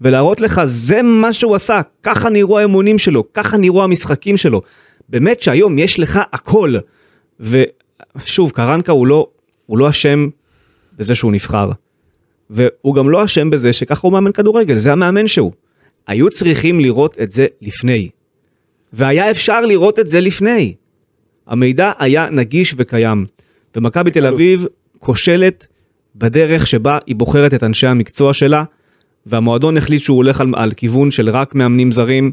ולהראות 0.00 0.40
לך 0.40 0.60
זה 0.64 1.02
מה 1.02 1.32
שהוא 1.32 1.54
עשה 1.54 1.80
ככה 2.02 2.30
נראו 2.30 2.58
האימונים 2.58 2.98
שלו 2.98 3.32
ככה 3.32 3.56
נראו 3.56 3.84
המשחקים 3.84 4.36
שלו. 4.36 4.62
באמת 5.08 5.40
שהיום 5.40 5.78
יש 5.78 5.98
לך 5.98 6.20
הכל. 6.32 6.74
ושוב 7.40 8.50
קרנקה 8.50 8.92
הוא 8.92 9.06
לא 9.06 9.28
הוא 9.66 9.78
לא 9.78 9.90
אשם 9.90 10.28
בזה 10.96 11.14
שהוא 11.14 11.32
נבחר. 11.32 11.70
והוא 12.50 12.94
גם 12.94 13.10
לא 13.10 13.24
אשם 13.24 13.50
בזה 13.50 13.72
שככה 13.72 14.00
הוא 14.02 14.12
מאמן 14.12 14.32
כדורגל 14.32 14.78
זה 14.78 14.92
המאמן 14.92 15.26
שהוא. 15.26 15.52
היו 16.06 16.30
צריכים 16.30 16.80
לראות 16.80 17.16
את 17.22 17.32
זה 17.32 17.46
לפני. 17.62 18.08
והיה 18.92 19.30
אפשר 19.30 19.60
לראות 19.60 19.98
את 19.98 20.06
זה 20.06 20.20
לפני. 20.20 20.74
המידע 21.46 21.92
היה 21.98 22.26
נגיש 22.30 22.74
וקיים. 22.78 23.26
ומכבי 23.76 24.10
תל 24.10 24.26
אביב 24.26 24.66
כושלת 24.98 25.66
בדרך 26.16 26.66
שבה 26.66 26.98
היא 27.06 27.16
בוחרת 27.16 27.54
את 27.54 27.62
אנשי 27.62 27.86
המקצוע 27.86 28.32
שלה, 28.32 28.64
והמועדון 29.26 29.76
החליט 29.76 30.02
שהוא 30.02 30.16
הולך 30.16 30.40
על, 30.40 30.52
על 30.56 30.72
כיוון 30.72 31.10
של 31.10 31.30
רק 31.30 31.54
מאמנים 31.54 31.92
זרים, 31.92 32.32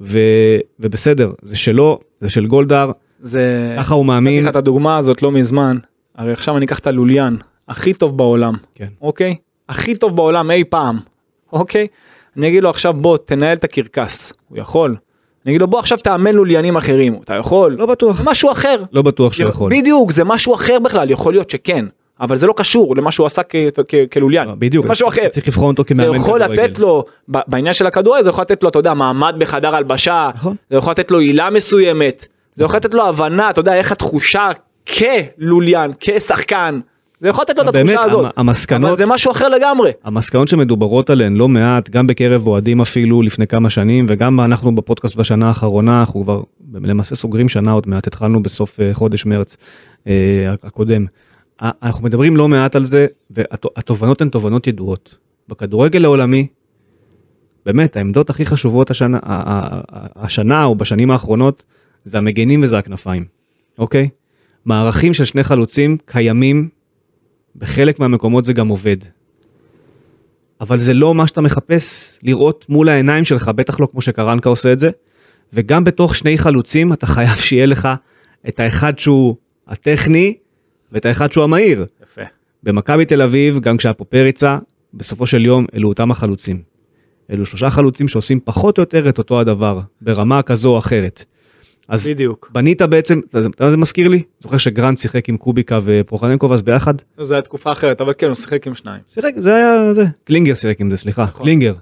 ו, 0.00 0.18
ובסדר, 0.80 1.32
זה 1.42 1.56
שלו, 1.56 2.00
זה 2.20 2.30
של 2.30 2.46
גולדהר, 2.46 2.90
זה... 3.20 3.74
ככה 3.78 3.94
הוא 3.94 4.04
נתתי 4.04 4.14
מאמין. 4.14 4.42
לך 4.42 4.50
את 4.50 4.56
הדוגמה 4.56 4.96
הזאת 4.98 5.22
לא 5.22 5.32
מזמן, 5.32 5.78
הרי 6.14 6.32
עכשיו 6.32 6.56
אני 6.56 6.66
אקח 6.66 6.78
את 6.78 6.86
הלוליין, 6.86 7.36
הכי 7.68 7.94
טוב 7.94 8.16
בעולם, 8.16 8.54
כן. 8.74 8.88
אוקיי? 9.00 9.36
הכי 9.68 9.96
טוב 9.96 10.16
בעולם 10.16 10.50
אי 10.50 10.64
פעם, 10.64 10.98
אוקיי? 11.52 11.86
אני 12.36 12.48
אגיד 12.48 12.62
לו 12.62 12.70
עכשיו 12.70 12.92
בוא 12.92 13.18
תנהל 13.18 13.56
את 13.56 13.64
הקרקס, 13.64 14.32
הוא 14.48 14.58
יכול. 14.58 14.96
אני 15.46 15.52
אגיד 15.52 15.60
לו 15.60 15.66
בוא 15.66 15.78
עכשיו 15.78 15.98
תאמן 15.98 16.34
לוליינים 16.34 16.76
אחרים, 16.76 17.18
אתה 17.24 17.34
יכול? 17.34 17.76
לא 17.78 17.86
בטוח, 17.86 18.16
זה 18.16 18.22
משהו 18.26 18.52
אחר. 18.52 18.76
לא 18.92 19.02
בטוח 19.02 19.32
שהוא 19.32 19.48
יכול. 19.48 19.70
בדיוק, 19.70 20.12
זה 20.12 20.24
משהו 20.24 20.54
אחר 20.54 20.78
בכלל, 20.78 21.10
יכול 21.10 21.32
להיות 21.32 21.50
שכן, 21.50 21.84
אבל 22.20 22.36
זה 22.36 22.46
לא 22.46 22.54
קשור 22.56 22.96
למה 22.96 23.12
שהוא 23.12 23.26
עשה 23.26 23.42
כלוליין. 24.12 24.48
לא, 24.48 24.54
בדיוק, 24.54 24.86
זה 24.86 24.90
משהו 24.90 25.08
אחר. 25.08 25.28
צריך 25.28 25.48
לבחון 25.48 25.68
אותו 25.68 25.82
זה 25.82 26.02
כמאמן 26.02 26.16
יכול 26.16 26.44
כדורגל. 26.44 26.62
לתת 26.62 26.78
לו, 26.78 27.04
בעניין 27.28 27.74
של 27.74 27.86
הכדורגל 27.86 28.22
זה 28.22 28.30
יכול 28.30 28.42
לתת 28.42 28.62
לו, 28.62 28.68
אתה 28.68 28.78
יודע, 28.78 28.94
מעמד 28.94 29.34
בחדר 29.38 29.76
הלבשה, 29.76 30.30
נכון. 30.34 30.56
זה 30.70 30.76
יכול 30.76 30.90
לתת 30.90 31.10
לו 31.10 31.18
עילה 31.18 31.50
מסוימת, 31.50 32.26
זה 32.54 32.64
יכול 32.64 32.76
לתת 32.76 32.94
לו 32.94 33.06
הבנה, 33.06 33.50
אתה 33.50 33.60
יודע, 33.60 33.74
איך 33.74 33.92
התחושה 33.92 34.48
כלוליין, 34.96 35.92
כשחקן, 36.00 36.80
זה 37.20 37.28
יכול 37.28 37.42
לתת 37.42 37.56
לו 37.58 37.62
את 37.62 37.74
התחושה 37.74 38.00
הזאת, 38.02 38.24
המ- 38.24 38.30
המסקנות- 38.36 38.88
אבל 38.88 38.96
זה 38.96 39.04
משהו 39.06 39.32
אחר 39.32 39.48
לגמרי. 39.48 39.90
המסקנות 40.04 40.48
שמדוברות 40.48 41.10
עליהן 41.10 41.36
לא 41.36 41.48
מעט, 41.48 41.90
גם 41.90 42.06
בקרב 42.06 42.46
אוהדים 42.46 42.80
אפילו 42.80 43.22
לפני 43.22 43.46
כמה 43.46 43.70
שנים, 43.70 44.06
וגם 44.08 44.40
אנחנו 44.40 44.74
בפודקאסט 44.74 45.16
בשנה 45.16 45.48
האחרונה, 45.48 46.00
אנחנו 46.00 46.22
כבר 46.22 46.42
למעשה 46.74 47.14
סוגרים 47.14 47.48
שנה 47.48 47.72
עוד 47.72 47.88
מעט, 47.88 48.06
התחלנו 48.06 48.42
בסוף 48.42 48.80
אה, 48.80 48.94
חודש 48.94 49.26
מרץ 49.26 49.56
אה, 50.06 50.12
הקודם. 50.62 51.06
אנחנו 51.60 52.04
מדברים 52.04 52.36
לא 52.36 52.48
מעט 52.48 52.76
על 52.76 52.86
זה, 52.86 53.06
והתובנות 53.30 54.20
הן 54.22 54.28
תובנות 54.28 54.66
ידועות. 54.66 55.16
בכדורגל 55.48 56.04
העולמי, 56.04 56.46
באמת, 57.66 57.96
העמדות 57.96 58.30
הכי 58.30 58.46
חשובות 58.46 58.90
השנה, 58.90 59.18
השנה 60.16 60.64
או 60.64 60.74
בשנים 60.74 61.10
האחרונות, 61.10 61.64
זה 62.04 62.18
המגנים 62.18 62.60
וזה 62.62 62.78
הכנפיים, 62.78 63.24
אוקיי? 63.78 64.08
מערכים 64.64 65.14
של 65.14 65.24
שני 65.24 65.42
חלוצים 65.44 65.96
קיימים, 66.06 66.68
בחלק 67.58 67.98
מהמקומות 68.00 68.44
זה 68.44 68.52
גם 68.52 68.68
עובד. 68.68 68.96
אבל 70.60 70.78
זה 70.78 70.94
לא 70.94 71.14
מה 71.14 71.26
שאתה 71.26 71.40
מחפש 71.40 72.14
לראות 72.22 72.66
מול 72.68 72.88
העיניים 72.88 73.24
שלך, 73.24 73.48
בטח 73.48 73.80
לא 73.80 73.88
כמו 73.92 74.02
שקרנקה 74.02 74.48
עושה 74.48 74.72
את 74.72 74.78
זה. 74.78 74.90
וגם 75.52 75.84
בתוך 75.84 76.14
שני 76.16 76.38
חלוצים 76.38 76.92
אתה 76.92 77.06
חייב 77.06 77.36
שיהיה 77.36 77.66
לך 77.66 77.88
את 78.48 78.60
האחד 78.60 78.98
שהוא 78.98 79.36
הטכני 79.68 80.36
ואת 80.92 81.06
האחד 81.06 81.32
שהוא 81.32 81.44
המהיר. 81.44 81.86
יפה. 82.02 82.22
במכבי 82.62 83.04
תל 83.04 83.22
אביב, 83.22 83.58
גם 83.60 83.76
כשהיה 83.76 83.94
פה 83.94 84.04
פריצה, 84.04 84.58
בסופו 84.94 85.26
של 85.26 85.46
יום 85.46 85.66
אלו 85.74 85.88
אותם 85.88 86.10
החלוצים. 86.10 86.62
אלו 87.30 87.46
שלושה 87.46 87.70
חלוצים 87.70 88.08
שעושים 88.08 88.40
פחות 88.44 88.78
או 88.78 88.82
יותר 88.82 89.08
את 89.08 89.18
אותו 89.18 89.40
הדבר, 89.40 89.80
ברמה 90.00 90.42
כזו 90.42 90.68
או 90.68 90.78
אחרת. 90.78 91.24
אז 91.88 92.06
בדיוק. 92.08 92.50
בנית 92.52 92.82
בעצם, 92.82 93.20
אתה 93.28 93.38
יודע 93.38 93.48
מה 93.60 93.70
זה 93.70 93.76
מזכיר 93.76 94.08
לי? 94.08 94.22
זוכר 94.40 94.58
שגרנט 94.58 94.98
שיחק 94.98 95.28
עם 95.28 95.36
קוביקה 95.36 95.78
ופרוחננקוב 95.84 96.52
אז 96.52 96.62
ביחד? 96.62 96.94
זו 97.18 97.34
הייתה 97.34 97.48
תקופה 97.48 97.72
אחרת, 97.72 98.00
אבל 98.00 98.12
כן, 98.18 98.26
הוא 98.26 98.34
שיחק 98.34 98.66
עם 98.66 98.74
שניים. 98.74 99.00
שיחק, 99.14 99.32
זה 99.36 99.54
היה 99.54 99.92
זה, 99.92 100.04
קלינגר 100.24 100.54
שיחק 100.54 100.80
עם 100.80 100.90
זה, 100.90 100.96
סליחה, 100.96 101.22
נכון. 101.24 101.42
קלינגר. 101.46 101.74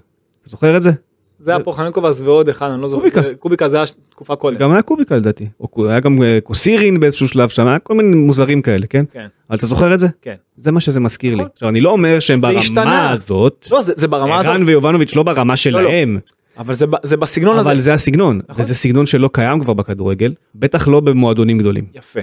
זוכר 0.43 0.77
את 0.77 0.83
זה? 0.83 0.91
זה 1.39 1.51
היה 1.51 1.59
פורחננקוב 1.59 2.05
אז 2.05 2.21
ועוד 2.21 2.49
אחד, 2.49 2.69
אני 2.71 2.81
לא 2.81 2.87
זוכר, 2.87 3.01
קוביקה. 3.01 3.21
זה- 3.21 3.35
קוביקה 3.39 3.69
זה 3.69 3.77
היה 3.77 3.85
תקופה 4.09 4.35
קודם. 4.35 4.57
גם 4.57 4.71
היה 4.71 4.81
קוביקה 4.81 5.15
לדעתי, 5.17 5.47
היה 5.77 5.99
גם 5.99 6.23
אה, 6.23 6.39
קוסירין 6.43 6.99
באיזשהו 6.99 7.27
שלב 7.27 7.49
שם, 7.49 7.67
היה 7.67 7.79
כל 7.79 7.93
מיני 7.95 8.15
מוזרים 8.15 8.61
כאלה, 8.61 8.87
כן? 8.87 9.05
כן, 9.13 9.25
אבל 9.49 9.57
אתה 9.57 9.65
זוכר 9.65 9.93
את 9.93 9.99
זה? 9.99 10.07
כן. 10.21 10.35
זה 10.57 10.71
מה 10.71 10.79
שזה 10.79 10.99
מזכיר 10.99 11.31
לי. 11.35 11.41
נכון. 11.41 11.49
עכשיו 11.53 11.69
אני 11.69 11.81
לא 11.81 11.89
אומר 11.89 12.19
שהם 12.19 12.39
זה 12.39 12.47
ברמה 12.47 12.59
השתנה. 12.59 13.11
הזאת, 13.11 13.67
לא, 13.71 13.81
זה 13.81 13.93
זה 13.95 14.07
ברמה 14.07 14.37
הזאת, 14.39 14.49
ערן 14.51 14.63
ויובנוביץ' 14.63 15.15
לא 15.15 15.23
ברמה 15.23 15.57
שלהם, 15.57 16.19
אבל 16.57 16.73
זה 16.73 16.85
זה 17.03 17.17
בסגנון 17.17 17.57
הזה. 17.57 17.71
אבל 17.71 17.79
זה 17.79 17.93
הסגנון, 17.93 18.41
נכון. 18.49 18.61
וזה 18.61 18.73
סגנון 18.73 19.05
שלא 19.05 19.29
קיים 19.33 19.59
כבר 19.59 19.73
בכדורגל, 19.73 20.33
בטח 20.55 20.87
לא 20.87 20.99
במועדונים 20.99 21.57
גדולים. 21.57 21.85
יפה. 21.93 22.19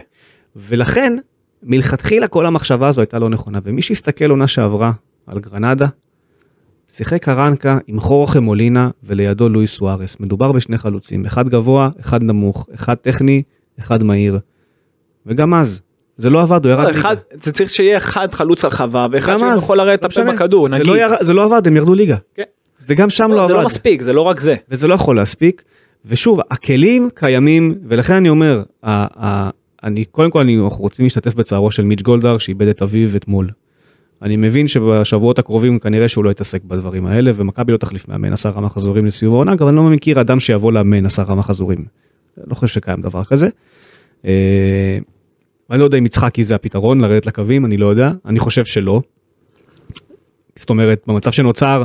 ולכן, 0.56 1.16
מלכתחילה 1.62 2.28
כל 2.28 2.46
המחשבה 2.46 2.88
הזו 2.88 3.00
הייתה 3.00 3.18
לא 3.18 3.28
נכונה, 3.28 3.58
ומי 3.64 3.82
שהסתכל 3.82 4.30
עונה 4.30 4.48
שעברה 4.48 4.92
על 5.26 5.38
גרנדה, 5.38 5.86
שיחק 6.88 7.22
קרנקה 7.22 7.78
עם 7.86 8.00
חורכה 8.00 8.40
מולינה 8.40 8.90
ולידו 9.04 9.48
לואיס 9.48 9.74
סוארס. 9.74 10.16
מדובר 10.20 10.52
בשני 10.52 10.78
חלוצים, 10.78 11.24
אחד 11.24 11.48
גבוה, 11.48 11.90
אחד 12.00 12.22
נמוך, 12.22 12.66
אחד 12.74 12.94
טכני, 12.94 13.42
אחד 13.78 14.02
מהיר. 14.02 14.38
וגם 15.26 15.54
אז, 15.54 15.80
זה 16.16 16.30
לא 16.30 16.42
עבד, 16.42 16.64
הוא 16.64 16.72
ירד 16.72 16.84
לא, 16.84 16.88
ליגה. 16.88 17.00
אחד, 17.00 17.16
זה 17.32 17.52
צריך 17.52 17.70
שיהיה 17.70 17.96
אחד 17.96 18.34
חלוץ 18.34 18.64
רחבה 18.64 19.06
ואחד 19.12 19.36
שיכול 19.38 19.78
לרדת 19.78 20.02
לא 20.02 20.08
לטפל 20.08 20.22
משנה. 20.22 20.32
בכדור, 20.32 20.68
זה 20.68 20.74
נגיד. 20.74 20.86
לא, 20.86 20.98
יר... 20.98 21.08
זה 21.20 21.32
לא 21.32 21.44
עבד, 21.44 21.66
הם 21.66 21.76
ירדו 21.76 21.94
ליגה. 21.94 22.16
כן. 22.34 22.42
זה 22.84 22.94
גם 22.94 23.10
שם 23.10 23.30
לא, 23.30 23.36
לא, 23.36 23.40
עבד. 23.42 23.48
זה 23.48 23.54
לא 23.54 23.64
מספיק, 23.64 24.02
זה 24.02 24.12
לא 24.12 24.20
רק 24.20 24.40
זה. 24.40 24.54
וזה 24.68 24.86
לא 24.88 24.94
יכול 24.94 25.16
להספיק. 25.16 25.62
ושוב, 26.06 26.40
הכלים 26.50 27.08
קיימים, 27.14 27.74
ולכן 27.88 28.14
אני 28.14 28.28
אומר, 28.28 28.62
ה- 28.82 29.26
ה- 29.26 29.50
אני, 29.84 30.04
קודם 30.04 30.30
כל 30.30 30.40
אני, 30.40 30.58
אנחנו 30.64 30.82
רוצים 30.82 31.04
להשתתף 31.04 31.34
בצערו 31.34 31.70
של 31.70 31.84
מיץ' 31.84 32.02
גולדהר 32.02 32.38
שאיבד 32.38 32.68
את 32.68 32.82
אביו 32.82 33.16
אתמול. 33.16 33.50
אני 34.22 34.36
מבין 34.36 34.68
שבשבועות 34.68 35.38
הקרובים 35.38 35.78
כנראה 35.78 36.08
שהוא 36.08 36.24
לא 36.24 36.30
יתעסק 36.30 36.62
בדברים 36.64 37.06
האלה, 37.06 37.30
ומכבי 37.34 37.72
לא 37.72 37.76
תחליף 37.76 38.08
מאמן 38.08 38.32
עשרה 38.32 38.60
מחזורים 38.60 39.06
לסיום 39.06 39.34
העונה, 39.34 39.52
אבל 39.52 39.68
אני 39.68 39.76
לא 39.76 39.82
מכיר 39.82 40.20
אדם 40.20 40.40
שיבוא 40.40 40.72
לאמן 40.72 41.06
עשרה 41.06 41.34
מחזורים. 41.34 41.84
לא 42.46 42.54
חושב 42.54 42.74
שקיים 42.74 43.00
דבר 43.00 43.24
כזה. 43.24 43.48
אה, 44.24 44.98
אני 45.70 45.78
לא 45.78 45.84
יודע 45.84 45.98
אם 45.98 46.06
יצחקי 46.06 46.44
זה 46.44 46.54
הפתרון 46.54 47.00
לרדת 47.00 47.26
לקווים, 47.26 47.64
אני 47.64 47.76
לא 47.76 47.86
יודע, 47.86 48.12
אני 48.26 48.38
חושב 48.38 48.64
שלא. 48.64 49.00
זאת 50.56 50.70
אומרת, 50.70 51.02
במצב 51.06 51.30
שנוצר, 51.30 51.82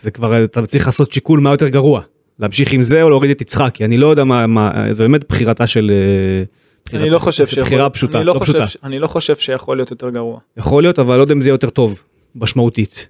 זה 0.00 0.10
כבר, 0.10 0.44
אתה 0.44 0.66
צריך 0.66 0.86
לעשות 0.86 1.12
שיקול 1.12 1.40
מה 1.40 1.50
יותר 1.50 1.68
גרוע. 1.68 2.00
להמשיך 2.40 2.72
עם 2.72 2.82
זה 2.82 3.02
או 3.02 3.10
להוריד 3.10 3.30
את 3.30 3.40
יצחקי, 3.40 3.84
אני 3.84 3.96
לא 3.98 4.06
יודע 4.06 4.24
מה, 4.24 4.46
מה 4.46 4.72
זה 4.90 5.02
באמת 5.02 5.28
בחירתה 5.28 5.66
של... 5.66 5.90
אה, 5.94 6.44
בחירה- 6.84 7.02
אני 7.02 7.10
לא 7.10 7.18
חושב 7.18 7.46
שיכול... 7.46 7.62
בחירה 7.64 7.90
פשוטה, 7.90 8.18
אני 8.18 8.26
לא 8.26 8.34
לא 8.34 8.38
חושב 8.38 8.64
פשוטה. 8.64 8.86
אני 8.86 8.98
לא 8.98 9.06
חושב 9.06 9.36
שיכול 9.36 9.76
להיות 9.76 9.90
יותר 9.90 10.10
גרוע. 10.10 10.38
יכול 10.56 10.82
להיות, 10.82 10.98
אבל 10.98 11.16
לא 11.16 11.20
יודע 11.20 11.34
אם 11.34 11.40
זה 11.40 11.48
יותר 11.50 11.70
טוב, 11.70 12.02
משמעותית. 12.36 13.08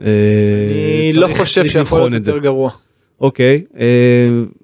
אה, 0.00 0.04
אני 1.00 1.12
לא 1.12 1.28
חושב 1.38 1.64
שיכול 1.68 2.00
להיות. 2.00 2.26
יותר 2.26 2.38
גרוע. 2.38 2.70
אוקיי, 3.20 3.62
אה, 3.78 3.84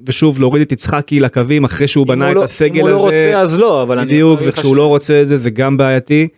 ושוב 0.06 0.40
להוריד 0.40 0.62
את 0.62 0.72
יצחקי 0.72 1.20
לקווים 1.20 1.64
אחרי 1.64 1.88
שהוא 1.88 2.06
בנה 2.06 2.30
את 2.30 2.36
לא- 2.36 2.42
הסגל 2.44 2.80
אם 2.80 2.86
הוא 2.86 2.88
הזה. 2.90 2.98
לא 2.98 3.04
רוצה 3.04 3.40
אז 3.42 3.58
לא, 3.58 3.82
אבל 3.82 3.98
אני... 3.98 4.06
בדיוק, 4.06 4.40
וכשהוא 4.46 4.76
לא 4.76 4.86
רוצה 4.86 5.22
את 5.22 5.28
זה 5.28 5.36
זה 5.36 5.50
גם 5.50 5.76
בעייתי. 5.76 6.28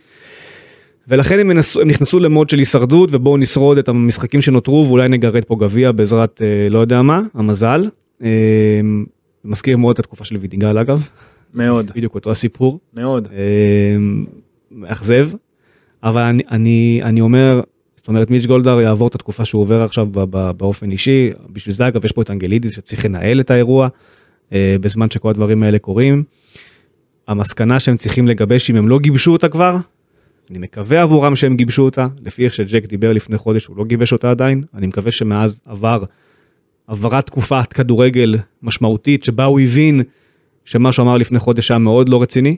ולכן 1.09 1.41
הם, 1.41 1.51
ינסו, 1.51 1.81
הם 1.81 1.89
נכנסו 1.89 2.19
למוד 2.19 2.51
של 2.51 2.59
הישרדות 2.59 3.09
ובואו 3.13 3.37
נשרוד 3.37 3.79
את 3.79 3.89
המשחקים 3.89 4.41
שנותרו 4.41 4.85
ואולי 4.89 5.09
נגרד 5.09 5.45
פה 5.45 5.57
גביע 5.57 5.93
בעזרת 5.93 6.43
אה, 6.43 6.69
לא 6.69 6.79
יודע 6.79 7.03
מה, 7.03 7.23
המזל. 7.35 7.89
אה, 8.23 8.81
מזכיר 9.45 9.77
מאוד 9.77 9.95
את 9.95 9.99
התקופה 9.99 10.25
של 10.25 10.37
וידיגל 10.37 10.79
אגב, 10.79 11.09
מאוד, 11.55 11.91
בדיוק 11.97 12.15
אותו 12.15 12.31
הסיפור. 12.31 12.79
מאוד. 12.95 13.29
אה, 13.33 13.97
מאכזב, 14.71 15.29
אבל 16.03 16.23
אני, 16.23 16.43
אני, 16.51 17.01
אני 17.03 17.21
אומר, 17.21 17.61
זאת 17.97 18.09
אומרת 18.09 18.31
מיץ' 18.31 18.47
גולדהר 18.47 18.81
יעבור 18.81 19.09
את 19.09 19.15
התקופה 19.15 19.45
שהוא 19.45 19.63
עובר 19.63 19.83
עכשיו 19.83 20.07
ב- 20.07 20.25
ב- 20.31 20.51
באופן 20.51 20.91
אישי, 20.91 21.31
בשביל 21.53 21.75
זה 21.75 21.89
אגב 21.89 22.05
יש 22.05 22.13
פה 22.13 22.23
את 22.23 22.31
אנגלידיס 22.31 22.73
שצריך 22.77 23.05
לנהל 23.05 23.41
את 23.41 23.51
האירוע 23.51 23.89
אה, 24.53 24.77
בזמן 24.81 25.11
שכל 25.11 25.31
הדברים 25.31 25.63
האלה 25.63 25.79
קורים. 25.79 26.25
המסקנה 27.29 27.81
שהם 27.81 27.97
צריכים 27.97 28.29
לגבש 28.29 28.71
אם 28.71 28.77
הם 28.77 28.89
לא 28.89 28.99
גיבשו 28.99 29.33
אותה 29.33 29.49
כבר, 29.49 29.77
אני 30.51 30.59
מקווה 30.59 31.03
עבורם 31.03 31.37
שהם 31.37 31.57
גיבשו 31.57 31.83
אותה, 31.83 32.07
לפי 32.25 32.45
איך 32.45 32.55
שג'ק 32.55 32.87
דיבר 32.87 33.13
לפני 33.13 33.39
חודש 33.39 33.67
הוא 33.67 33.77
לא 33.77 33.85
גיבש 33.85 34.13
אותה 34.13 34.31
עדיין, 34.31 34.65
אני 34.75 34.87
מקווה 34.87 35.11
שמאז 35.11 35.61
עבר 35.67 36.05
עברת 36.87 37.27
תקופת 37.27 37.73
כדורגל 37.73 38.37
משמעותית 38.63 39.25
שבה 39.25 39.45
הוא 39.45 39.61
הבין 39.61 40.03
שמה 40.65 40.93
שהוא 40.93 41.05
אמר 41.05 41.17
לפני 41.17 41.39
חודש 41.39 41.71
היה 41.71 41.79
מאוד 41.79 42.09
לא 42.09 42.23
רציני. 42.23 42.57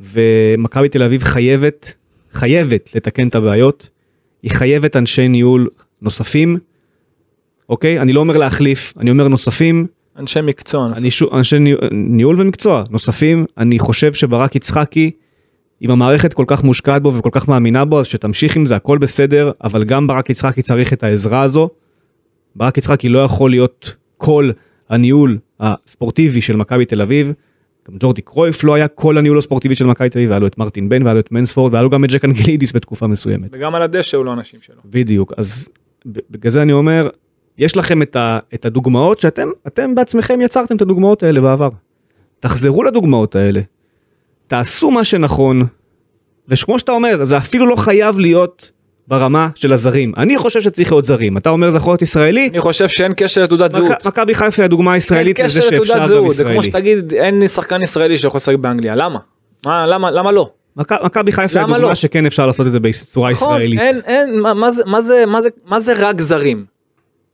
ומכבי 0.00 0.88
תל 0.88 1.02
אביב 1.02 1.22
חייבת, 1.22 1.94
חייבת 2.32 2.94
לתקן 2.94 3.28
את 3.28 3.34
הבעיות, 3.34 3.90
היא 4.42 4.50
חייבת 4.50 4.96
אנשי 4.96 5.28
ניהול 5.28 5.68
נוספים, 6.02 6.58
אוקיי? 7.68 8.00
אני 8.00 8.12
לא 8.12 8.20
אומר 8.20 8.36
להחליף, 8.36 8.94
אני 8.98 9.10
אומר 9.10 9.28
נוספים, 9.28 9.86
אנשי 10.16 10.40
מקצוע. 10.40 10.92
אני 10.96 11.10
שוב, 11.10 11.34
אנשי 11.34 11.56
ניהול 11.92 12.40
ומקצוע 12.40 12.84
נוספים, 12.90 13.46
אני 13.58 13.78
חושב 13.78 14.14
שברק 14.14 14.56
יצחקי, 14.56 15.10
אם 15.82 15.90
המערכת 15.90 16.34
כל 16.34 16.44
כך 16.46 16.64
מושקעת 16.64 17.02
בו 17.02 17.14
וכל 17.14 17.30
כך 17.32 17.48
מאמינה 17.48 17.84
בו, 17.84 18.00
אז 18.00 18.06
שתמשיך 18.06 18.56
עם 18.56 18.64
זה, 18.64 18.76
הכל 18.76 18.98
בסדר, 18.98 19.50
אבל 19.64 19.84
גם 19.84 20.06
ברק 20.06 20.30
יצחקי 20.30 20.62
צריך 20.62 20.92
את 20.92 21.02
העזרה 21.02 21.42
הזו. 21.42 21.68
ברק 22.56 22.78
יצחקי 22.78 23.08
לא 23.08 23.18
יכול 23.18 23.50
להיות 23.50 23.96
כל 24.16 24.50
הניהול 24.88 25.38
הספורטיבי 25.60 26.40
של 26.40 26.56
מכבי 26.56 26.84
תל 26.84 27.02
אביב. 27.02 27.32
גם 27.90 27.96
ג'ורדי 28.00 28.22
קרויף 28.22 28.64
לא 28.64 28.74
היה 28.74 28.88
כל 28.88 29.18
הניהול 29.18 29.38
הספורטיבי 29.38 29.74
של 29.74 29.86
מכבי 29.86 30.10
תל 30.10 30.18
אביב, 30.18 30.30
היה 30.30 30.38
לו 30.38 30.46
את 30.46 30.58
מרטין 30.58 30.88
בן 30.88 31.02
והיה 31.02 31.14
לו 31.14 31.20
את 31.20 31.32
מנספורד 31.32 31.72
והיה 31.72 31.82
לו 31.82 31.90
גם 31.90 32.04
את 32.04 32.10
ג'ק 32.10 32.24
אנגלידיס 32.24 32.72
בתקופה 32.72 33.06
מסוימת. 33.06 33.50
וגם 33.52 33.74
על 33.74 33.82
הדשא 33.82 34.16
הוא 34.16 34.24
לא 34.24 34.32
אנשים 34.32 34.60
שלו. 34.60 34.76
בדיוק, 34.84 35.32
אז 35.36 35.68
בגלל 36.06 36.50
זה 36.50 36.62
אני 36.62 36.72
אומר, 36.72 37.08
יש 37.58 37.76
לכם 37.76 38.02
את, 38.02 38.16
ה, 38.16 38.38
את 38.54 38.64
הדוגמאות 38.64 39.20
שאתם 39.20 39.48
אתם 39.66 39.94
בעצמכם 39.94 40.40
יצרתם 40.40 40.76
את 40.76 40.82
הדוגמאות 40.82 41.22
האלה 41.22 41.40
בעבר. 41.40 41.68
תחזרו 42.40 42.84
לדוגמאות 42.84 43.36
האלה, 43.36 43.60
תעשו 44.52 44.90
מה 44.90 45.04
שנכון, 45.04 45.66
וכמו 46.48 46.78
שאתה 46.78 46.92
אומר, 46.92 47.24
זה 47.24 47.36
אפילו 47.36 47.66
לא 47.66 47.76
חייב 47.76 48.18
להיות 48.18 48.70
ברמה 49.08 49.48
של 49.54 49.72
הזרים. 49.72 50.12
אני 50.16 50.36
חושב 50.38 50.60
שצריך 50.60 50.92
להיות 50.92 51.04
זרים. 51.04 51.36
אתה 51.36 51.50
אומר 51.50 51.70
זה 51.70 51.76
יכול 51.76 51.90
להיות 51.92 52.02
ישראלי? 52.02 52.48
אני 52.52 52.60
חושב 52.60 52.88
שאין 52.88 53.12
קשר 53.16 53.42
לתעודת 53.42 53.72
זהות. 53.72 53.90
מכ- 53.90 54.06
מכבי 54.06 54.34
חיפה 54.34 54.62
היא 54.62 54.64
הדוגמה 54.64 54.90
אין 54.90 54.94
הישראלית 54.94 55.38
לזה 55.38 55.48
קשר 55.60 55.70
שאפשר 55.70 55.76
לתעודת 55.82 56.00
גם 56.00 56.06
זהות, 56.06 56.34
זה 56.34 56.44
כמו 56.44 56.52
ישראלי. 56.52 56.70
שתגיד 56.70 57.14
אין 57.14 57.48
שחקן 57.48 57.82
ישראלי 57.82 58.18
שיכול 58.18 58.38
לשחק 58.38 58.54
באנגליה, 58.56 58.94
למה? 58.94 59.18
מה, 59.66 59.86
למה, 59.86 60.10
למה 60.10 60.32
לא? 60.32 60.50
מכ- 60.76 61.04
מכבי 61.04 61.32
חיפה 61.32 61.58
היא 61.58 61.64
הדוגמה 61.64 61.88
לא? 61.88 61.94
שכן 61.94 62.26
אפשר 62.26 62.46
לעשות 62.46 62.66
את 62.66 62.72
זה 62.72 62.80
בצורה 62.80 63.30
נכון, 63.30 63.48
ישראלית. 63.48 63.80
אין, 63.80 64.00
אין, 64.06 64.40
מה, 64.40 64.54
מה, 64.54 64.70
זה, 64.70 64.82
מה, 64.86 65.02
זה, 65.02 65.24
מה, 65.26 65.42
זה, 65.42 65.48
מה 65.66 65.80
זה 65.80 65.92
רק 66.08 66.20
זרים? 66.20 66.64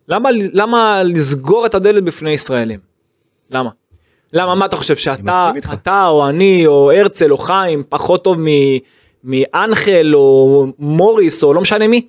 למה, 0.09 0.28
למה 0.52 1.02
לסגור 1.04 1.66
את 1.66 1.74
הדלת 1.74 2.04
בפני 2.04 2.31
ישראלים? 2.31 2.78
למה? 3.50 3.70
למה, 4.33 4.55
מה 4.55 4.67
אתה 4.67 4.77
חושב, 4.77 4.97
שאתה. 4.97 5.51
אתה 5.73 6.07
או 6.07 6.29
אני 6.29 6.67
או 6.67 6.93
הרצל 6.93 7.33
או 7.33 7.38
חיים 7.38 7.83
פחות 7.88 8.25
טוב 8.25 8.37
מאנחל 9.25 10.11
או 10.14 10.67
מוריס 10.79 11.43
או 11.45 11.55
לא 11.55 11.61
משנה 11.61 11.87
מי? 11.87 12.07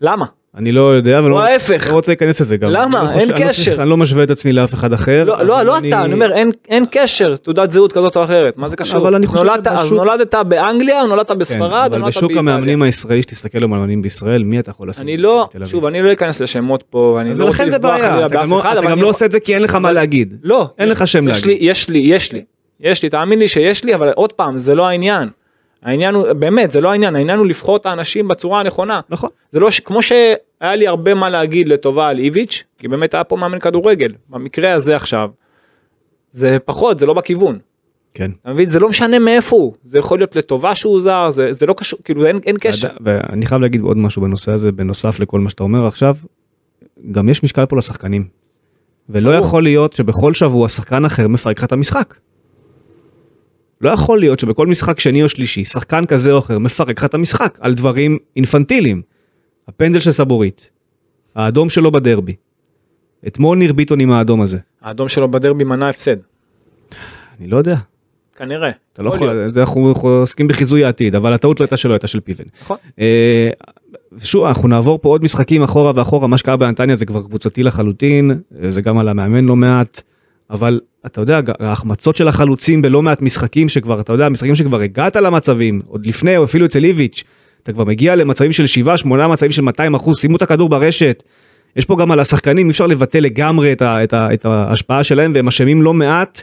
למה? 0.00 0.26
אני 0.56 0.72
לא 0.72 0.80
יודע 0.80 1.18
ההפך. 1.18 1.86
לא 1.88 1.92
רוצה 1.94 2.12
להיכנס 2.12 2.40
לזה 2.40 2.56
גם. 2.56 2.70
למה? 2.70 3.00
אני 3.00 3.06
לא 3.06 3.10
אין 3.12 3.20
חושב- 3.20 3.32
אני 3.34 3.44
לא 3.44 3.48
קשר. 3.48 3.82
אני 3.82 3.90
לא 3.90 3.96
משווה 3.96 4.24
את 4.24 4.30
עצמי 4.30 4.52
לאף 4.52 4.74
אחד 4.74 4.92
אחר. 4.92 5.24
לא, 5.24 5.42
לא, 5.42 5.56
אבל 5.56 5.66
לא 5.66 5.78
אתה, 5.78 6.04
אני 6.04 6.14
אומר, 6.14 6.32
אין, 6.32 6.50
אין 6.68 6.84
קשר, 6.90 7.36
תעודת 7.36 7.70
זהות 7.70 7.92
כזאת 7.92 8.16
או 8.16 8.24
אחרת, 8.24 8.56
מה 8.58 8.68
זה 8.68 8.76
קשור? 8.76 8.98
אבל 9.02 9.14
אני 9.14 9.26
חושב 9.26 9.44
נולדת, 9.44 9.66
אז 9.66 9.80
שבשוק- 9.88 9.96
נולדת 9.96 10.34
באנגליה 10.34 11.02
או 11.02 11.06
נולדת 11.06 11.28
כן, 11.28 11.38
בספרד 11.38 11.90
או 11.92 11.96
אבל 11.98 12.08
בשוק? 12.08 12.32
המאמנים 12.36 12.82
הישראלי 12.82 13.22
שתסתכל 13.22 13.58
על 13.58 13.66
מאמנים 13.66 14.02
בישראל 14.02 14.44
מי 14.44 14.58
אתה 14.58 14.70
יכול 14.70 14.88
לשים? 14.88 15.02
אני 15.02 15.16
לא? 15.16 15.48
שוב, 15.64 15.84
אני 15.86 16.02
לא 16.02 16.12
אכנס 16.12 16.40
לשמות 16.40 16.84
פה, 16.90 17.18
אני 17.20 17.30
אז 17.30 17.40
לא 17.40 17.44
רוצה 17.44 17.56
לכן 17.56 17.70
זה 17.70 17.76
לפגוע 17.76 17.96
חלילה 17.98 18.28
באף 18.28 18.48
לא- 18.48 18.60
אחד, 18.60 18.70
אתה 18.70 18.78
אבל 18.78 18.86
גם 18.86 18.92
אני 18.92 19.02
לא 19.02 19.08
עושה 19.08 19.24
את 19.26 19.32
זה 19.32 19.40
כי 19.40 19.54
אין 19.54 19.62
לך 19.62 19.74
מה 19.74 19.92
להגיד. 19.92 20.34
לא, 20.42 20.68
אין 20.78 20.88
לך 20.88 21.06
שם 21.06 21.28
יש 21.28 21.44
לי, 21.44 21.52
להגיד. 21.52 21.68
יש 21.70 21.88
לי, 21.88 21.98
יש 21.98 22.32
לי, 22.32 22.42
יש 22.80 23.02
לי, 23.02 23.08
תאמין 23.08 23.38
לי 23.38 23.48
שיש 23.48 23.84
לי, 23.84 23.94
אבל 23.94 24.08
עוד 24.14 24.32
פעם, 24.32 24.58
זה 24.58 24.74
לא 24.74 24.86
העניין. 24.88 25.28
העניין 25.82 26.14
הוא, 26.14 26.32
באמת, 26.32 26.70
זה 26.70 26.80
לא 26.80 26.90
העניין, 26.90 27.16
העניין 27.16 27.38
הוא 27.38 27.46
לבחור 27.46 27.76
את 27.76 27.86
האנשים 27.86 28.28
בצורה 28.28 28.60
הנכונה. 28.60 29.00
נכון. 29.08 29.30
זה 29.52 29.60
לא, 29.60 29.70
ש- 29.70 29.80
כמו 29.80 30.02
שהיה 30.02 30.36
לי 30.76 30.86
הרבה 30.86 31.14
מה 31.14 31.28
להגיד 31.30 31.68
לטובה 31.68 32.08
על 32.08 32.18
איביץ', 32.18 32.64
כי 32.78 32.88
באמת 32.88 33.14
היה 33.14 33.24
פה 33.24 33.36
מאמן 33.36 33.58
כדורגל, 33.58 34.12
במקרה 34.28 34.72
הזה 34.72 34.96
עכשיו, 34.96 35.30
זה 36.30 36.56
פחות, 36.64 36.98
זה 36.98 37.06
לא 37.06 37.12
בכיוון. 37.14 37.58
כן. 38.14 38.30
אתה 38.42 38.50
מבין? 38.52 38.68
זה 38.68 38.80
לא 38.80 38.88
משנה 38.88 39.18
מאיפה 39.18 39.56
הוא, 39.56 39.74
זה 39.84 39.98
יכול 39.98 40.18
להיות 40.18 40.36
לטובה 40.36 40.74
שהוא 40.74 41.00
זר, 41.00 41.30
זה, 41.30 41.52
זה 41.52 41.66
לא 41.66 41.74
קשור, 41.76 41.98
כאילו 42.04 42.26
אין, 42.26 42.40
אין 42.46 42.56
קשר. 42.60 42.88
ואני 43.00 43.46
חייב 43.46 43.60
להגיד 43.62 43.80
עוד 43.80 43.96
משהו 43.96 44.22
בנושא 44.22 44.52
הזה 44.52 44.72
בנוסף 44.72 45.20
לכל 45.20 45.40
מה 45.40 45.50
שאתה 45.50 45.62
אומר 45.62 45.86
עכשיו. 45.86 46.16
גם 47.10 47.28
יש 47.28 47.42
משקל 47.44 47.66
פה 47.66 47.76
לשחקנים. 47.76 48.24
ולא. 49.08 49.30
יכול 49.30 49.62
להיות 49.62 49.92
שבכל 49.92 50.34
שבוע 50.34 50.68
שחקן 50.68 51.04
אחר 51.04 51.28
מפרק 51.28 51.58
לך 51.58 51.64
את 51.64 51.72
המשחק. 51.72 52.14
לא 53.82 53.90
יכול 53.90 54.20
להיות 54.20 54.40
שבכל 54.40 54.66
משחק 54.66 55.00
שני 55.00 55.22
או 55.22 55.28
שלישי 55.28 55.64
שחקן 55.64 56.06
כזה 56.06 56.32
או 56.32 56.38
אחר 56.38 56.58
מפרק 56.58 56.98
לך 56.98 57.04
את 57.04 57.14
המשחק 57.14 57.58
על 57.60 57.74
דברים 57.74 58.18
אינפנטיליים. 58.36 59.02
הפנדל 59.68 60.00
של 60.00 60.10
סבורית, 60.10 60.70
האדום 61.34 61.70
שלו 61.70 61.92
בדרבי. 61.92 62.34
אתמול 63.26 63.58
ניר 63.58 63.72
ביטון 63.72 64.00
עם 64.00 64.10
האדום 64.10 64.40
הזה. 64.40 64.58
האדום 64.82 65.08
שלו 65.08 65.30
בדרבי 65.30 65.64
מנע 65.64 65.88
הפסד, 65.88 66.16
אני 67.40 67.48
לא 67.48 67.56
יודע. 67.56 67.76
כנראה. 68.36 68.70
אתה 68.92 69.02
לא 69.02 69.14
יכול. 69.14 69.50
זה 69.50 69.60
אנחנו 69.60 69.88
אנחנו 69.88 70.08
עוסקים 70.08 70.48
בחיזוי 70.48 70.84
העתיד, 70.84 71.14
אבל 71.14 71.32
הטעות 71.32 71.60
לא 71.60 71.64
הייתה 71.64 71.76
שלו, 71.76 71.92
הייתה 71.92 72.06
של 72.06 72.20
פיבן. 72.20 72.44
נכון. 72.62 72.76
אה, 73.00 73.50
שוב, 74.18 74.44
אנחנו 74.44 74.68
נעבור 74.68 74.98
פה 75.02 75.08
עוד 75.08 75.24
משחקים 75.24 75.62
אחורה 75.62 75.92
ואחורה, 75.94 76.26
מה 76.26 76.38
שקרה 76.38 76.56
בנתניה 76.56 76.96
זה 76.96 77.06
כבר 77.06 77.22
קבוצתי 77.22 77.62
לחלוטין, 77.62 78.30
אה, 78.30 78.70
זה 78.70 78.80
גם 78.80 78.98
על 78.98 79.08
המאמן 79.08 79.44
לא 79.44 79.56
מעט, 79.56 80.02
אבל 80.50 80.80
אתה 81.06 81.20
יודע, 81.20 81.40
ההחמצות 81.60 82.16
של 82.16 82.28
החלוצים 82.28 82.82
בלא 82.82 83.02
מעט 83.02 83.22
משחקים 83.22 83.68
שכבר, 83.68 84.00
אתה 84.00 84.12
יודע, 84.12 84.28
משחקים 84.28 84.54
שכבר 84.54 84.80
הגעת 84.80 85.16
למצבים, 85.16 85.80
עוד 85.86 86.06
לפני, 86.06 86.36
או 86.36 86.44
אפילו 86.44 86.66
אצל 86.66 86.84
איביץ', 86.84 87.24
אתה 87.62 87.72
כבר 87.72 87.84
מגיע 87.84 88.14
למצבים 88.16 88.52
של 88.52 88.64
7-8 89.04 89.08
מצבים 89.08 89.50
של 89.50 89.62
200 89.62 89.94
אחוז, 89.94 90.18
שימו 90.18 90.36
את 90.36 90.42
הכדור 90.42 90.68
ברשת. 90.68 91.22
יש 91.76 91.84
פה 91.84 91.96
גם 91.96 92.10
על 92.10 92.20
השחקנים, 92.20 92.66
אי 92.66 92.70
אפשר 92.70 92.86
לבטל 92.86 93.20
לגמרי 93.20 93.72
את, 93.72 93.82
ה, 93.82 94.04
את, 94.04 94.12
ה, 94.12 94.34
את 94.34 94.44
ההשפעה 94.44 95.04
שלהם, 95.04 95.32
והם 95.34 95.48
אשמים 95.48 95.82
לא 95.82 95.94
מעט, 95.94 96.42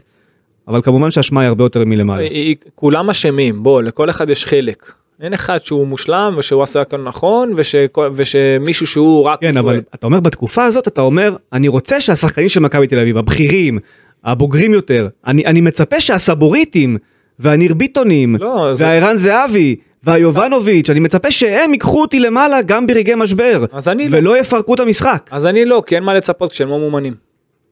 אבל 0.67 0.81
כמובן 0.81 1.11
שהאשמה 1.11 1.41
היא 1.41 1.47
הרבה 1.47 1.63
יותר 1.63 1.85
מלמעלה. 1.85 2.27
כולם 2.75 3.09
אשמים, 3.09 3.63
בוא, 3.63 3.81
לכל 3.81 4.09
אחד 4.09 4.29
יש 4.29 4.45
חלק. 4.45 4.91
אין 5.21 5.33
אחד 5.33 5.65
שהוא 5.65 5.87
מושלם 5.87 6.35
ושהוא 6.37 6.63
עשה 6.63 6.81
הכל 6.81 6.97
נכון 6.97 7.53
ושכל- 7.55 8.09
ושמישהו 8.13 8.87
שהוא 8.87 9.23
רק... 9.23 9.39
כן, 9.41 9.57
אבל 9.57 9.81
אתה 9.95 10.07
אומר 10.07 10.19
בתקופה 10.19 10.65
הזאת, 10.65 10.87
אתה 10.87 11.01
אומר, 11.01 11.35
אני 11.53 11.67
רוצה 11.67 12.01
שהשחקנים 12.01 12.49
של 12.49 12.59
מכבי 12.59 12.87
תל 12.87 12.99
אביב, 12.99 13.17
הבכירים, 13.17 13.79
הבוגרים 14.25 14.73
יותר, 14.73 15.07
אני, 15.27 15.45
אני 15.45 15.61
מצפה 15.61 16.01
שהסבוריטים, 16.01 16.97
והניר 17.39 17.73
ביטונים, 17.73 18.35
לא, 18.39 18.69
זה- 18.73 18.85
והערן 18.85 19.17
זהבי, 19.17 19.75
והיובנוביץ', 20.03 20.89
אני 20.89 20.99
מצפה 20.99 21.31
שהם 21.31 21.71
ייקחו 21.73 22.01
אותי 22.01 22.19
למעלה 22.19 22.61
גם 22.61 22.87
ברגעי 22.87 23.15
משבר, 23.15 23.65
אז 23.71 23.87
אני 23.89 24.09
לא. 24.09 24.17
ולא 24.17 24.37
יפרקו 24.37 24.73
את 24.73 24.79
המשחק. 24.79 25.29
אז 25.31 25.45
אני 25.45 25.65
לא, 25.65 25.83
כי 25.85 25.95
אין 25.95 26.03
מה 26.03 26.13
לצפות 26.13 26.51
כשהם 26.51 26.69
לא 26.69 26.79
מאומנים. 26.79 27.13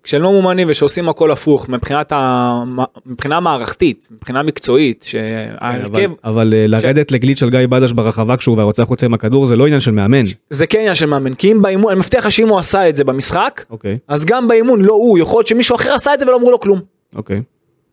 כשהם 0.08 0.22
לא 0.22 0.32
מאומנים 0.32 0.68
ושעושים 0.70 1.10
הכל 1.10 1.32
הפוך 1.32 1.70
מבחינת 1.70 2.12
ה... 2.12 2.64
מבחינה 3.06 3.40
מערכתית, 3.40 4.08
מבחינה 4.12 4.44
מקצועית, 4.44 5.06
כן, 5.10 5.56
אבל, 5.62 5.80
שההרכב, 5.80 6.12
אבל 6.24 6.54
אה, 6.54 6.68
לרדת 6.68 7.12
לגליץ' 7.12 7.44
על 7.44 7.50
גיא 7.50 7.60
בדש 7.70 7.92
ברחבה 7.92 8.38
כשהוא 8.38 8.62
יוצא 8.62 8.84
החוצה 8.84 9.06
עם 9.06 9.14
הכדור 9.14 9.46
זה 9.46 9.56
לא 9.56 9.66
עניין 9.66 9.80
של 9.80 9.92
מאמן. 9.92 10.24
זה 10.50 10.68
כן 10.68 10.80
עניין 10.80 10.96
של 10.96 11.06
מאמן, 11.06 11.34
כי 11.34 11.52
אם 11.52 11.62
באימון, 11.62 11.92
אני 11.92 12.00
מבטיח 12.00 12.26
לך 12.26 12.32
שאם 12.32 12.50
הוא 12.50 12.60
עשה 12.60 12.90
את 12.90 12.96
זה 12.96 13.04
במשחק, 13.04 13.64
אוקיי, 13.70 13.98
אז 14.08 14.26
גם 14.26 14.48
באימון 14.48 14.82
לא 14.82 14.94
הוא, 14.94 15.20
יכול 15.20 15.40
להיות 15.40 15.48
שמישהו 15.48 15.76
אחר 15.76 15.94
עשה 15.94 16.14
את 16.14 16.20
זה 16.20 16.28
ולא 16.28 16.38
אמרו 16.38 16.52
לו 16.52 16.60
כלום. 16.60 16.80
אוקיי. 17.16 17.42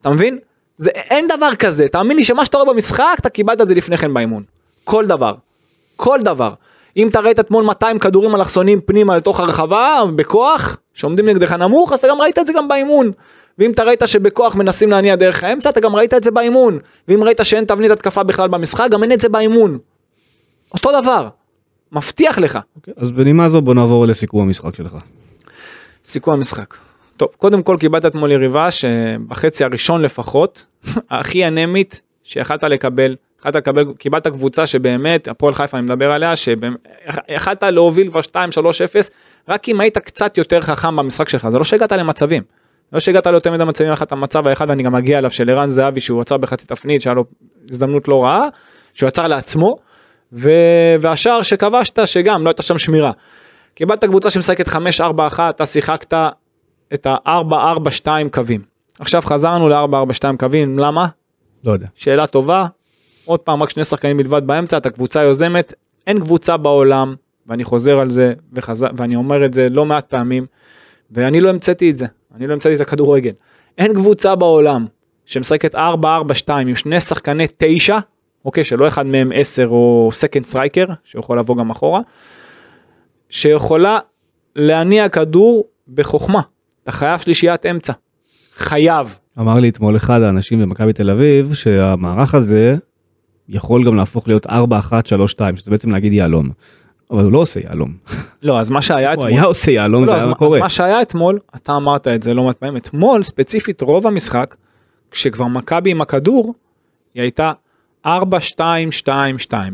אתה 0.00 0.10
מבין? 0.10 0.38
זה, 0.78 0.90
אין 0.90 1.28
דבר 1.38 1.54
כזה, 1.54 1.88
תאמין 1.88 2.16
לי 2.16 2.24
שמה 2.24 2.46
שאתה 2.46 2.58
רואה 2.58 2.72
במשחק, 2.72 3.16
אתה 3.20 3.28
קיבלת 3.28 3.60
את 3.60 3.68
זה 3.68 3.74
לפני 3.74 3.96
כן 3.96 4.14
באימון. 4.14 4.42
כל 4.84 5.06
דבר. 5.06 5.34
כל 5.96 6.18
דבר. 6.22 6.52
אם 6.96 7.08
אתה 7.08 7.20
ראית 7.20 7.40
אתמול 7.40 7.64
200 7.64 7.98
כדורים 7.98 8.34
אלכסונים 8.34 8.80
פנימה 8.80 9.16
לתוך 9.16 9.40
הרחבה, 9.40 10.02
בכוח, 10.16 10.76
שעומדים 10.94 11.28
נגדך 11.28 11.52
נמוך, 11.52 11.92
אז 11.92 11.98
אתה 11.98 12.08
גם 12.08 12.20
ראית 12.20 12.38
את 12.38 12.46
זה 12.46 12.52
גם 12.52 12.68
באימון. 12.68 13.12
ואם 13.58 13.70
אתה 13.70 13.82
ראית 13.82 14.02
שבכוח 14.06 14.54
מנסים 14.54 14.90
להניע 14.90 15.16
דרך 15.16 15.44
האמצע, 15.44 15.70
אתה 15.70 15.80
גם 15.80 15.96
ראית 15.96 16.14
את 16.14 16.24
זה 16.24 16.30
באימון. 16.30 16.78
ואם 17.08 17.24
ראית 17.24 17.40
שאין 17.42 17.64
תבנית 17.64 17.90
התקפה 17.90 18.22
בכלל 18.22 18.48
במשחק, 18.48 18.88
גם 18.90 19.02
אין 19.02 19.12
את 19.12 19.20
זה 19.20 19.28
באימון. 19.28 19.78
אותו 20.74 21.00
דבר. 21.02 21.28
מבטיח 21.92 22.38
לך. 22.38 22.58
אוקיי. 22.76 22.94
אז 22.96 23.12
בנימה 23.12 23.48
זו 23.48 23.60
בוא 23.60 23.74
נעבור 23.74 24.06
לסיכום 24.06 24.42
המשחק 24.42 24.74
שלך. 24.74 24.96
סיכום 26.04 26.34
המשחק. 26.34 26.74
טוב, 27.16 27.28
קודם 27.38 27.62
כל 27.62 27.76
קיבלת 27.80 28.06
אתמול 28.06 28.32
יריבה 28.32 28.70
שבחצי 28.70 29.64
הראשון 29.64 30.02
לפחות, 30.02 30.66
הכי 31.10 31.46
אנמית 31.46 32.02
שיכלת 32.24 32.62
לקבל, 32.62 33.16
יכלת 33.40 33.56
לקבל, 33.56 33.84
קיבלת 33.98 34.26
קבוצה 34.26 34.66
שבאמת, 34.66 35.28
הפועל 35.28 35.54
חיפה 35.54 35.78
אני 35.78 35.84
מדבר 35.84 36.12
עליה, 36.12 36.36
שיכלת 36.36 37.62
להוביל 37.62 38.10
כבר 38.10 38.20
2-3-0, 38.20 38.30
רק 39.48 39.68
אם 39.68 39.80
היית 39.80 39.98
קצת 39.98 40.38
יותר 40.38 40.60
חכם 40.60 40.96
במשחק 40.96 41.28
שלך, 41.28 41.48
זה 41.48 41.58
לא 41.58 41.64
שהגעת 41.64 41.92
למצבים. 41.92 42.42
לא 42.92 43.00
שהגעת 43.00 43.26
ליותר 43.26 43.52
מדי 43.52 43.64
מצבים, 43.64 43.92
את 44.02 44.12
המצב 44.12 44.46
האחד 44.46 44.66
ואני 44.68 44.82
גם 44.82 44.94
אגיע 44.94 45.18
אליו 45.18 45.30
של 45.30 45.50
ערן 45.50 45.70
זהבי 45.70 46.00
שהוא 46.00 46.20
עצר 46.20 46.36
בחצי 46.36 46.66
תפנית 46.66 47.02
שהיה 47.02 47.14
לו 47.14 47.24
הזדמנות 47.70 48.08
לא 48.08 48.24
רעה, 48.24 48.48
שהוא 48.94 49.06
עצר 49.06 49.26
לעצמו, 49.26 49.76
ו... 50.32 50.50
והשער 51.00 51.42
שכבשת 51.42 52.06
שגם 52.06 52.44
לא 52.44 52.50
הייתה 52.50 52.62
שם 52.62 52.78
שמירה. 52.78 53.12
קיבלת 53.74 54.04
קבוצה 54.04 54.30
שמשחקת 54.30 54.68
5-4-1, 54.68 54.72
אתה 55.50 55.66
שיחקת 55.66 56.14
את 56.94 57.06
ה-4-4-2 57.06 58.08
קווים. 58.32 58.62
עכשיו 58.98 59.22
חזרנו 59.22 59.68
ל-4-4-2 59.68 60.36
קווים, 60.38 60.78
למה? 60.78 61.06
לא 61.66 61.72
יודע. 61.72 61.86
שאלה 61.94 62.26
טובה. 62.26 62.66
עוד 63.24 63.40
פעם, 63.40 63.62
רק 63.62 63.70
שני 63.70 63.84
שחקנים 63.84 64.16
בלבד 64.16 64.46
באמצע, 64.46 64.76
אתה 64.76 64.90
קבוצה 64.90 65.22
יוזמת. 65.22 65.74
אין 66.06 66.20
קבוצה 66.20 66.56
בעולם, 66.56 67.14
ואני 67.46 67.64
חוזר 67.64 67.98
על 67.98 68.10
זה, 68.10 68.32
וחזר, 68.52 68.86
ואני 68.96 69.16
אומר 69.16 69.44
את 69.44 69.54
זה 69.54 69.66
לא 69.70 69.84
מעט 69.84 70.10
פעמים, 70.10 70.46
ואני 71.10 71.40
לא 71.40 71.50
המצאתי 71.50 71.90
את 71.90 71.96
זה, 71.96 72.06
אני 72.36 72.46
לא 72.46 72.52
המצאתי 72.52 72.74
את 72.74 72.80
הכדורגל. 72.80 73.32
אין 73.78 73.94
קבוצה 73.94 74.34
בעולם 74.34 74.86
שמשחקת 75.26 75.74
4-4-2 75.74 75.78
עם 76.50 76.74
שני 76.74 77.00
שחקני 77.00 77.44
9, 77.56 77.98
אוקיי, 78.44 78.64
שלא 78.64 78.88
אחד 78.88 79.06
מהם 79.06 79.32
10 79.34 79.66
או 79.66 80.10
second 80.12 80.44
striker, 80.44 80.86
שיכול 81.04 81.38
לבוא 81.38 81.56
גם 81.56 81.70
אחורה, 81.70 82.00
שיכולה 83.28 83.98
להניע 84.56 85.08
כדור 85.08 85.64
בחוכמה. 85.94 86.40
אתה 86.82 86.92
חייב 86.92 87.20
שלישיית 87.20 87.66
אמצע. 87.66 87.92
חייב. 88.56 89.18
אמר 89.38 89.60
לי 89.60 89.68
אתמול 89.68 89.96
אחד 89.96 90.22
האנשים 90.22 90.60
במכבי 90.60 90.92
תל 90.92 91.10
אביב 91.10 91.54
שהמערך 91.54 92.34
הזה 92.34 92.76
יכול 93.48 93.86
גם 93.86 93.96
להפוך 93.96 94.28
להיות 94.28 94.46
4-1-3-2 94.46 94.50
שזה 95.56 95.70
בעצם 95.70 95.90
להגיד 95.90 96.12
יהלום. 96.12 96.48
אבל 97.10 97.22
הוא 97.24 97.32
לא 97.32 97.38
עושה 97.38 97.60
יהלום. 97.60 97.92
לא, 98.42 98.60
אז 98.60 98.70
מה 98.70 98.82
שהיה 98.82 99.08
הוא 99.08 99.14
אתמול... 99.14 99.28
היה 99.30 99.44
עושה 99.44 99.70
יהלום 99.70 100.02
לא, 100.04 100.08
זה 100.08 100.14
היה 100.14 100.26
מה- 100.26 100.34
קורה. 100.34 100.58
אז 100.58 100.62
מה 100.62 100.68
שהיה 100.68 101.02
אתמול, 101.02 101.38
אתה 101.56 101.76
אמרת 101.76 102.08
את 102.08 102.22
זה 102.22 102.34
לא 102.34 102.42
מעט 102.42 102.56
פעמים, 102.56 102.76
אתמול 102.76 103.22
ספציפית 103.22 103.80
רוב 103.82 104.06
המשחק, 104.06 104.54
כשכבר 105.10 105.46
מכבי 105.46 105.90
עם 105.90 106.00
הכדור, 106.00 106.54
היא 107.14 107.22
הייתה 107.22 107.52
4-2-2-2, 108.06 108.08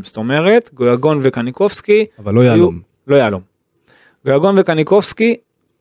זאת 0.03 0.17
אומרת, 0.17 0.69
גויגון 0.73 1.19
וקניקובסקי, 1.21 2.05
אבל 2.19 2.33
לא 2.33 2.41
יהלום. 2.41 2.79
לא 3.07 3.15
יהלום. 3.15 3.41
גויגון 4.25 4.59
וקניקובסקי 4.59 5.35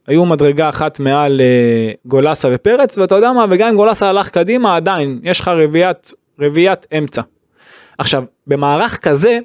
היו 0.07 0.27
מדרגה 0.27 0.69
אחת 0.69 1.01
מעל 1.01 1.41
אה, 1.41 1.93
גולסה 2.07 2.49
ופרץ, 2.53 2.99
ואתה 2.99 3.15
יודע 3.15 3.33
מה, 3.33 3.45
וגם 3.51 3.69
אם 3.69 3.77
גולסה 3.77 4.09
הלך 4.09 4.29
קדימה, 4.31 4.77
עדיין 4.77 5.21
יש 5.23 5.41
לך 5.41 5.49
רביעיית, 5.49 6.13
רביעיית 6.41 6.87
אמצע. 6.99 7.23
עכשיו, 7.99 8.25
במערך 8.47 8.99
כזה, 8.99 9.39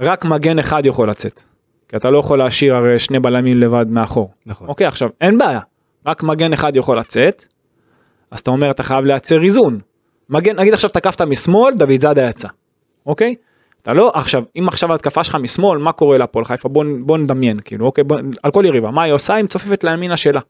רק 0.00 0.24
מגן 0.24 0.58
אחד 0.58 0.86
יכול 0.86 1.10
לצאת. 1.10 1.42
כי 1.88 1.96
אתה 1.96 2.10
לא 2.10 2.18
יכול 2.18 2.38
להשאיר 2.38 2.74
הרי 2.74 2.98
שני 2.98 3.20
בלמים 3.20 3.60
לבד 3.60 3.86
מאחור. 3.88 4.30
נכון. 4.46 4.68
אוקיי, 4.68 4.86
עכשיו, 4.86 5.08
אין 5.20 5.38
בעיה. 5.38 5.60
רק 6.06 6.22
מגן 6.22 6.52
אחד 6.52 6.76
יכול 6.76 6.98
לצאת, 6.98 7.44
אז 8.30 8.40
אתה 8.40 8.50
אומר, 8.50 8.70
אתה 8.70 8.82
חייב 8.82 9.04
לייצר 9.04 9.42
איזון. 9.42 9.78
מגן, 10.30 10.60
נגיד 10.60 10.74
עכשיו 10.74 10.90
תקפת 10.90 11.22
משמאל, 11.22 11.74
דוד 11.74 12.00
זאדה 12.00 12.28
יצא. 12.28 12.48
אוקיי? 13.06 13.34
אתה 13.82 13.92
לא, 13.92 14.12
עכשיו, 14.14 14.42
אם 14.58 14.68
עכשיו 14.68 14.92
ההתקפה 14.92 15.24
שלך 15.24 15.34
משמאל, 15.34 15.78
מה 15.78 15.92
קורה 15.92 16.18
להפועל 16.18 16.44
חיפה? 16.44 16.68
בוא, 16.68 16.84
בוא 17.00 17.18
נדמיין, 17.18 17.60
כאילו, 17.64 17.86
אוקיי, 17.86 18.04
בוא, 18.04 18.18
על 18.42 18.50
כל 18.50 18.64
יריבה, 18.66 18.90
מה 18.90 19.02
היא 19.02 19.12
עושה? 19.12 19.34
היא 19.34 19.44
מצופפת 19.44 19.84
לימינה 19.84 20.16
שלה. 20.16 20.40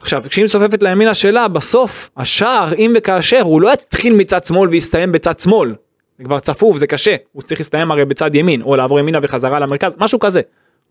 עכשיו, 0.00 0.22
כשהיא 0.28 0.44
מצופפת 0.44 0.82
לימינה 0.82 1.14
שלה, 1.14 1.48
בסוף, 1.48 2.10
השער, 2.16 2.74
אם 2.74 2.92
וכאשר, 2.96 3.40
הוא 3.40 3.60
לא 3.60 3.72
יתחיל 3.72 4.14
מצד 4.16 4.44
שמאל 4.44 4.68
ויסתיים 4.68 5.12
בצד 5.12 5.40
שמאל. 5.40 5.74
זה 6.20 6.24
כבר 6.24 6.38
צפוף, 6.38 6.76
זה 6.76 6.86
קשה. 6.86 7.16
הוא 7.32 7.42
צריך 7.42 7.60
להסתיים 7.60 7.90
הרי 7.90 8.04
בצד 8.04 8.34
ימין, 8.34 8.62
או 8.62 8.76
לעבור 8.76 8.98
ימינה 9.00 9.18
וחזרה 9.22 9.60
למרכז, 9.60 9.96
משהו 9.98 10.18
כזה. 10.18 10.40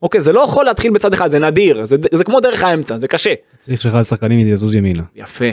אוקיי, 0.01 0.21
זה 0.21 0.33
לא 0.33 0.41
יכול 0.41 0.65
להתחיל 0.65 0.91
בצד 0.91 1.13
אחד, 1.13 1.31
זה 1.31 1.39
נדיר, 1.39 1.85
זה, 1.85 1.95
זה 2.13 2.23
כמו 2.23 2.39
דרך 2.39 2.63
האמצע, 2.63 2.97
זה 2.97 3.07
קשה. 3.07 3.33
צריך 3.59 3.81
שאחד 3.81 3.99
השחקנים 3.99 4.47
יזוז 4.47 4.73
ימינה. 4.73 5.03
יפה. 5.15 5.45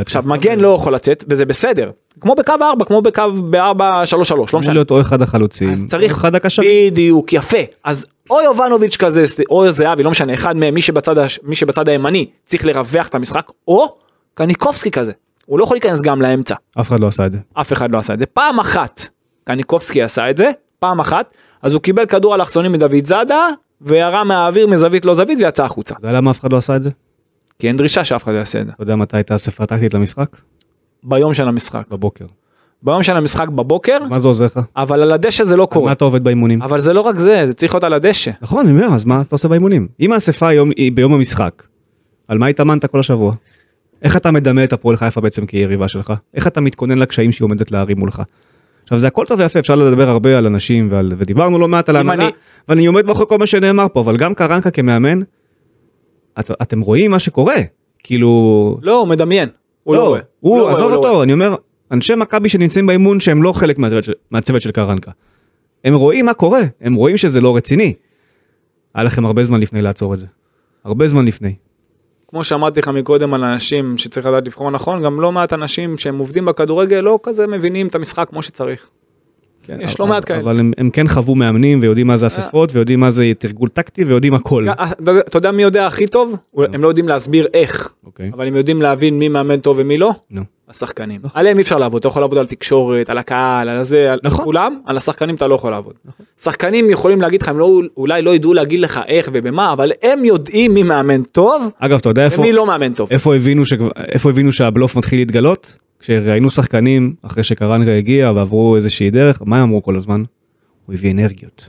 עכשיו. 0.00 0.22
מגן 0.26 0.60
לא 0.60 0.74
יכול 0.74 0.94
לצאת, 0.94 1.24
וזה 1.28 1.44
בסדר. 1.46 1.90
כמו 2.20 2.34
בקו 2.34 2.52
4, 2.62 2.84
כמו 2.84 3.02
בקו 3.02 3.22
ב-4-3-3, 3.50 4.34
לא 4.52 4.58
משנה. 4.58 4.72
להיות 4.72 4.90
או 4.90 5.00
אחד 5.00 5.22
החלוצים, 5.22 5.70
אז 5.70 5.84
צריך, 5.88 6.12
אחד 6.12 6.34
הקשרים. 6.34 6.90
בדיוק, 6.90 7.32
יפה. 7.32 7.58
אז 7.84 8.06
או 8.30 8.40
יובנוביץ' 8.40 8.96
כזה, 8.96 9.24
או 9.50 9.70
זהבי, 9.70 10.02
לא 10.02 10.10
משנה, 10.10 10.34
אחד 10.34 10.56
מהם, 10.56 10.74
מי 10.74 10.82
שבצד, 10.82 11.18
הש- 11.18 11.40
מי 11.42 11.56
שבצד 11.56 11.88
הימני 11.88 12.26
צריך 12.46 12.64
לרווח 12.64 13.08
את 13.08 13.14
המשחק, 13.14 13.50
או 13.68 13.96
קניקובסקי 14.34 14.90
כזה. 14.90 15.12
הוא 15.48 15.58
לא 15.58 15.64
יכול 15.64 15.74
להיכנס 15.74 16.00
גם 16.00 16.22
לאמצע. 16.22 16.54
אף 16.80 16.88
אחד 16.88 17.00
לא 17.00 17.06
עשה 17.06 17.26
את 17.26 17.32
זה. 17.32 17.38
אף 17.54 17.72
אחד 17.72 17.90
לא 17.90 17.98
עשה 17.98 18.14
את 18.14 18.18
זה. 18.18 18.26
פעם 18.26 18.60
אחת 18.60 19.08
קניקובסקי 19.44 20.02
עשה 20.02 20.30
את 20.30 20.36
זה, 20.36 20.50
פעם 20.78 21.00
אחת, 21.00 21.34
אז 21.62 21.72
הוא 21.72 21.82
קיבל 21.82 22.06
כדור 22.06 22.34
אלכסוני 22.34 22.68
מדוד 22.68 23.04
זאדה, 23.06 23.46
וירה 23.80 24.24
מהאוויר 24.24 24.66
מזווית 24.66 25.04
לא 25.04 25.14
זווית 25.14 25.38
ויצא 25.38 25.64
החוצה. 25.64 25.94
אתה 25.98 26.06
יודע 26.06 26.16
למה 26.16 26.30
אף 26.30 26.40
אחד 26.40 26.52
לא 26.52 26.56
עשה 26.56 26.76
את 26.76 26.82
זה? 26.82 26.90
כי 27.58 27.68
אין 27.68 27.76
דרישה 27.76 28.04
שאף 28.04 28.24
אחד 28.24 28.32
יעשה 28.32 28.60
את 28.60 28.66
זה. 28.66 28.72
אתה 28.72 28.82
יודע 28.82 28.96
מתי 28.96 29.16
הייתה 29.16 29.34
אספה 29.34 29.66
טקטית 29.66 29.94
למשחק? 29.94 30.36
ביום 31.02 31.34
של 31.34 31.48
המשחק. 31.48 31.88
בבוקר. 31.90 32.24
ביום 32.82 33.02
של 33.02 33.16
המשחק 33.16 33.48
בבוקר, 33.48 33.98
מה 34.08 34.18
זה 34.18 34.28
עוזר 34.28 34.44
לך? 34.44 34.60
אבל 34.76 35.02
על 35.02 35.12
הדשא 35.12 35.44
זה 35.44 35.56
לא 35.56 35.62
מה 35.62 35.66
קורה. 35.66 35.92
אתה 35.92 36.04
עובד 36.04 36.24
באימונים? 36.24 36.62
אבל 36.62 36.78
זה 36.78 36.92
לא 36.92 37.00
רק 37.00 37.18
זה, 37.18 37.46
זה 37.46 37.54
צריך 37.54 37.74
להיות 37.74 37.84
על 37.84 37.92
הדשא. 37.92 38.30
נכון, 38.42 38.66
אני 38.68 38.82
אומר, 38.82 38.94
אז 38.94 39.04
מה 39.04 39.20
אתה 39.20 39.34
עושה 39.34 39.48
באימונים? 39.48 39.88
אם 40.00 40.12
האספה 40.12 40.48
היום 40.48 40.70
היא 40.76 40.92
ביום 40.92 41.12
המשחק, 41.12 41.62
על 42.28 42.38
מה 42.38 42.46
התאמנת 42.46 42.86
כל 42.86 43.00
השבוע? 43.00 43.32
איך 44.02 44.16
אתה 44.16 44.30
מדמה 44.30 44.64
את 44.64 44.72
הפועל 44.72 44.96
חיפה 44.96 45.20
בעצם 45.20 45.46
כיריבה 45.46 45.88
שלך? 45.88 46.12
איך 46.34 46.46
אתה 46.46 46.60
מתכונן 46.60 46.98
לקשיים 46.98 47.32
שהיא 47.32 47.44
עומדת 47.44 47.72
להרים 47.72 47.98
מולך? 47.98 48.22
עכשיו 48.82 48.98
זה 48.98 49.06
הכל 49.06 49.24
טוב 49.28 49.40
ויפה, 49.40 49.58
אפשר 49.58 49.74
לדבר 49.74 50.08
הרבה 50.08 50.38
על 50.38 50.46
אנשים 50.46 50.88
ועל, 50.90 51.12
ודיברנו 51.16 51.58
לא 51.58 51.68
מעט 51.68 51.88
על 51.88 51.96
ההנהלה, 51.96 52.24
אני- 52.24 52.32
ואני 52.68 52.86
עומד 52.86 53.06
מאחורי 53.06 53.26
כל 53.28 53.38
מה 53.38 53.46
שנאמר 53.46 53.86
פה, 53.92 54.00
אבל 54.00 54.16
גם 54.16 54.34
קרנקה 54.34 54.70
כמאמן, 54.70 55.20
את, 56.40 56.50
אתם 56.62 56.80
רואים 56.80 57.10
מה 57.10 57.18
שקורה, 57.18 57.56
כאילו, 58.02 58.78
לא, 58.82 59.00
הוא 59.00 59.08
מדמיין. 59.08 59.48
הוא 59.84 59.94
לא 59.94 60.04
רואה. 60.08 60.20
הוא, 60.40 60.58
לא 60.58 60.70
עזוב 60.70 60.90
לא 60.90 60.96
אותו, 60.96 61.08
רואה. 61.12 61.22
אני 61.22 61.32
אומר, 61.32 61.54
אנשי 61.92 62.14
מכבי 62.14 62.48
שנמצאים 62.48 62.86
באימון 62.86 63.20
שהם 63.20 63.42
לא 63.42 63.52
חלק 63.52 63.78
מהצוות 63.78 64.04
של, 64.04 64.12
מהצוות 64.30 64.62
של 64.62 64.70
קרנקה. 64.70 65.10
הם 65.84 65.94
רואים 65.94 66.26
מה 66.26 66.34
קורה, 66.34 66.60
הם 66.80 66.94
רואים 66.94 67.16
שזה 67.16 67.40
לא 67.40 67.56
רציני. 67.56 67.94
היה 68.94 69.04
לכם 69.04 69.26
הרבה 69.26 69.44
זמן 69.44 69.60
לפני 69.60 69.82
לעצור 69.82 70.14
את 70.14 70.18
זה. 70.18 70.26
הרבה 70.84 71.08
זמן 71.08 71.24
לפני. 71.24 71.54
כמו 72.28 72.44
שאמרתי 72.44 72.80
לך 72.80 72.88
מקודם 72.88 73.34
על 73.34 73.44
אנשים 73.44 73.98
שצריך 73.98 74.26
לדעת 74.26 74.46
לבחור 74.46 74.70
נכון, 74.70 75.02
גם 75.02 75.20
לא 75.20 75.32
מעט 75.32 75.52
אנשים 75.52 75.98
שהם 75.98 76.18
עובדים 76.18 76.44
בכדורגל 76.44 76.96
לא 76.96 77.18
כזה 77.22 77.46
מבינים 77.46 77.86
את 77.86 77.94
המשחק 77.94 78.28
כמו 78.28 78.42
שצריך. 78.42 78.90
כן, 79.68 79.78
יש 79.80 80.00
לא 80.00 80.06
מעט 80.06 80.24
כאלה. 80.28 80.40
אבל 80.40 80.58
הם, 80.60 80.72
הם 80.78 80.90
כן 80.90 81.08
חוו 81.08 81.34
מאמנים 81.34 81.78
ויודעים 81.82 82.06
מה 82.06 82.16
זה 82.16 82.26
אספות 82.26 82.74
ויודעים 82.74 83.00
מה 83.00 83.10
זה 83.10 83.32
תרגול 83.38 83.68
טקטי 83.68 84.04
ויודעים 84.04 84.34
הכל. 84.34 84.68
אה, 84.68 84.72
אתה- 85.02 85.18
אתה 85.18 85.36
יודע 85.38 85.50
מי 85.50 85.62
יודע 85.62 85.86
הכי 85.86 86.06
טוב? 86.06 86.36
הם 86.56 86.82
לא 86.82 86.88
יודעים 86.88 87.08
להסביר 87.08 87.46
איך, 87.54 87.88
אוקיי. 88.06 88.30
אבל 88.34 88.46
הם 88.46 88.56
יודעים 88.56 88.82
להבין 88.82 89.18
מי 89.18 89.28
מאמן 89.28 89.60
טוב 89.60 89.76
ומי 89.80 89.98
לא. 89.98 90.10
נו. 90.30 90.42
השחקנים. 90.70 91.20
עליהם 91.34 91.56
אי 91.56 91.62
אפשר 91.62 91.76
לעבוד, 91.76 91.98
אתה 92.00 92.08
יכול 92.08 92.22
לעבוד 92.22 92.38
על 92.38 92.46
תקשורת, 92.46 93.10
על 93.10 93.18
הקהל, 93.18 93.68
על 93.68 93.82
זה, 93.84 94.12
על 94.12 94.18
נכון. 94.22 94.44
כולם, 94.44 94.78
על 94.86 94.96
השחקנים 94.96 95.34
אתה 95.34 95.46
לא 95.46 95.54
יכול 95.54 95.70
לעבוד. 95.70 95.94
שחקנים 96.40 96.90
יכולים 96.90 97.20
להגיד 97.20 97.42
לך, 97.42 97.48
הם 97.48 97.58
לא, 97.58 97.80
אולי 97.96 98.22
לא 98.22 98.34
ידעו 98.34 98.54
להגיד 98.54 98.80
לך 98.80 99.00
איך 99.08 99.28
ובמה, 99.32 99.72
אבל 99.72 99.92
הם 100.02 100.24
יודעים 100.24 100.74
מי 100.74 100.82
מאמן 100.82 101.22
טוב 101.22 101.70
אגב, 101.78 101.98
אתה 101.98 102.08
יודע 102.08 102.24
איפה, 102.24 102.40
ומי 102.40 102.52
לא 102.52 102.66
מאמן 102.66 102.92
טוב. 102.92 103.08
איפה, 103.10 103.34
הבינו 103.34 103.64
ש... 103.66 103.72
איפה 104.12 104.30
הבינו 104.30 104.52
שהבלוף 104.52 104.96
מתחיל 104.96 105.18
להתגלות? 105.18 105.74
כשראיינו 106.00 106.50
שחקנים 106.50 107.14
אחרי 107.22 107.44
שקרנקה 107.44 107.90
הגיע 107.96 108.32
ועברו 108.34 108.76
איזושהי 108.76 109.10
דרך, 109.10 109.42
מה 109.44 109.56
הם 109.56 109.62
אמרו 109.62 109.82
כל 109.82 109.96
הזמן? 109.96 110.22
הוא 110.86 110.94
הביא 110.94 111.10
אנרגיות. 111.10 111.68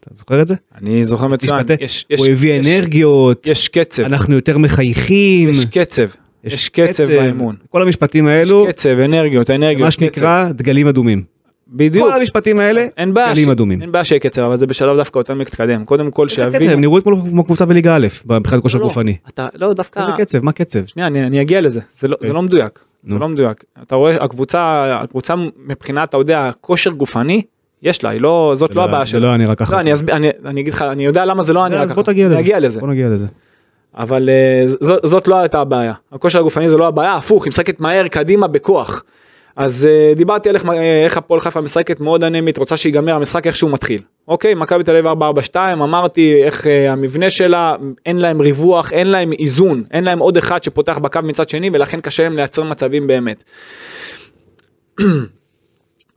אתה 0.00 0.10
זוכר 0.14 0.42
את 0.42 0.48
זה? 0.48 0.54
אני 0.82 1.04
זוכר 1.04 1.26
מצוין, 1.26 1.66
יש- 1.80 2.06
יש- 2.10 2.20
הוא 2.20 2.26
הביא 2.28 2.52
יש- 2.54 2.66
אנרגיות, 2.66 3.46
יש 3.46 3.68
קצב, 3.68 4.02
אנחנו 4.02 4.34
יותר 4.34 4.58
מחייכים, 4.58 5.48
יש 5.48 5.64
קצב, 5.64 6.06
יש 6.44 6.68
קצב 6.68 7.06
באמון. 7.06 7.56
כל 7.70 7.82
המשפטים 7.82 8.24
יש 8.24 8.30
האלו, 8.30 8.66
קצב, 8.68 8.88
אנרגיות, 9.04 9.50
אנרגיות, 9.50 9.84
מה. 9.84 9.90
שנקרא 9.90 10.52
דגלים 10.52 10.86
אדומים. 10.88 11.22
בדיוק, 11.68 12.08
כל 12.08 12.14
המשפטים 12.18 12.58
האלה, 12.58 12.86
אין 12.96 13.14
בעיה, 13.14 13.28
דגלים 13.30 13.46
ש- 13.46 13.48
אדומים. 13.50 13.82
אין 13.82 13.92
בעיה 13.92 14.04
שיהיה 14.04 14.20
קצב, 14.20 14.42
אבל 14.42 14.56
זה 14.56 14.66
בשלב 14.66 14.96
דווקא 14.96 15.18
יותר 15.18 15.34
מתקדם. 15.34 15.84
קודם 15.84 16.10
כל 16.10 16.26
איזה 16.30 16.42
קצב, 16.42 16.52
שיבינו. 16.52 16.72
הם 16.72 16.80
נראו 16.80 16.98
אתמול 16.98 17.16
כמו 17.30 17.44
קבוצה 17.44 17.64
בליגה 17.64 17.96
א', 17.96 18.06
מבחינת 18.26 18.62
כושר 18.62 18.78
לא, 18.78 18.84
גופני. 18.84 19.16
אתה, 19.28 19.48
לא, 19.54 19.72
דווקא, 19.72 20.00
איזה 20.00 20.10
קצב, 20.18 20.44
מה 20.44 20.52
קצב? 20.52 20.80
שנייה, 20.86 21.06
אני, 21.06 21.26
אני 21.26 21.40
אגיע 21.42 21.60
לזה, 21.60 21.80
זה 21.92 22.08
לא, 22.08 22.16
זה 22.20 22.26
אוקיי. 22.26 22.34
לא 22.34 22.42
מדויק, 22.42 22.78
זה. 23.06 23.18
לא 23.18 23.28
מדויק. 23.28 23.64
אתה 23.82 23.94
רואה, 23.94 24.24
הקבוצה, 24.24 24.84
הקבוצה 25.02 25.34
מבחינת, 25.66 26.08
אתה 26.08 26.16
יודע, 26.16 26.50
כושר 26.60 26.90
גופני, 26.90 27.42
יש 27.82 28.04
לה, 28.04 28.10
היא 28.10 28.20
לא, 28.20 28.52
זאת 28.54 28.68
זה 28.68 28.74
לא 28.74 28.82
לא- 28.82 28.88
הבעיה 28.88 29.04
זה 29.04 29.10
שלה. 29.10 29.20
לא 29.20 29.26
היה 29.26 29.36
נראה 29.36 29.54
ככה. 29.54 29.74
לא, 29.74 29.80
אני 29.80 29.92
אני, 30.12 30.28
אני 30.46 30.60
אגיד 30.60 30.72
לך, 30.74 30.82
אני 30.82 31.04
יודע 31.04 31.24
למה 31.24 31.42
זה 31.42 31.52
לא 31.52 31.68
נראה 31.68 31.82
אז 31.82 31.88
ככה. 31.90 31.94
בוא 31.94 32.02
תגיע 32.02 32.26
אני 32.26 32.60
לזה. 32.60 32.80
בוא 32.80 32.88
נגיע 32.88 33.08
לזה. 33.08 33.26
אבל 33.94 34.28
אה, 34.28 34.64
זאת 34.80 35.28
לא 35.28 35.36
הייתה 35.36 35.60
הבעיה. 35.60 35.92
הכושר 36.12 36.38
הגופני 36.38 36.68
זה 36.68 36.76
לא 36.76 36.86
הבעיה, 36.88 37.14
הפוך, 37.14 37.44
היא 37.44 37.50
משחקת 37.50 37.80
מהר 37.80 38.08
קדימה 38.08 38.46
בכוח. 38.46 39.04
אז 39.56 39.86
אה, 39.86 40.12
דיברתי 40.16 40.48
על 40.48 40.54
איך, 40.54 40.68
אה, 40.68 41.04
איך 41.04 41.16
הפועל 41.16 41.40
חיפה 41.40 41.60
משחקת 41.60 42.00
מאוד 42.00 42.24
אנמית, 42.24 42.58
רוצה 42.58 42.76
שיגמר 42.76 43.14
המשחק 43.14 43.46
איך 43.46 43.56
שהוא 43.56 43.70
מתחיל. 43.70 44.02
אוקיי, 44.28 44.54
מכבי 44.54 44.84
תל 44.84 44.90
אביב 44.90 45.06
442, 45.06 45.82
אמרתי 45.82 46.42
איך 46.44 46.66
אה, 46.66 46.92
המבנה 46.92 47.30
שלה, 47.30 47.76
אין 48.06 48.18
להם 48.18 48.40
ריווח, 48.40 48.92
אין 48.92 49.06
להם 49.06 49.32
איזון, 49.32 49.84
אין 49.90 50.04
להם 50.04 50.18
עוד 50.18 50.36
אחד 50.36 50.62
שפותח 50.62 50.98
בקו 50.98 51.20
מצד 51.22 51.48
שני, 51.48 51.70
ולכן 51.72 52.00
קשה 52.00 52.22
להם 52.22 52.36
לייצר 52.36 52.62
מצבים 52.62 53.06
באמת. 53.06 53.44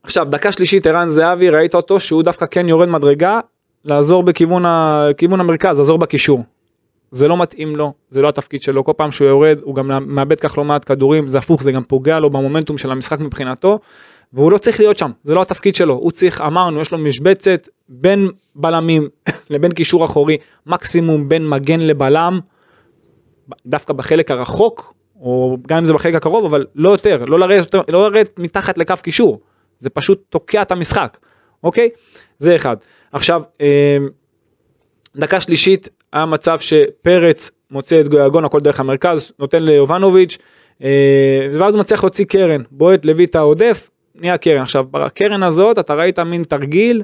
עכשיו, 0.04 0.28
דקה 0.30 0.52
שלישית 0.52 0.88
ערן 0.88 1.10
זהבי, 1.10 1.50
ראית 1.50 1.76
אותו 1.76 2.00
שהוא 2.00 2.24
דווקא 2.24 2.46
כן 2.52 2.70
יורד 2.70 2.90
מדרגה, 2.90 3.40
לעזור 3.86 4.24
בכיוון 4.24 4.66
ה... 4.66 5.08
המרכז, 5.32 5.78
לעזור 5.78 5.98
בקישור. 5.98 6.44
זה 7.12 7.28
לא 7.28 7.38
מתאים 7.38 7.76
לו, 7.76 7.94
זה 8.10 8.22
לא 8.22 8.30
התפקיד 8.30 8.62
שלו, 8.62 8.84
כל 8.84 8.94
פעם 8.98 9.12
שהוא 9.12 9.28
יורד 9.28 9.60
הוא 9.62 9.76
גם 9.76 10.16
מאבד 10.16 10.40
כך 10.40 10.58
לא 10.58 10.64
מעט 10.64 10.86
כדורים, 10.86 11.30
זה 11.30 11.38
הפוך, 11.38 11.64
זה 11.64 11.72
גם 11.72 11.84
פוגע 11.84 12.20
לו 12.20 12.30
במומנטום 12.30 12.78
של 12.78 12.92
המשחק 12.92 13.20
מבחינתו, 13.20 13.80
והוא 14.34 14.52
לא 14.52 14.58
צריך 14.58 14.80
להיות 14.80 14.98
שם, 14.98 15.12
זה 15.24 15.36
לא 15.36 15.42
התפקיד 15.42 15.76
שלו, 15.76 15.94
הוא 15.94 16.12
צריך, 16.12 16.42
אמרנו, 16.42 16.82
יש 16.82 16.92
לו 16.92 16.98
משבצת 16.98 17.68
בין 17.90 18.30
בלמים 18.56 19.10
לבין 19.50 19.72
קישור 19.72 20.06
אחורי, 20.06 20.38
מקסימום 20.66 21.30
בין 21.30 21.50
מגן 21.50 21.80
לבלם, 21.80 22.40
דווקא 23.66 23.94
בחלק 23.94 24.32
הרחוק, 24.32 24.94
או 25.22 25.58
גם 25.68 25.78
אם 25.78 25.86
זה 25.86 25.94
בחלק 25.94 26.16
הקרוב, 26.16 26.46
אבל 26.46 26.66
לא 26.76 26.90
יותר, 26.90 27.26
לא 27.26 27.40
לרדת, 27.40 27.76
לא 27.76 28.10
לרדת 28.10 28.40
מתחת 28.40 28.78
לקו 28.78 28.96
קישור, 29.02 29.40
זה 29.80 29.90
פשוט 29.90 30.24
תוקע 30.30 30.62
את 30.62 30.72
המשחק, 30.72 31.18
אוקיי? 31.64 31.90
זה 32.40 32.56
אחד. 32.56 32.78
עכשיו, 33.12 33.42
אה, 33.62 33.98
דקה 35.16 35.42
שלישית 35.42 35.90
היה 36.14 36.26
מצב 36.26 36.60
שפרץ 36.60 37.52
מוצא 37.72 38.00
את 38.00 38.08
גויגון 38.08 38.46
הכל 38.46 38.60
דרך 38.60 38.80
המרכז 38.80 39.32
נותן 39.40 39.64
ליובנוביץ' 39.64 40.38
אה, 40.84 41.50
ואז 41.60 41.74
הוא 41.74 41.80
מצליח 41.80 42.04
להוציא 42.04 42.26
קרן 42.26 42.62
בועט 42.72 43.06
לויטה 43.06 43.40
עודף 43.40 43.90
נהיה 44.16 44.38
קרן 44.38 44.62
עכשיו 44.62 44.86
בקרן 44.92 45.44
הזאת 45.44 45.80
אתה 45.80 45.94
ראית 45.94 46.20
מין 46.20 46.44
תרגיל 46.44 47.04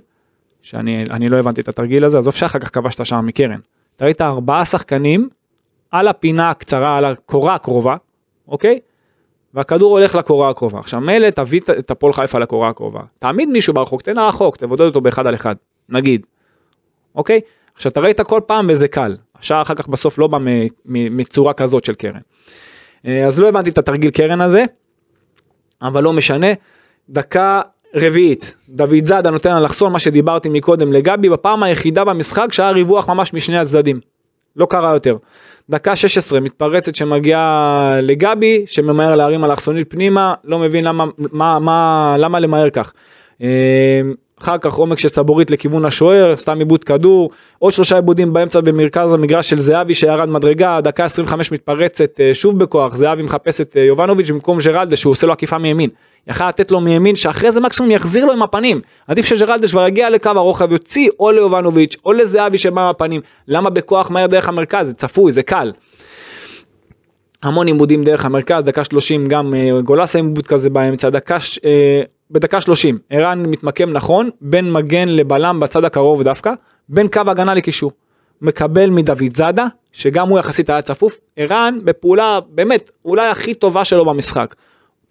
שאני 0.61 1.03
אני 1.09 1.29
לא 1.29 1.37
הבנתי 1.37 1.61
את 1.61 1.67
התרגיל 1.67 2.05
הזה 2.05 2.17
עזוב 2.17 2.33
שאחר 2.35 2.59
כך 2.59 2.73
כבשת 2.73 3.05
שם 3.05 3.25
מקרן. 3.25 3.59
אתה 3.95 4.05
ראית 4.05 4.21
ארבעה 4.21 4.65
שחקנים 4.65 5.29
על 5.91 6.07
הפינה 6.07 6.49
הקצרה 6.49 6.97
על 6.97 7.05
הקורה 7.05 7.55
הקרובה 7.55 7.95
אוקיי. 8.47 8.79
והכדור 9.53 9.97
הולך 9.99 10.15
לקורה 10.15 10.49
הקרובה 10.49 10.79
עכשיו 10.79 11.01
מילא 11.01 11.29
תביא 11.29 11.59
את- 11.79 11.91
הפועל 11.91 12.13
חיפה 12.13 12.39
לקורה 12.39 12.69
הקרובה 12.69 12.99
תעמיד 13.19 13.49
מישהו 13.49 13.73
ברחוק 13.73 14.01
תן 14.01 14.15
לרחוק 14.15 14.57
תבודד 14.57 14.85
אותו 14.85 15.01
באחד 15.01 15.27
על 15.27 15.35
אחד 15.35 15.55
נגיד. 15.89 16.25
אוקיי? 17.15 17.41
עכשיו 17.75 17.91
אתה 17.91 17.99
ראית 17.99 18.21
כל 18.21 18.41
פעם 18.45 18.67
וזה 18.69 18.87
קל, 18.87 19.15
השער 19.39 19.61
אחר 19.61 19.75
כך 19.75 19.87
בסוף 19.87 20.17
לא 20.17 20.27
בא 20.27 20.37
מצורה 20.85 21.53
כזאת 21.53 21.85
של 21.85 21.93
קרן. 21.93 22.19
אה, 23.07 23.25
אז 23.25 23.39
לא 23.39 23.49
הבנתי 23.49 23.69
את 23.69 23.77
התרגיל 23.77 24.11
קרן 24.11 24.41
הזה, 24.41 24.65
אבל 25.81 26.03
לא 26.03 26.13
משנה. 26.13 26.47
דקה 27.09 27.61
רביעית, 27.95 28.55
דוד 28.69 29.03
זאדה 29.03 29.29
נותן 29.31 29.55
אלכסון 29.55 29.93
מה 29.93 29.99
שדיברתי 29.99 30.49
מקודם 30.49 30.93
לגבי 30.93 31.29
בפעם 31.29 31.63
היחידה 31.63 32.03
במשחק 32.03 32.53
שהיה 32.53 32.71
ריווח 32.71 33.09
ממש 33.09 33.33
משני 33.33 33.57
הצדדים. 33.57 33.99
לא 34.55 34.65
קרה 34.65 34.93
יותר. 34.93 35.11
דקה 35.69 35.95
16 35.95 36.39
מתפרצת 36.39 36.95
שמגיעה 36.95 37.97
לגבי 38.01 38.63
שממהר 38.67 39.15
להרים 39.15 39.45
אלכסונית 39.45 39.89
פנימה 39.89 40.33
לא 40.43 40.59
מבין 40.59 40.83
למה 40.83 41.05
מה, 41.17 41.59
מה, 41.59 42.15
למה 42.17 42.39
למהר 42.39 42.69
כך. 42.69 42.93
אחר 44.41 44.57
כך 44.57 44.73
עומק 44.73 44.99
של 44.99 45.07
סבורית 45.07 45.51
לכיוון 45.51 45.85
השוער, 45.85 46.37
סתם 46.37 46.59
עיבוד 46.59 46.83
כדור, 46.83 47.29
עוד 47.59 47.73
שלושה 47.73 47.95
עיבודים 47.95 48.33
באמצע 48.33 48.61
במרכז 48.61 49.13
המגרש 49.13 49.49
של 49.49 49.59
זהבי 49.59 49.93
שירד 49.93 50.29
מדרגה, 50.29 50.81
דקה 50.81 51.05
25 51.05 51.51
מתפרצת 51.51 52.19
אה, 52.19 52.33
שוב 52.33 52.59
בכוח, 52.59 52.95
זהבי 52.95 53.23
מחפש 53.23 53.61
את 53.61 53.77
אה, 53.77 53.81
יובנוביץ' 53.81 54.29
במקום 54.29 54.57
ג'רלדש 54.57 55.01
שהוא 55.01 55.11
עושה 55.11 55.27
לו 55.27 55.33
עקיפה 55.33 55.57
מימין. 55.57 55.89
יכל 56.27 56.47
לתת 56.47 56.71
לו 56.71 56.79
מימין 56.79 57.15
שאחרי 57.15 57.51
זה 57.51 57.61
מקסימום 57.61 57.91
יחזיר 57.91 58.25
לו 58.25 58.33
עם 58.33 58.41
הפנים. 58.41 58.81
עדיף 59.07 59.25
שג'רלדש 59.25 59.71
כבר 59.71 59.87
יגיע 59.87 60.09
לקו 60.09 60.29
הרוחב, 60.29 60.71
יוציא 60.71 61.09
או 61.19 61.31
ליובנוביץ' 61.31 61.95
או 62.05 62.13
לזהבי 62.13 62.57
שבא 62.57 62.81
עם 62.81 62.87
הפנים. 62.87 63.21
למה 63.47 63.69
בכוח 63.69 64.11
מהר 64.11 64.27
דרך 64.27 64.49
המרכז? 64.49 64.87
זה 64.87 64.93
צפוי, 64.93 65.31
זה 65.31 65.43
קל. 65.43 65.71
המון 67.45 67.67
עיבודים 67.67 68.03
דרך 68.03 68.25
המרכז, 68.25 68.63
דקה 68.63 68.83
30 68.83 69.25
גם 69.25 69.55
אה, 69.55 69.81
גולסה 69.81 70.19
עם 70.19 70.27
עיבוד 70.27 70.47
כזה 70.47 70.69
באמצע, 70.69 71.09
דקה, 71.09 71.37
אה, 71.65 72.01
בדקה 72.31 72.61
30 72.61 72.97
ערן 73.09 73.45
מתמקם 73.45 73.91
נכון 73.91 74.29
בין 74.41 74.71
מגן 74.71 75.07
לבלם 75.07 75.59
בצד 75.59 75.85
הקרוב 75.85 76.23
דווקא, 76.23 76.53
בין 76.89 77.07
קו 77.07 77.21
הגנה 77.27 77.53
לקישור. 77.53 77.91
מקבל 78.41 78.89
מדוד 78.89 79.35
זאדה, 79.35 79.67
שגם 79.91 80.29
הוא 80.29 80.39
יחסית 80.39 80.69
היה 80.69 80.81
צפוף, 80.81 81.17
ערן 81.35 81.79
בפעולה 81.83 82.39
באמת 82.49 82.91
אולי 83.05 83.27
הכי 83.27 83.53
טובה 83.53 83.85
שלו 83.85 84.05
במשחק. 84.05 84.55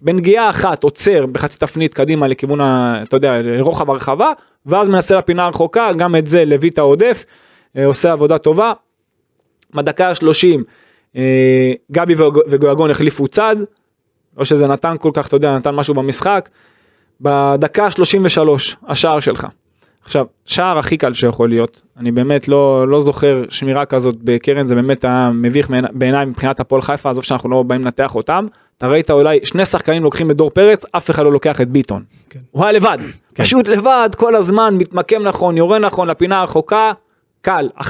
בנגיעה 0.00 0.50
אחת 0.50 0.84
עוצר 0.84 1.26
בחצי 1.26 1.58
תפנית 1.58 1.94
קדימה 1.94 2.28
לכיוון, 2.28 2.60
ה, 2.60 3.00
אתה 3.02 3.16
יודע, 3.16 3.42
לרוחב 3.42 3.90
הרחבה, 3.90 4.32
ואז 4.66 4.88
מנסה 4.88 5.18
לפינה 5.18 5.44
הרחוקה, 5.44 5.90
גם 5.96 6.16
את 6.16 6.26
זה 6.26 6.44
לויטה 6.44 6.82
עודף, 6.82 7.24
אה, 7.76 7.86
עושה 7.86 8.12
עבודה 8.12 8.38
טובה. 8.38 8.72
בדקה 9.74 10.08
ה-30 10.08 10.24
אה, 10.24 10.56
גבי 11.92 12.14
וגו- 12.14 12.42
וגויגון 12.48 12.90
החליפו 12.90 13.28
צד, 13.28 13.56
לא 14.38 14.44
שזה 14.44 14.66
נתן 14.66 14.94
כל 15.00 15.10
כך, 15.14 15.26
אתה 15.26 15.36
יודע, 15.36 15.56
נתן 15.56 15.74
משהו 15.74 15.94
במשחק. 15.94 16.48
בדקה 17.20 17.84
ה-33, 17.86 18.48
השער 18.88 19.20
שלך. 19.20 19.46
עכשיו, 20.04 20.26
שער 20.46 20.78
הכי 20.78 20.96
קל 20.96 21.12
שיכול 21.12 21.48
להיות, 21.48 21.82
אני 21.96 22.12
באמת 22.12 22.48
לא, 22.48 22.88
לא 22.88 23.00
זוכר 23.00 23.42
שמירה 23.48 23.86
כזאת 23.86 24.14
בקרן, 24.24 24.66
זה 24.66 24.74
באמת 24.74 25.04
היה 25.04 25.30
מביך 25.34 25.70
בעיניי 25.92 26.24
מבחינת 26.24 26.60
הפועל 26.60 26.82
חיפה, 26.82 27.10
עזוב 27.10 27.24
שאנחנו 27.24 27.50
לא 27.50 27.62
באים 27.62 27.80
לנתח 27.80 28.14
אותם, 28.14 28.46
אתה 28.78 28.86
ראית 28.86 29.10
אולי 29.10 29.38
שני 29.44 29.66
שחקנים 29.66 30.02
לוקחים 30.02 30.30
את 30.30 30.36
דור 30.36 30.50
פרץ, 30.50 30.84
אף 30.92 31.10
אחד 31.10 31.22
לא 31.24 31.32
לוקח 31.32 31.60
את 31.60 31.68
ביטון. 31.68 32.02
כן. 32.30 32.38
הוא 32.50 32.64
היה 32.64 32.72
לבד, 32.72 32.98
פשוט 33.34 33.68
לבד, 33.68 34.10
כל 34.16 34.36
הזמן, 34.36 34.74
מתמקם 34.78 35.22
נכון, 35.22 35.56
יורה 35.56 35.78
נכון, 35.78 36.08
לפינה 36.08 36.40
הרחוקה, 36.40 36.92
קל, 37.44 37.68
1-0. 37.78 37.84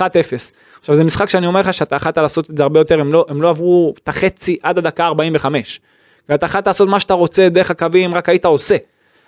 עכשיו 0.81 0.95
זה 0.95 1.05
משחק 1.05 1.29
שאני 1.29 1.47
אומר 1.47 1.61
לך 1.61 1.75
שאתה 1.75 1.97
יכלת 1.97 2.19
לעשות 2.19 2.51
את 2.51 2.57
זה 2.57 2.63
הרבה 2.63 2.81
יותר, 2.81 3.01
הם 3.01 3.13
לא, 3.13 3.27
הם 3.29 3.43
לא 3.43 3.49
עברו 3.49 3.95
את 4.03 4.09
החצי 4.09 4.57
עד 4.63 4.79
הדקה 4.79 5.07
45. 5.07 5.81
ואתה 6.29 6.47
יכלת 6.47 6.67
לעשות 6.67 6.89
מה 6.89 7.01
שאתה 7.01 7.15
רוצה 7.15 7.49
דרך 7.49 7.71
הקווים, 7.71 8.15
רק 8.15 8.29
היית 8.29 8.45
עושה. 8.45 8.77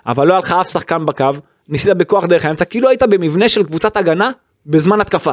אבל 0.06 0.26
לא 0.26 0.32
היה 0.32 0.38
לך 0.38 0.52
אף 0.60 0.70
שחקן 0.70 1.06
בקו, 1.06 1.30
ניסית 1.68 1.96
בכוח 1.96 2.24
דרך 2.24 2.44
האמצע, 2.44 2.64
כאילו 2.64 2.88
היית 2.88 3.02
במבנה 3.02 3.48
של 3.48 3.64
קבוצת 3.64 3.96
הגנה 3.96 4.30
בזמן 4.66 5.00
התקפה. 5.00 5.32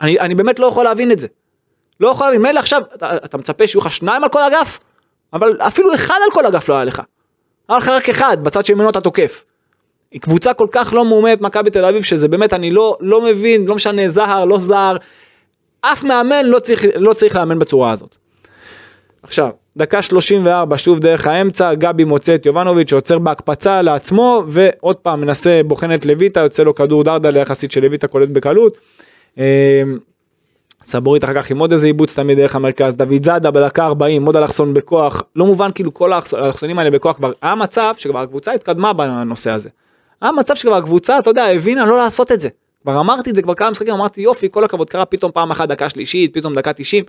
אני, 0.00 0.20
אני 0.20 0.34
באמת 0.34 0.58
לא 0.58 0.66
יכול 0.66 0.84
להבין 0.84 1.12
את 1.12 1.18
זה. 1.18 1.28
לא 2.00 2.08
יכול 2.08 2.26
להבין, 2.26 2.42
מילא 2.42 2.60
עכשיו, 2.60 2.82
אתה, 2.94 3.16
אתה 3.16 3.38
מצפה 3.38 3.66
שיהיו 3.66 3.80
לך 3.80 3.90
שניים 3.90 4.24
על 4.24 4.30
כל 4.30 4.40
אגף, 4.42 4.78
אבל 5.32 5.56
אפילו 5.60 5.94
אחד 5.94 6.18
על 6.24 6.30
כל 6.32 6.46
אגף 6.46 6.68
לא 6.68 6.74
היה 6.74 6.84
לך. 6.84 7.02
היה 7.68 7.78
לך 7.78 7.88
רק 7.88 8.08
אחד, 8.08 8.36
בצד 8.44 8.64
שממנו 8.64 8.90
אתה 8.90 9.00
תוקף. 9.00 9.44
קבוצה 10.20 10.54
כל 10.54 10.66
כך 10.72 10.92
לא 10.96 11.04
מאומנת 11.04 11.40
מכבי 11.40 11.70
תל 11.70 11.84
אביב 11.84 12.02
שזה 12.02 12.28
באמת 12.28 12.52
אני 12.52 12.70
לא 12.70 12.96
לא 13.00 13.24
מבין 13.24 13.64
לא 13.64 13.74
משנה 13.74 14.08
זהר 14.08 14.44
לא 14.44 14.58
זהר 14.58 14.96
אף 15.80 16.04
מאמן 16.04 16.46
לא 16.46 16.58
צריך 16.58 16.84
לא 16.96 17.12
צריך 17.12 17.36
לאמן 17.36 17.58
בצורה 17.58 17.90
הזאת. 17.90 18.16
עכשיו 19.22 19.50
דקה 19.76 20.02
34 20.02 20.78
שוב 20.78 20.98
דרך 20.98 21.26
האמצע 21.26 21.74
גבי 21.74 22.04
מוצא 22.04 22.34
את 22.34 22.46
יובנוביץ' 22.46 22.90
שעוצר 22.90 23.18
בהקפצה 23.18 23.82
לעצמו 23.82 24.42
ועוד 24.48 24.96
פעם 24.96 25.20
מנסה 25.20 25.60
בוחן 25.66 25.94
את 25.94 26.06
לויטה 26.06 26.40
יוצא 26.40 26.62
לו 26.62 26.74
כדור 26.74 27.04
דרדלה 27.04 27.40
יחסית 27.40 27.72
של 27.72 27.80
לויטה 27.80 28.08
קולט 28.08 28.28
בקלות. 28.28 28.76
אה, 29.38 29.82
סבורית 30.84 31.24
אחר 31.24 31.34
כך 31.34 31.50
עם 31.50 31.58
עוד 31.58 31.72
איזה 31.72 31.86
עיבוד 31.86 32.08
תמיד 32.08 32.38
דרך 32.38 32.56
המרכז 32.56 32.94
דוד 32.94 33.22
זאדה 33.22 33.50
בדקה 33.50 33.84
40 33.84 34.26
עוד 34.26 34.36
אלכסון 34.36 34.74
בכוח 34.74 35.22
לא 35.36 35.46
מובן 35.46 35.70
כאילו 35.74 35.94
כל 35.94 36.12
האלכסונים 36.12 36.78
האלה 36.78 36.90
בכוח 36.90 37.16
כבר 37.16 37.32
היה 37.42 37.54
מצב 37.54 37.94
שכבר 37.98 38.18
הקבוצה 38.18 38.52
התקדמה 38.52 38.92
בנושא 38.92 39.50
הזה. 39.50 39.68
היה 40.22 40.32
מצב 40.32 40.54
שכבר 40.54 40.74
הקבוצה 40.74 41.18
אתה 41.18 41.30
יודע 41.30 41.44
הבינה 41.44 41.86
לא 41.86 41.96
לעשות 41.96 42.32
את 42.32 42.40
זה. 42.40 42.48
כבר 42.82 43.00
אמרתי 43.00 43.30
את 43.30 43.34
זה 43.34 43.42
כבר 43.42 43.54
כמה 43.54 43.70
משחקים 43.70 43.94
אמרתי 43.94 44.20
יופי 44.20 44.48
כל 44.50 44.64
הכבוד 44.64 44.90
קרה 44.90 45.04
פתאום 45.04 45.32
פעם 45.32 45.50
אחת 45.50 45.68
דקה 45.68 45.90
שלישית 45.90 46.34
פתאום 46.34 46.54
דקה 46.54 46.72
90 46.72 47.04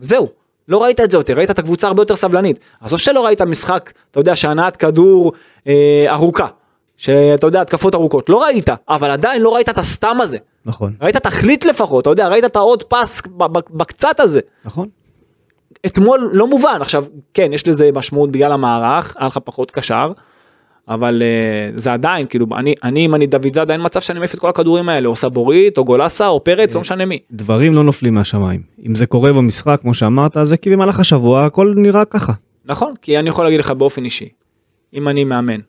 זהו 0.00 0.28
לא 0.68 0.82
ראית 0.82 1.00
את 1.00 1.10
זה 1.10 1.16
יותר 1.16 1.34
ראית 1.34 1.50
את 1.50 1.58
הקבוצה 1.58 1.86
הרבה 1.86 2.02
יותר 2.02 2.16
סבלנית 2.16 2.58
עזוב 2.80 2.98
שלא 2.98 3.24
ראית 3.26 3.42
משחק 3.42 3.92
אתה 4.10 4.20
יודע 4.20 4.36
שהנעת 4.36 4.76
כדור 4.76 5.32
אה, 5.66 6.06
ארוכה 6.08 6.46
שאתה 6.96 7.46
יודע 7.46 7.60
התקפות 7.60 7.94
ארוכות 7.94 8.28
לא 8.28 8.42
ראית 8.42 8.68
אבל 8.88 9.10
עדיין 9.10 9.42
לא 9.42 9.54
ראית 9.54 9.68
את 9.68 9.78
הסתם 9.78 10.16
הזה 10.20 10.38
נכון, 10.64 10.92
ראית 11.00 11.16
תכלית 11.16 11.66
לפחות 11.66 12.02
אתה 12.02 12.10
יודע 12.10 12.28
ראית 12.28 12.44
את 12.44 12.56
העוד 12.56 12.82
פס 12.82 13.22
בקצת 13.70 14.20
הזה 14.20 14.40
נכון. 14.64 14.88
אתמול 15.86 16.30
לא 16.32 16.46
מובן 16.46 16.78
עכשיו 16.80 17.04
כן 17.34 17.52
יש 17.52 17.68
לזה 17.68 17.90
משמעות 17.94 18.30
בגלל 18.30 18.52
המערך 18.52 19.16
היה 19.18 19.26
לך 19.26 19.38
פחות 19.44 19.70
קשר. 19.70 20.12
אבל 20.88 21.22
uh, 21.22 21.80
זה 21.80 21.92
עדיין 21.92 22.26
כאילו 22.26 22.46
אני 22.56 22.74
אני 22.82 23.06
אם 23.06 23.14
אני 23.14 23.26
דוד 23.26 23.54
זאדה 23.54 23.72
אין 23.72 23.82
מצב 23.84 24.00
שאני 24.00 24.18
מעיף 24.18 24.34
את 24.34 24.38
כל 24.38 24.48
הכדורים 24.48 24.88
האלה 24.88 25.08
או 25.08 25.16
סבורית 25.16 25.78
או 25.78 25.84
גולסה 25.84 26.28
או 26.28 26.44
פרץ 26.44 26.74
לא 26.74 26.80
משנה 26.80 27.04
מי. 27.04 27.18
דברים 27.30 27.74
לא 27.74 27.84
נופלים 27.84 28.14
מהשמיים. 28.14 28.62
אם 28.86 28.94
זה 28.94 29.06
קורה 29.06 29.32
במשחק 29.32 29.80
כמו 29.80 29.94
שאמרת 29.94 30.36
זה 30.42 30.56
כי 30.56 30.70
במהלך 30.70 31.00
השבוע 31.00 31.46
הכל 31.46 31.74
נראה 31.76 32.04
ככה. 32.04 32.32
נכון 32.64 32.94
כי 33.02 33.18
אני 33.18 33.28
יכול 33.28 33.44
להגיד 33.44 33.60
לך 33.60 33.70
באופן 33.70 34.04
אישי 34.04 34.28
אם 34.94 35.08
אני 35.08 35.24
מאמן 35.24 35.60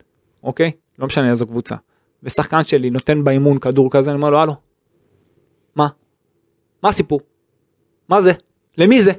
אוקיי 0.43 0.71
לא 0.99 1.05
משנה 1.05 1.29
איזו 1.29 1.47
קבוצה 1.47 1.75
ושחקן 2.23 2.63
שלי 2.63 2.89
נותן 2.89 3.23
באימון 3.23 3.59
כדור 3.59 3.91
כזה 3.91 4.09
אני 4.11 4.17
אומר 4.17 4.29
לו 4.29 4.39
הלו. 4.39 4.53
מה? 5.75 5.87
מה 6.83 6.89
הסיפור? 6.89 7.19
מה 8.09 8.21
זה? 8.21 8.31
למי 8.77 9.01
זה? 9.01 9.11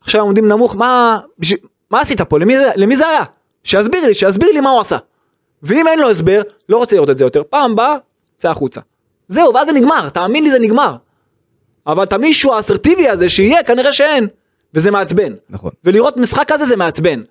עכשיו 0.00 0.20
עומדים 0.20 0.48
נמוך 0.48 0.76
מה 0.76 1.18
מה 1.90 2.00
עשית 2.00 2.20
פה 2.20 2.38
למי 2.38 2.58
זה 2.58 2.70
למי 2.76 2.96
זה 2.96 3.08
היה? 3.08 3.24
שיסביר 3.64 4.06
לי 4.06 4.14
שיסביר 4.14 4.52
לי 4.52 4.60
מה 4.60 4.70
הוא 4.70 4.80
עשה. 4.80 4.96
ואם 5.62 5.88
אין 5.88 5.98
לו 5.98 6.10
הסבר 6.10 6.42
לא 6.68 6.76
רוצה 6.76 6.96
לראות 6.96 7.10
את 7.10 7.18
זה 7.18 7.24
יותר 7.24 7.42
פעם 7.50 7.72
הבאה 7.72 7.96
צא 8.36 8.50
החוצה. 8.50 8.80
זהו 9.28 9.54
ואז 9.54 9.66
זה 9.66 9.72
נגמר 9.72 10.08
תאמין 10.08 10.44
לי 10.44 10.50
זה 10.50 10.58
נגמר. 10.58 10.96
אבל 11.86 12.02
את 12.02 12.12
המישהו 12.12 12.52
האסרטיבי 12.52 13.08
הזה 13.08 13.28
שיהיה 13.28 13.62
כנראה 13.62 13.92
שאין 13.92 14.26
וזה 14.74 14.90
מעצבן. 14.90 15.32
נכון. 15.50 15.70
ולראות 15.84 16.16
משחק 16.16 16.44
כזה 16.52 16.64
זה 16.64 16.76
מעצבן. 16.76 17.22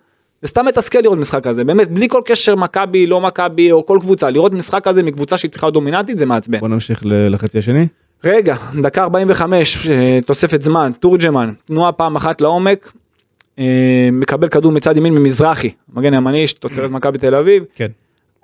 זה 0.42 0.48
סתם 0.48 0.66
מתסכל 0.66 1.00
לראות 1.00 1.18
משחק 1.18 1.44
כזה 1.44 1.64
באמת 1.64 1.92
בלי 1.92 2.08
כל 2.10 2.22
קשר 2.26 2.56
מכבי 2.56 3.06
לא 3.06 3.22
מכבי 3.22 3.72
או 3.72 3.86
כל 3.86 3.98
קבוצה 4.02 4.30
לראות 4.30 4.54
משחק 4.54 4.84
כזה 4.84 5.04
מקבוצה 5.04 5.38
שהיא 5.38 5.52
צריכה 5.52 5.68
להיות 5.68 5.74
דומיננטית 5.74 6.20
זה 6.20 6.26
מעצבן. 6.26 6.60
בוא 6.60 6.68
נמשיך 6.68 7.02
לחצי 7.06 7.60
השני. 7.60 7.88
רגע 8.24 8.56
דקה 8.82 9.04
45 9.04 9.88
אה, 9.88 10.20
תוספת 10.26 10.62
זמן 10.62 10.92
תורג'מן 11.00 11.54
תנועה 11.66 11.92
פעם 11.92 12.16
אחת 12.16 12.42
לעומק. 12.42 12.92
אה, 13.60 13.66
מקבל 14.12 14.48
כדור 14.50 14.72
מצד 14.72 14.98
ימין 14.98 15.14
ממזרחי 15.14 15.70
מגן 15.94 16.14
ימני 16.14 16.46
תוצרת 16.60 16.92
מכבי 16.92 17.18
תל 17.18 17.36
אביב 17.36 17.64
כן. 17.76 17.88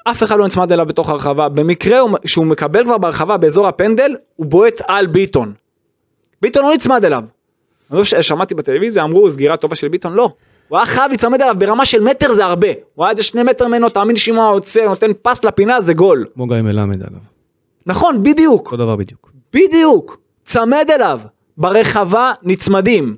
אף 0.04 0.24
אחד 0.24 0.38
לא 0.40 0.46
נצמד 0.46 0.72
אליו 0.72 0.86
בתוך 0.86 1.10
הרחבה 1.10 1.50
במקרה 1.50 2.00
הוא- 2.00 2.18
שהוא 2.26 2.46
מקבל 2.46 2.84
כבר 2.84 2.98
ברחבה 2.98 3.38
באזור 3.38 3.68
הפנדל 3.68 4.16
הוא 4.36 4.46
בועט 4.46 4.82
על 4.88 5.08
ביטון. 5.08 5.54
ביטון 6.42 6.64
לא 6.66 6.74
נצמד 6.74 7.06
אליו. 7.06 7.24
אני 7.92 8.00
חושב 8.02 8.22
ששמעתי 8.22 8.56
בטלוויזיה 8.56 9.04
אמרו 9.04 9.30
סגירה 9.30 9.58
טובה 9.58 9.76
של 9.76 9.88
ביטון 9.88 10.14
לא. 10.14 10.30
הוא 10.68 10.78
היה 10.78 10.86
חייב 10.88 11.12
להצמד 11.12 11.42
אליו 11.42 11.56
ברמה 11.58 11.86
של 11.86 12.04
מטר 12.04 12.34
זה 12.34 12.46
הרבה. 12.46 12.68
הוא 12.96 13.06
היה 13.06 13.12
איזה 13.12 13.24
שני 13.24 13.44
מטר 13.44 13.68
ממנו 13.68 13.90
תאמין 13.90 14.16
שאם 14.16 14.36
הוא 14.36 14.54
עוצר 14.54 14.86
נותן 14.90 15.12
פס 15.22 15.44
לפינה 15.44 15.82
זה 15.82 15.94
גול. 15.94 16.26
כמו 16.34 16.48
גיא 16.48 16.62
מלמד 16.62 17.02
אגב. 17.02 17.20
נכון 17.86 18.24
בדיוק 18.24 18.66
אותו 18.66 18.78
דבר 18.78 18.96
בדיוק. 18.96 19.32
בדיוק 19.54 20.18
צמד 20.44 20.88
אליו 20.96 21.20
ברחבה 21.58 22.32
נצמדים. 22.44 23.16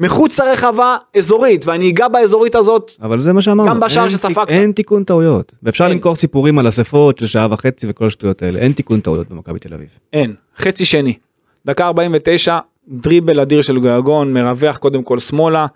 מחוץ 0.00 0.40
לרחבה 0.40 0.96
אזורית 1.16 1.66
ואני 1.66 1.90
אגע 1.90 2.08
באזורית 2.08 2.54
הזאת 2.54 2.92
אבל 3.02 3.20
זה 3.20 3.32
מה 3.32 3.42
שאמרנו. 3.42 3.70
גם 3.70 3.80
בשער 3.80 4.08
שספגת. 4.08 4.52
אין 4.52 4.72
תיקון 4.72 5.04
טעויות. 5.04 5.52
ואפשר 5.62 5.84
אין. 5.84 5.92
למכור 5.92 6.14
סיפורים 6.16 6.58
על 6.58 6.68
אספות 6.68 7.18
של 7.18 7.26
שעה 7.26 7.46
וחצי 7.50 7.86
וכל 7.90 8.06
השטויות 8.06 8.42
האלה. 8.42 8.58
אין 8.58 8.72
תיקון 8.72 9.00
טעויות 9.00 9.28
במכבי 9.28 9.58
תל 9.58 9.74
אביב. 9.74 9.88
אין, 10.12 10.34
חצי 10.58 10.84
שני. 10.84 11.14
דקה 11.66 11.86
49, 11.86 12.58
דריבל 12.88 13.40
אדיר 13.40 13.62
של 13.62 13.78
גויגון, 13.78 14.32
מרווח 14.32 14.76
קודם 14.76 15.02
כל 15.02 15.18
שמאלה, 15.18 15.66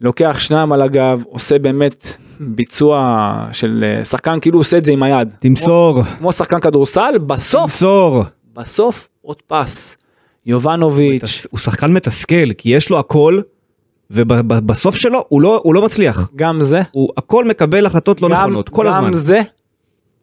לוקח 0.00 0.36
שניים 0.38 0.72
על 0.72 0.82
הגב, 0.82 1.22
עושה 1.28 1.58
באמת 1.58 2.16
ביצוע 2.40 2.98
של 3.52 3.84
אה, 3.98 4.04
שחקן, 4.04 4.38
כאילו 4.40 4.56
הוא 4.56 4.60
עושה 4.60 4.78
את 4.78 4.84
זה 4.84 4.92
עם 4.92 5.02
היד. 5.02 5.28
תמסור. 5.40 5.94
כמו, 6.02 6.16
כמו 6.18 6.32
שחקן 6.32 6.60
כדורסל, 6.60 7.18
בסוף, 7.26 7.62
תמסור. 7.72 8.24
בסוף 8.56 9.08
עוד 9.22 9.36
פס. 9.46 9.96
יובנוביץ', 10.46 11.22
מתס- 11.22 11.46
הוא 11.50 11.58
שחקן 11.58 11.92
מתסכל 11.92 12.52
כי 12.58 12.68
יש 12.70 12.90
לו 12.90 12.98
הכל 12.98 13.40
ובסוף 14.10 14.96
שלו 14.96 15.24
הוא 15.28 15.42
לא 15.42 15.60
הוא 15.64 15.74
לא 15.74 15.82
מצליח. 15.82 16.30
גם 16.36 16.62
זה, 16.62 16.80
הוא 16.90 17.08
הכל 17.16 17.44
מקבל 17.44 17.86
החלטות 17.86 18.22
לא 18.22 18.28
גם, 18.28 18.34
נכונות 18.34 18.68
כל 18.68 18.86
גם 18.86 18.92
הזמן. 18.92 19.12
זה, 19.12 19.40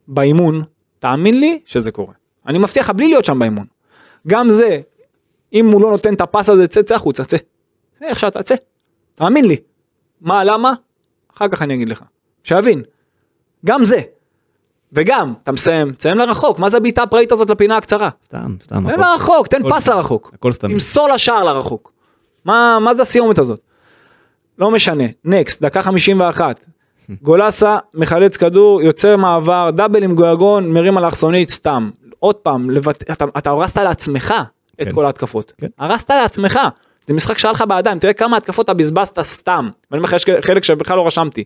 באימון, 0.07 0.61
תאמין 0.99 1.39
לי 1.39 1.59
שזה 1.65 1.91
קורה. 1.91 2.13
אני 2.47 2.57
מבטיח 2.57 2.89
לך 2.89 2.95
בלי 2.95 3.07
להיות 3.07 3.25
שם 3.25 3.39
באימון. 3.39 3.65
גם 4.27 4.49
זה, 4.49 4.79
אם 5.53 5.71
הוא 5.71 5.81
לא 5.81 5.89
נותן 5.89 6.13
את 6.13 6.21
הפס 6.21 6.49
הזה, 6.49 6.67
צא, 6.67 6.81
צא 6.81 6.95
החוצה, 6.95 7.23
צא. 7.23 7.37
צא 7.99 8.05
איך 8.05 8.19
שאתה, 8.19 8.43
צא. 8.43 8.55
תאמין 9.15 9.45
לי. 9.45 9.55
מה, 10.21 10.43
למה? 10.43 10.73
אחר 11.35 11.47
כך 11.47 11.61
אני 11.61 11.73
אגיד 11.73 11.89
לך. 11.89 12.03
שיבין. 12.43 12.83
גם 13.65 13.85
זה. 13.85 14.01
וגם, 14.93 15.33
אתה 15.43 15.51
מסיים, 15.51 15.91
תסיים 15.91 16.17
לרחוק, 16.17 16.59
מה 16.59 16.69
זה 16.69 16.77
הבעיטה 16.77 17.03
הפראית 17.03 17.31
הזאת 17.31 17.49
לפינה 17.49 17.77
הקצרה? 17.77 18.09
סתם, 18.23 18.55
סתם. 18.61 18.83
תן 18.87 18.99
לרחוק, 18.99 19.47
תן 19.47 19.69
פס. 19.69 19.87
לרחוק. 19.87 20.31
הכל 20.33 20.51
סתם. 20.51 20.67
תמסור 20.67 21.09
לשער 21.09 21.43
לרחוק. 21.43 21.91
מה, 22.45 22.77
מה 22.81 22.95
זה 22.95 23.01
הסיומת 23.01 23.37
הזאת? 23.37 23.59
לא 24.59 24.71
משנה, 24.71 25.03
נקסט, 25.25 25.61
דקה 25.61 25.81
51. 25.81 26.65
גולסה 27.21 27.77
מחלץ 27.93 28.37
כדור, 28.37 28.81
יוצר 28.81 29.17
מעבר, 29.17 29.69
דאבל 29.71 30.03
עם 30.03 30.15
גויגון, 30.15 30.71
מרים 30.71 30.97
אלכסונית, 30.97 31.49
סתם. 31.49 31.89
עוד 32.19 32.35
פעם, 32.35 32.69
לבט... 32.69 33.11
אתה, 33.11 33.25
אתה 33.37 33.49
הרסת 33.49 33.77
לעצמך 33.77 34.33
את 34.81 34.87
כן. 34.87 34.91
כל 34.91 35.05
ההתקפות. 35.05 35.53
כן. 35.57 35.67
הרסת 35.79 36.09
לעצמך. 36.09 36.59
זה 37.07 37.13
משחק 37.13 37.37
שהיה 37.37 37.51
לך 37.51 37.63
בידיים, 37.67 37.99
תראה 37.99 38.13
כמה 38.13 38.37
התקפות 38.37 38.65
אתה 38.65 38.73
בזבזת 38.73 39.21
סתם. 39.21 39.69
ואני 39.91 39.99
אומר 39.99 40.07
לך, 40.09 40.13
יש 40.13 40.25
חלק 40.41 40.63
שבכלל 40.63 40.97
לא 40.97 41.07
רשמתי. 41.07 41.43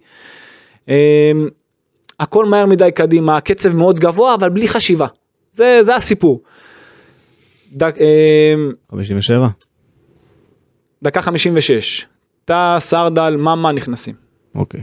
אמ, 0.88 0.94
הכל 2.20 2.46
מהר 2.46 2.66
מדי 2.66 2.92
קדימה, 2.92 3.38
הקצב 3.38 3.76
מאוד 3.76 4.00
גבוה, 4.00 4.36
אבל 4.36 4.50
בלי 4.50 4.68
חשיבה. 4.68 5.08
זה, 5.52 5.80
זה 5.82 5.96
הסיפור. 5.96 6.42
דק, 7.72 7.96
אמ, 7.98 8.72
57. 8.92 9.48
דקה 11.04 11.22
56, 11.22 12.06
טאה, 12.50 12.80
סרדל, 12.80 13.36
ממה 13.38 13.72
נכנסים. 13.72 14.16
אוקיי. 14.56 14.82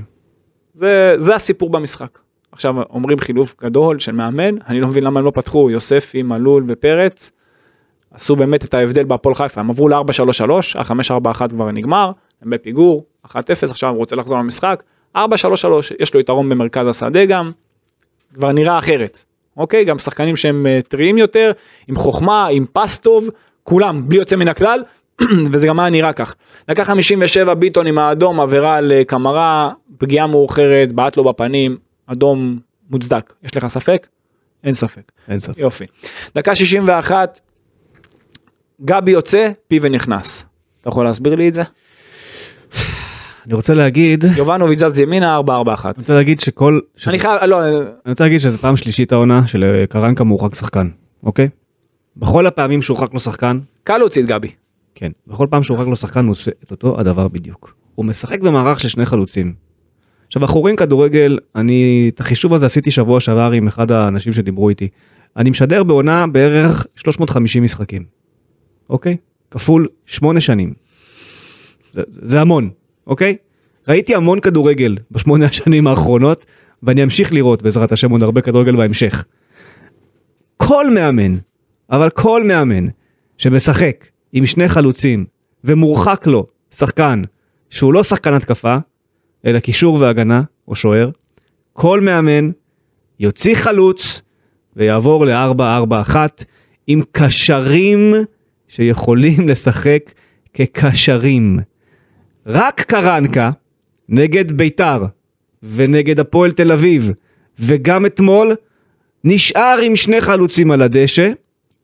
זה, 0.74 1.14
זה 1.16 1.34
הסיפור 1.34 1.70
במשחק. 1.70 2.18
עכשיו 2.52 2.82
אומרים 2.82 3.18
חילוף 3.18 3.54
גדול 3.62 3.98
של 3.98 4.12
מאמן, 4.12 4.54
אני 4.68 4.80
לא 4.80 4.88
מבין 4.88 5.04
למה 5.04 5.20
הם 5.20 5.26
לא 5.26 5.30
פתחו 5.30 5.70
יוספי, 5.70 6.22
מלול 6.22 6.64
ופרץ. 6.68 7.32
עשו 8.14 8.36
באמת 8.36 8.64
את 8.64 8.74
ההבדל 8.74 9.04
בהפועל 9.04 9.34
חיפה, 9.34 9.60
הם 9.60 9.70
עברו 9.70 9.88
ל-4-3-3, 9.88 10.50
ה-5-4-1 10.78 11.48
כבר 11.48 11.70
נגמר, 11.70 12.10
הם 12.42 12.50
בפיגור, 12.50 13.04
1-0, 13.26 13.30
עכשיו 13.62 13.90
הוא 13.90 13.98
רוצה 13.98 14.16
לחזור 14.16 14.38
למשחק, 14.38 14.82
4-3-3, 15.16 15.18
יש 16.00 16.14
לו 16.14 16.20
יתרון 16.20 16.48
במרכז 16.48 16.86
השדה 16.88 17.24
גם, 17.24 17.50
כבר 18.34 18.52
נראה 18.52 18.78
אחרת. 18.78 19.24
אוקיי, 19.56 19.84
גם 19.84 19.98
שחקנים 19.98 20.36
שהם 20.36 20.66
אה, 20.66 20.78
טריים 20.88 21.18
יותר, 21.18 21.52
עם 21.88 21.96
חוכמה, 21.96 22.46
עם 22.46 22.64
פס 22.72 22.98
טוב, 22.98 23.28
כולם, 23.62 24.08
בלי 24.08 24.18
יוצא 24.18 24.36
מן 24.36 24.48
הכלל, 24.48 24.82
וזה 25.52 25.66
גם 25.66 25.80
היה 25.80 25.90
נראה 25.90 26.12
כך. 26.12 26.34
דקה 26.70 26.84
57 26.84 27.54
ביטון 27.54 27.86
עם 27.86 27.98
האדום, 27.98 28.40
עבירה 28.40 28.76
על 28.76 28.92
אה, 28.92 29.04
קמרה, 29.04 29.70
פגיעה 29.98 30.26
מאוחרת, 30.26 30.92
בעט 30.92 31.16
לו 31.16 31.24
בפנים, 31.24 31.76
אדום 32.06 32.58
מוצדק. 32.90 33.32
יש 33.42 33.56
לך 33.56 33.66
ספק? 33.66 34.06
אין 34.64 34.74
ספק. 34.74 35.12
אין 35.28 35.38
ספק. 35.38 35.58
יופי. 35.58 35.84
דקה 36.34 36.54
61, 36.54 37.40
גבי 38.84 39.10
יוצא, 39.10 39.50
פיבן 39.68 39.92
נכנס. 39.94 40.44
אתה 40.80 40.88
יכול 40.88 41.04
להסביר 41.04 41.34
לי 41.34 41.48
את 41.48 41.54
זה? 41.54 41.62
אני 43.46 43.54
רוצה 43.54 43.74
להגיד, 43.74 44.24
אני 44.24 44.38
יובנוביץ' 44.38 44.78
זז 44.78 44.98
ימינה 44.98 45.38
4-4-1. 45.38 45.42
רוצה 45.96 46.14
להגיד 46.14 46.40
שכל, 46.40 46.80
שזה- 46.96 47.10
אני 47.10 47.18
חייב, 47.18 47.42
לא, 47.42 47.64
אני 47.68 47.74
רוצה 48.06 48.24
להגיד 48.24 48.40
שזה 48.40 48.58
פעם 48.58 48.76
שלישית 48.76 49.12
העונה 49.12 49.46
של 49.46 49.64
אה, 49.64 49.86
קרנקה 49.86 50.24
מורחק 50.24 50.54
שחקן, 50.54 50.88
אוקיי? 51.22 51.48
בכל 52.16 52.46
הפעמים 52.46 52.82
שהורחק 52.82 53.14
לו 53.14 53.20
שחקן, 53.20 53.58
קל 53.84 53.98
להוציא 53.98 54.22
את 54.22 54.28
גבי. 54.28 54.48
כן, 54.98 55.12
בכל 55.26 55.46
פעם 55.50 55.62
שהורחק 55.62 55.86
לו 55.86 55.96
שחקן 55.96 56.24
הוא 56.24 56.30
עושה 56.30 56.50
את 56.64 56.70
אותו 56.70 57.00
הדבר 57.00 57.28
בדיוק. 57.28 57.76
הוא 57.94 58.06
משחק 58.06 58.40
במערך 58.40 58.80
של 58.80 58.88
שני 58.88 59.06
חלוצים. 59.06 59.54
עכשיו 60.26 60.42
אנחנו 60.42 60.60
רואים 60.60 60.76
כדורגל, 60.76 61.38
אני 61.56 62.10
את 62.14 62.20
החישוב 62.20 62.54
הזה 62.54 62.66
עשיתי 62.66 62.90
שבוע 62.90 63.20
שעבר 63.20 63.50
עם 63.52 63.66
אחד 63.66 63.92
האנשים 63.92 64.32
שדיברו 64.32 64.68
איתי. 64.68 64.88
אני 65.36 65.50
משדר 65.50 65.82
בעונה 65.82 66.26
בערך 66.26 66.86
350 66.94 67.62
משחקים, 67.62 68.04
אוקיי? 68.90 69.16
כפול 69.50 69.88
8 70.06 70.40
שנים. 70.40 70.74
זה 71.92 72.02
זה 72.08 72.40
המון, 72.40 72.70
אוקיי? 73.06 73.36
ראיתי 73.88 74.14
המון 74.14 74.40
כדורגל 74.40 74.96
בשמונה 75.10 75.46
השנים 75.46 75.86
האחרונות, 75.86 76.46
ואני 76.82 77.02
אמשיך 77.02 77.32
לראות 77.32 77.62
בעזרת 77.62 77.92
השם 77.92 78.10
עוד 78.10 78.22
הרבה 78.22 78.40
כדורגל 78.40 78.76
בהמשך. 78.76 79.24
כל 80.56 80.94
מאמן, 80.94 81.36
אבל 81.90 82.10
כל 82.10 82.44
מאמן 82.44 82.86
שמשחק 83.38 84.06
עם 84.36 84.46
שני 84.46 84.68
חלוצים 84.68 85.26
ומורחק 85.64 86.26
לו 86.26 86.46
שחקן 86.70 87.22
שהוא 87.70 87.94
לא 87.94 88.02
שחקן 88.02 88.34
התקפה, 88.34 88.76
אלא 89.46 89.58
קישור 89.58 89.96
והגנה 90.00 90.42
או 90.68 90.74
שוער, 90.74 91.10
כל 91.72 92.00
מאמן 92.00 92.50
יוציא 93.20 93.54
חלוץ 93.54 94.22
ויעבור 94.76 95.26
ל-4-4-1 95.26 96.16
עם 96.86 97.02
קשרים 97.12 98.14
שיכולים 98.68 99.48
לשחק 99.48 100.12
כקשרים. 100.54 101.58
רק 102.46 102.80
קרנקה 102.80 103.50
נגד 104.08 104.52
ביתר 104.52 105.04
ונגד 105.62 106.20
הפועל 106.20 106.50
תל 106.50 106.72
אביב 106.72 107.10
וגם 107.58 108.06
אתמול 108.06 108.54
נשאר 109.24 109.78
עם 109.82 109.96
שני 109.96 110.20
חלוצים 110.20 110.70
על 110.70 110.82
הדשא 110.82 111.30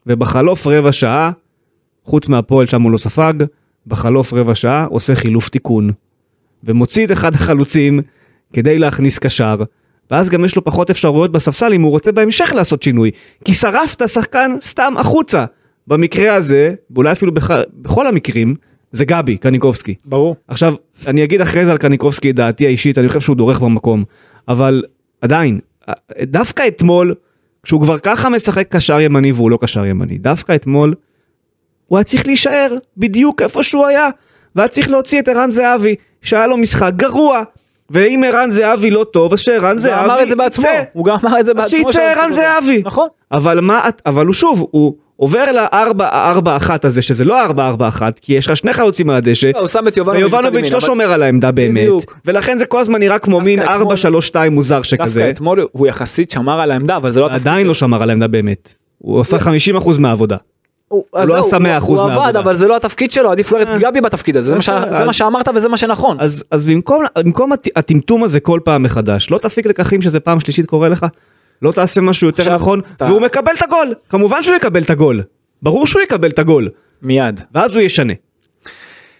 ובחלוף 0.06 0.66
רבע 0.66 0.92
שעה, 0.92 1.30
חוץ 2.04 2.28
מהפועל 2.28 2.66
שם 2.66 2.82
הוא 2.82 2.92
לא 2.92 2.98
ספג, 2.98 3.34
בחלוף 3.86 4.32
רבע 4.32 4.54
שעה 4.54 4.84
עושה 4.84 5.14
חילוף 5.14 5.48
תיקון. 5.48 5.90
ומוציא 6.64 7.06
את 7.06 7.12
אחד 7.12 7.34
החלוצים 7.34 8.00
כדי 8.52 8.78
להכניס 8.78 9.18
קשר, 9.18 9.62
ואז 10.10 10.30
גם 10.30 10.44
יש 10.44 10.56
לו 10.56 10.64
פחות 10.64 10.90
אפשרויות 10.90 11.32
בספסל 11.32 11.72
אם 11.72 11.82
הוא 11.82 11.90
רוצה 11.90 12.12
בהמשך 12.12 12.52
לעשות 12.56 12.82
שינוי. 12.82 13.10
כי 13.44 13.54
שרפת 13.54 14.08
שחקן 14.08 14.56
סתם 14.62 14.94
החוצה. 14.98 15.44
במקרה 15.86 16.34
הזה, 16.34 16.74
ואולי 16.90 17.12
אפילו 17.12 17.34
בח... 17.34 17.50
בכל 17.74 18.06
המקרים, 18.06 18.54
זה 18.92 19.04
גבי 19.04 19.36
קניקובסקי. 19.36 19.94
ברור. 20.04 20.36
עכשיו, 20.48 20.74
אני 21.06 21.24
אגיד 21.24 21.40
אחרי 21.40 21.64
זה 21.64 21.72
על 21.72 21.78
קניקובסקי 21.78 22.30
את 22.30 22.34
דעתי 22.34 22.66
האישית, 22.66 22.98
אני 22.98 23.08
חושב 23.08 23.20
שהוא 23.20 23.36
דורך 23.36 23.60
במקום, 23.60 24.04
אבל 24.48 24.82
עדיין, 25.20 25.60
דווקא 26.22 26.68
אתמול, 26.68 27.14
כשהוא 27.62 27.80
כבר 27.82 27.98
ככה 27.98 28.28
משחק 28.28 28.66
קשר 28.70 29.00
ימני 29.00 29.32
והוא 29.32 29.50
לא 29.50 29.58
קשר 29.62 29.84
ימני, 29.84 30.18
דווקא 30.18 30.54
אתמול, 30.54 30.94
הוא 31.92 31.98
היה 31.98 32.04
צריך 32.04 32.26
להישאר 32.26 32.74
בדיוק 32.96 33.42
איפה 33.42 33.62
שהוא 33.62 33.86
היה, 33.86 34.08
והיה 34.56 34.68
צריך 34.68 34.90
להוציא 34.90 35.20
את 35.20 35.28
ערן 35.28 35.50
זהבי, 35.50 35.94
שהיה 36.22 36.46
לו 36.46 36.56
משחק 36.56 36.92
גרוע, 36.96 37.42
ואם 37.90 38.24
ערן 38.26 38.50
זהבי 38.50 38.90
לא 38.90 39.04
טוב, 39.12 39.32
אז 39.32 39.40
שערן 39.40 39.70
הוא 39.70 39.78
זהבי 39.78 39.96
גם 39.98 40.04
אמר 40.04 40.22
את 40.22 40.28
זה 40.28 40.36
בעצמו. 40.36 40.64
יצא. 40.64 40.82
הוא 40.92 41.04
גם 41.04 41.16
אמר 41.24 41.40
את 41.40 41.46
זה 41.46 41.52
אז 41.52 41.56
בעצמו. 41.56 41.78
שיצא 41.78 41.92
שהוא 41.92 42.04
ערן. 42.04 42.30
זהבי. 42.32 42.82
נכון. 42.84 43.08
אבל 43.32 43.60
מה, 43.60 43.88
אבל 44.06 44.26
הוא 44.26 44.34
שוב, 44.34 44.66
הוא 44.70 44.94
עובר 45.16 45.44
ל-4-4-1 45.52 46.70
הזה, 46.82 47.02
שזה 47.02 47.24
לא 47.24 47.46
4-4-1, 47.46 47.50
כי 48.22 48.34
יש 48.34 48.48
לך 48.48 48.56
שני 48.56 48.72
חלוצים 48.72 49.10
על 49.10 49.16
הדשא, 49.16 49.50
לא, 49.54 49.58
הוא 49.60 49.66
שם 49.66 49.88
את 49.88 49.96
יובנוביץ' 49.96 50.32
ויובנוביץ' 50.32 50.70
לא 50.70 50.80
שומר 50.80 51.12
על 51.12 51.22
העמדה 51.22 51.50
באמת, 51.50 51.70
בדיוק. 51.82 52.18
ולכן 52.24 52.58
זה 52.58 52.66
כל 52.66 52.80
הזמן 52.80 52.98
נראה 53.00 53.18
כמו 53.18 53.40
מין 53.40 53.62
אתמול- 53.62 53.96
4-3-2 53.96 54.50
מוזר 54.50 54.82
שכזה, 54.82 55.20
דווקא 55.20 55.30
אתמול 55.32 55.66
הוא 55.72 55.86
יחסית 55.86 56.30
שמר 56.30 56.60
על 56.60 56.70
העמדה, 56.70 56.96
אבל 56.96 57.10
זה 57.10 57.20
לא 57.20 57.30
עדיין. 57.30 57.66
לא 57.66 57.74
שמר 57.74 58.02
על 58.02 58.10
העמדה 58.10 58.26
באמת, 58.26 58.74
הוא 58.98 59.18
עושה 59.18 59.36
50% 59.38 59.98
מהעבודה. 59.98 60.36
הוא 60.92 61.04
לא 61.14 61.46
עשה 61.46 61.56
100% 61.56 61.60
הוא 61.60 62.00
עבד, 62.00 62.14
מהעבודה. 62.14 62.38
אבל 62.38 62.54
זה 62.54 62.68
לא 62.68 62.76
התפקיד 62.76 63.12
שלו, 63.12 63.30
עדיף 63.30 63.48
כבר 63.48 63.62
את 63.62 63.68
אה. 63.68 63.78
גבי 63.78 64.00
בתפקיד 64.00 64.36
הזה, 64.36 64.56
זה 64.90 65.04
מה 65.04 65.12
שאמרת 65.12 65.48
וזה 65.54 65.68
מה 65.68 65.76
שנכון. 65.76 66.16
אז, 66.50 66.64
במקום, 66.66 67.04
במקום 67.18 67.52
הט- 67.52 67.68
הטמטום 67.76 68.24
הזה 68.24 68.40
כל 68.40 68.60
פעם 68.64 68.82
מחדש, 68.82 69.30
לא 69.30 69.38
תפיק 69.38 69.66
לקחים 69.66 70.02
שזה 70.02 70.20
פעם 70.20 70.40
שלישית 70.40 70.66
קורה 70.66 70.88
לך, 70.88 71.06
לא 71.62 71.72
תעשה 71.72 72.00
משהו 72.00 72.26
יותר 72.26 72.54
נכון, 72.54 72.80
והוא 73.00 73.20
מקבל 73.20 73.52
את 73.58 73.62
הגול, 73.62 73.94
כמובן 74.08 74.42
שהוא 74.42 74.56
יקבל 74.56 74.82
את 74.82 74.90
הגול, 74.90 75.22
ברור 75.62 75.86
שהוא 75.86 76.02
יקבל 76.02 76.30
את 76.30 76.38
הגול, 76.38 76.68
מיד. 77.02 77.40
ואז 77.54 77.74
הוא 77.74 77.82
ישנה. 77.82 78.12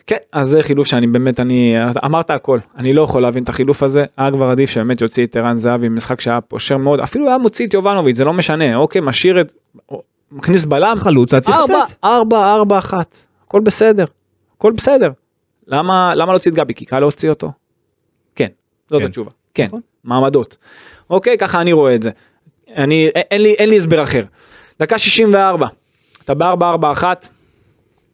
כן, 0.07 0.17
אז 0.33 0.49
זה 0.49 0.63
חילוף 0.63 0.87
שאני 0.87 1.07
באמת, 1.07 1.41
אני, 1.41 1.75
אמרת 2.05 2.31
הכל, 2.31 2.59
אני 2.79 2.93
לא 2.93 3.03
יכול 3.03 3.23
להבין 3.23 3.43
את 3.43 3.49
החילוף 3.49 3.83
הזה, 3.83 4.05
היה 4.17 4.31
כבר 4.31 4.47
עדיף 4.51 4.71
שבאמת 4.71 5.01
יוציא 5.01 5.27
את 5.27 5.37
ערן 5.37 5.57
זהבי 5.57 5.89
משחק 5.89 6.21
שהיה 6.21 6.41
פושר 6.41 6.77
מאוד, 6.77 7.01
אפילו 7.01 7.29
היה 7.29 7.39
מוציא 7.39 7.67
את 7.67 7.75
יובנוביץ', 7.75 8.17
זה 8.17 8.25
לא 8.25 8.33
משנה, 8.33 8.77
אוקיי, 8.77 9.01
משאיר 9.05 9.41
את, 9.41 9.53
מכניס 10.33 10.65
בלם, 10.65 10.97
חלוץ 10.99 11.35
היה 11.35 11.41
צריך 11.41 11.57
לצאת. 11.65 11.97
ארבע, 12.05 12.55
ארבע, 12.55 12.79
אחת, 12.79 13.17
הכל 13.47 13.61
בסדר, 13.61 14.05
הכל 14.57 14.73
בסדר. 14.73 15.11
למה, 15.67 16.15
למה 16.15 16.33
להוציא 16.33 16.51
את 16.51 16.57
גבי? 16.57 16.75
כי 16.75 16.85
קל 16.85 17.01
להוציא 17.01 17.31
אותו? 17.31 17.53
כן, 18.35 18.49
זאת 18.89 19.01
כן. 19.01 19.07
התשובה, 19.07 19.31
כן, 19.55 19.65
נכון. 19.67 19.81
מעמדות. 20.05 20.57
אוקיי, 21.11 21.39
ככה 21.39 21.61
אני 21.61 21.73
רואה 21.73 21.95
את 21.95 22.03
זה. 22.03 22.11
אני, 22.77 23.09
אין, 23.15 23.23
אין 23.31 23.43
לי, 23.43 23.53
אין 23.53 23.69
לי 23.69 23.77
הסבר 23.77 24.03
אחר. 24.03 24.25
דקה 24.81 24.99
64, 24.99 25.67
אתה 26.25 26.35
בארבע, 26.35 26.69
ארבע, 26.71 26.93
אחת, 26.93 27.29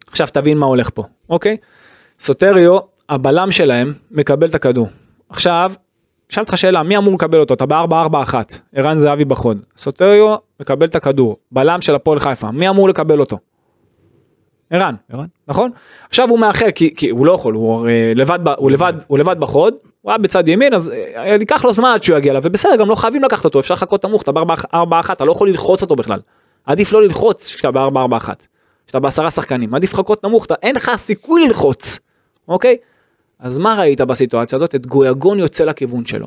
עכשיו 0.06 0.26
תבין 0.32 0.58
מה 0.58 0.66
הולך 0.66 0.90
פה, 0.94 1.04
אוקיי? 1.30 1.56
סוטריו, 2.20 2.78
הבלם 3.08 3.50
שלהם, 3.50 3.94
מקבל 4.10 4.48
את 4.48 4.54
הכדור. 4.54 4.88
עכשיו, 5.28 5.72
שאל 6.28 6.42
אותך 6.42 6.58
שאלה, 6.58 6.82
מי 6.82 6.96
אמור 6.96 7.14
לקבל 7.14 7.40
אותו? 7.40 7.54
אתה 7.54 7.66
ב-4-4-1, 7.66 8.34
ערן 8.74 8.98
זהבי 8.98 9.24
בחוד. 9.24 9.58
סוטריו 9.76 10.36
מקבל 10.60 10.86
את 10.86 10.94
הכדור, 10.94 11.36
בלם 11.52 11.80
של 11.80 11.94
הפועל 11.94 12.18
חיפה, 12.18 12.50
מי 12.50 12.68
אמור 12.68 12.88
לקבל 12.88 13.20
אותו? 13.20 13.38
ערן? 14.70 14.94
נכון? 15.48 15.70
עכשיו 16.08 16.28
הוא 16.30 16.38
מאחר 16.38 16.70
כי, 16.70 16.94
כי 16.94 17.10
הוא 17.10 17.26
לא 17.26 17.32
יכול, 17.32 17.54
הוא, 17.54 17.74
הרי 17.74 18.14
לבד, 18.14 18.38
ב- 18.42 18.48
הוא, 18.48 18.70
לבד, 18.70 18.92
הוא 19.06 19.18
לבד 19.18 19.40
בחוד, 19.40 19.74
הוא 20.02 20.12
היה 20.12 20.18
בצד 20.18 20.48
ימין 20.48 20.74
אז 20.74 20.90
אה, 21.16 21.36
ייקח 21.40 21.64
לו 21.64 21.72
זמן 21.72 21.90
עד 21.94 22.02
שהוא 22.02 22.18
יגיע 22.18 22.30
אליו, 22.30 22.42
ובסדר 22.44 22.76
גם 22.76 22.88
לא 22.88 22.94
חייבים 22.94 23.24
לקחת 23.24 23.44
אותו, 23.44 23.60
אפשר 23.60 23.74
לחכות 23.74 24.04
נמוך, 24.04 24.22
אתה 24.22 24.32
ב-4-4-1, 24.32 25.12
אתה 25.12 25.24
לא 25.24 25.32
יכול 25.32 25.48
ללחוץ 25.48 25.82
אותו 25.82 25.96
בכלל. 25.96 26.20
עדיף 26.66 26.92
לא 26.92 27.02
ללחוץ 27.02 27.54
כשאתה 27.54 27.70
ב-4-4-1, 27.70 28.28
כשאתה 28.86 29.00
בעשרה 29.00 29.30
שחקנים, 29.30 29.74
עדיף 29.74 29.92
לחכות 29.92 30.24
נמוך, 30.24 30.44
אתה, 30.44 30.54
אין 30.62 30.76
לך 30.76 30.90
סיכוי 30.96 31.46
ללחוץ, 31.46 31.98
אוקיי? 32.48 32.76
אז 33.40 33.58
מה 33.58 33.74
ראית 33.74 34.00
בסיטואציה 34.00 34.56
הזאת? 34.56 34.74
את 34.74 34.86
גויגון 34.86 35.38
יוצא 35.38 35.64
לכיוון 35.64 36.06
שלו. 36.06 36.26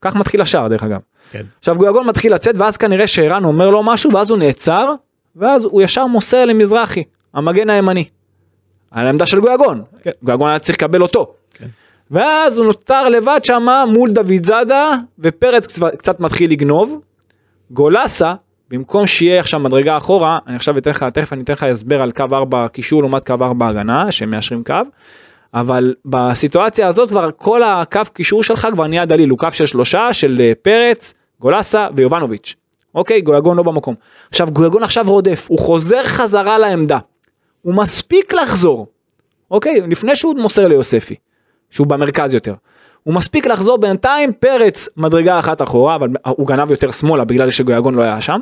כך 0.00 0.16
מתחיל 0.16 0.40
השער 0.40 0.68
דרך 0.68 0.82
אגב. 0.82 1.00
כן. 1.30 1.42
עכשיו 1.58 1.76
גויגון 1.76 2.06
מתחיל 2.06 2.34
לצאת 2.34 2.54
ואז 2.58 2.76
כנראה 2.76 3.06
שערן 3.06 3.44
אומר 3.44 3.70
לו 3.70 3.82
משהו 3.82 4.12
ואז 4.12 4.30
הוא 4.30 4.38
נעצר 4.38 4.94
ואז 5.36 5.64
הוא 5.64 5.82
ישר 5.82 6.06
מוסר 6.06 6.44
למזרחי 6.44 7.02
המגן 7.34 7.70
הימני. 7.70 8.04
על 8.90 9.06
העמדה 9.06 9.26
של 9.26 9.40
גויגון. 9.40 9.82
כן. 10.02 10.10
גויגון 10.22 10.48
היה 10.48 10.58
צריך 10.58 10.78
לקבל 10.78 11.02
אותו. 11.02 11.34
כן. 11.54 11.66
ואז 12.10 12.58
הוא 12.58 12.66
נותר 12.66 13.08
לבד 13.08 13.40
שמה 13.44 13.84
מול 13.86 14.12
דוד 14.12 14.44
זאדה 14.46 14.96
ופרץ 15.18 15.66
קצת, 15.66 15.94
קצת 15.96 16.20
מתחיל 16.20 16.50
לגנוב. 16.50 17.00
גולסה 17.70 18.34
במקום 18.70 19.06
שיהיה 19.06 19.40
עכשיו 19.40 19.60
מדרגה 19.60 19.96
אחורה 19.96 20.38
אני 20.46 20.56
עכשיו 20.56 20.78
אתן 20.78 20.90
לך 20.90 21.06
תכף 21.14 21.32
אני 21.32 21.42
אתן 21.42 21.52
לך 21.52 21.62
הסבר 21.62 22.02
על 22.02 22.10
קו 22.10 22.24
4 22.32 22.68
קישור 22.68 23.02
לעומת 23.02 23.26
קו 23.26 23.34
4 23.42 23.68
הגנה 23.68 24.12
שמאשרים 24.12 24.64
קו. 24.64 24.74
אבל 25.56 25.94
בסיטואציה 26.04 26.88
הזאת 26.88 27.08
כבר 27.08 27.30
כל 27.36 27.62
הקו 27.62 28.00
קישור 28.12 28.42
שלך 28.42 28.68
כבר 28.72 28.86
נהיה 28.86 29.06
דליל 29.06 29.30
הוא 29.30 29.38
קו 29.38 29.48
של 29.52 29.66
שלושה 29.66 30.12
של 30.12 30.36
אה, 30.40 30.52
פרץ 30.62 31.14
גולסה 31.40 31.88
ויובנוביץ'. 31.96 32.54
אוקיי 32.94 33.20
גויגון 33.20 33.56
לא 33.56 33.62
במקום. 33.62 33.94
עכשיו 34.30 34.48
גויגון 34.52 34.82
עכשיו 34.82 35.04
רודף 35.08 35.46
הוא 35.48 35.58
חוזר 35.58 36.04
חזרה 36.04 36.58
לעמדה. 36.58 36.98
הוא 37.62 37.74
מספיק 37.74 38.32
לחזור. 38.32 38.86
אוקיי 39.50 39.80
לפני 39.80 40.16
שהוא 40.16 40.38
מוסר 40.38 40.68
ליוספי. 40.68 41.14
שהוא 41.70 41.86
במרכז 41.86 42.34
יותר. 42.34 42.54
הוא 43.02 43.14
מספיק 43.14 43.46
לחזור 43.46 43.78
בינתיים 43.78 44.32
פרץ 44.32 44.88
מדרגה 44.96 45.38
אחת 45.38 45.62
אחורה 45.62 45.94
אבל 45.94 46.08
הוא 46.28 46.46
גנב 46.46 46.70
יותר 46.70 46.90
שמאלה 46.90 47.24
בגלל 47.24 47.50
שגויגון 47.50 47.94
לא 47.94 48.02
היה 48.02 48.20
שם. 48.20 48.40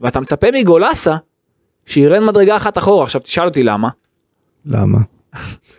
ואתה 0.00 0.20
מצפה 0.20 0.46
מגולסה 0.54 1.16
שירד 1.86 2.20
מדרגה 2.20 2.56
אחת 2.56 2.78
אחורה 2.78 3.04
עכשיו 3.04 3.20
תשאל 3.20 3.44
אותי 3.44 3.62
למה 3.62 3.88
למה? 4.66 4.98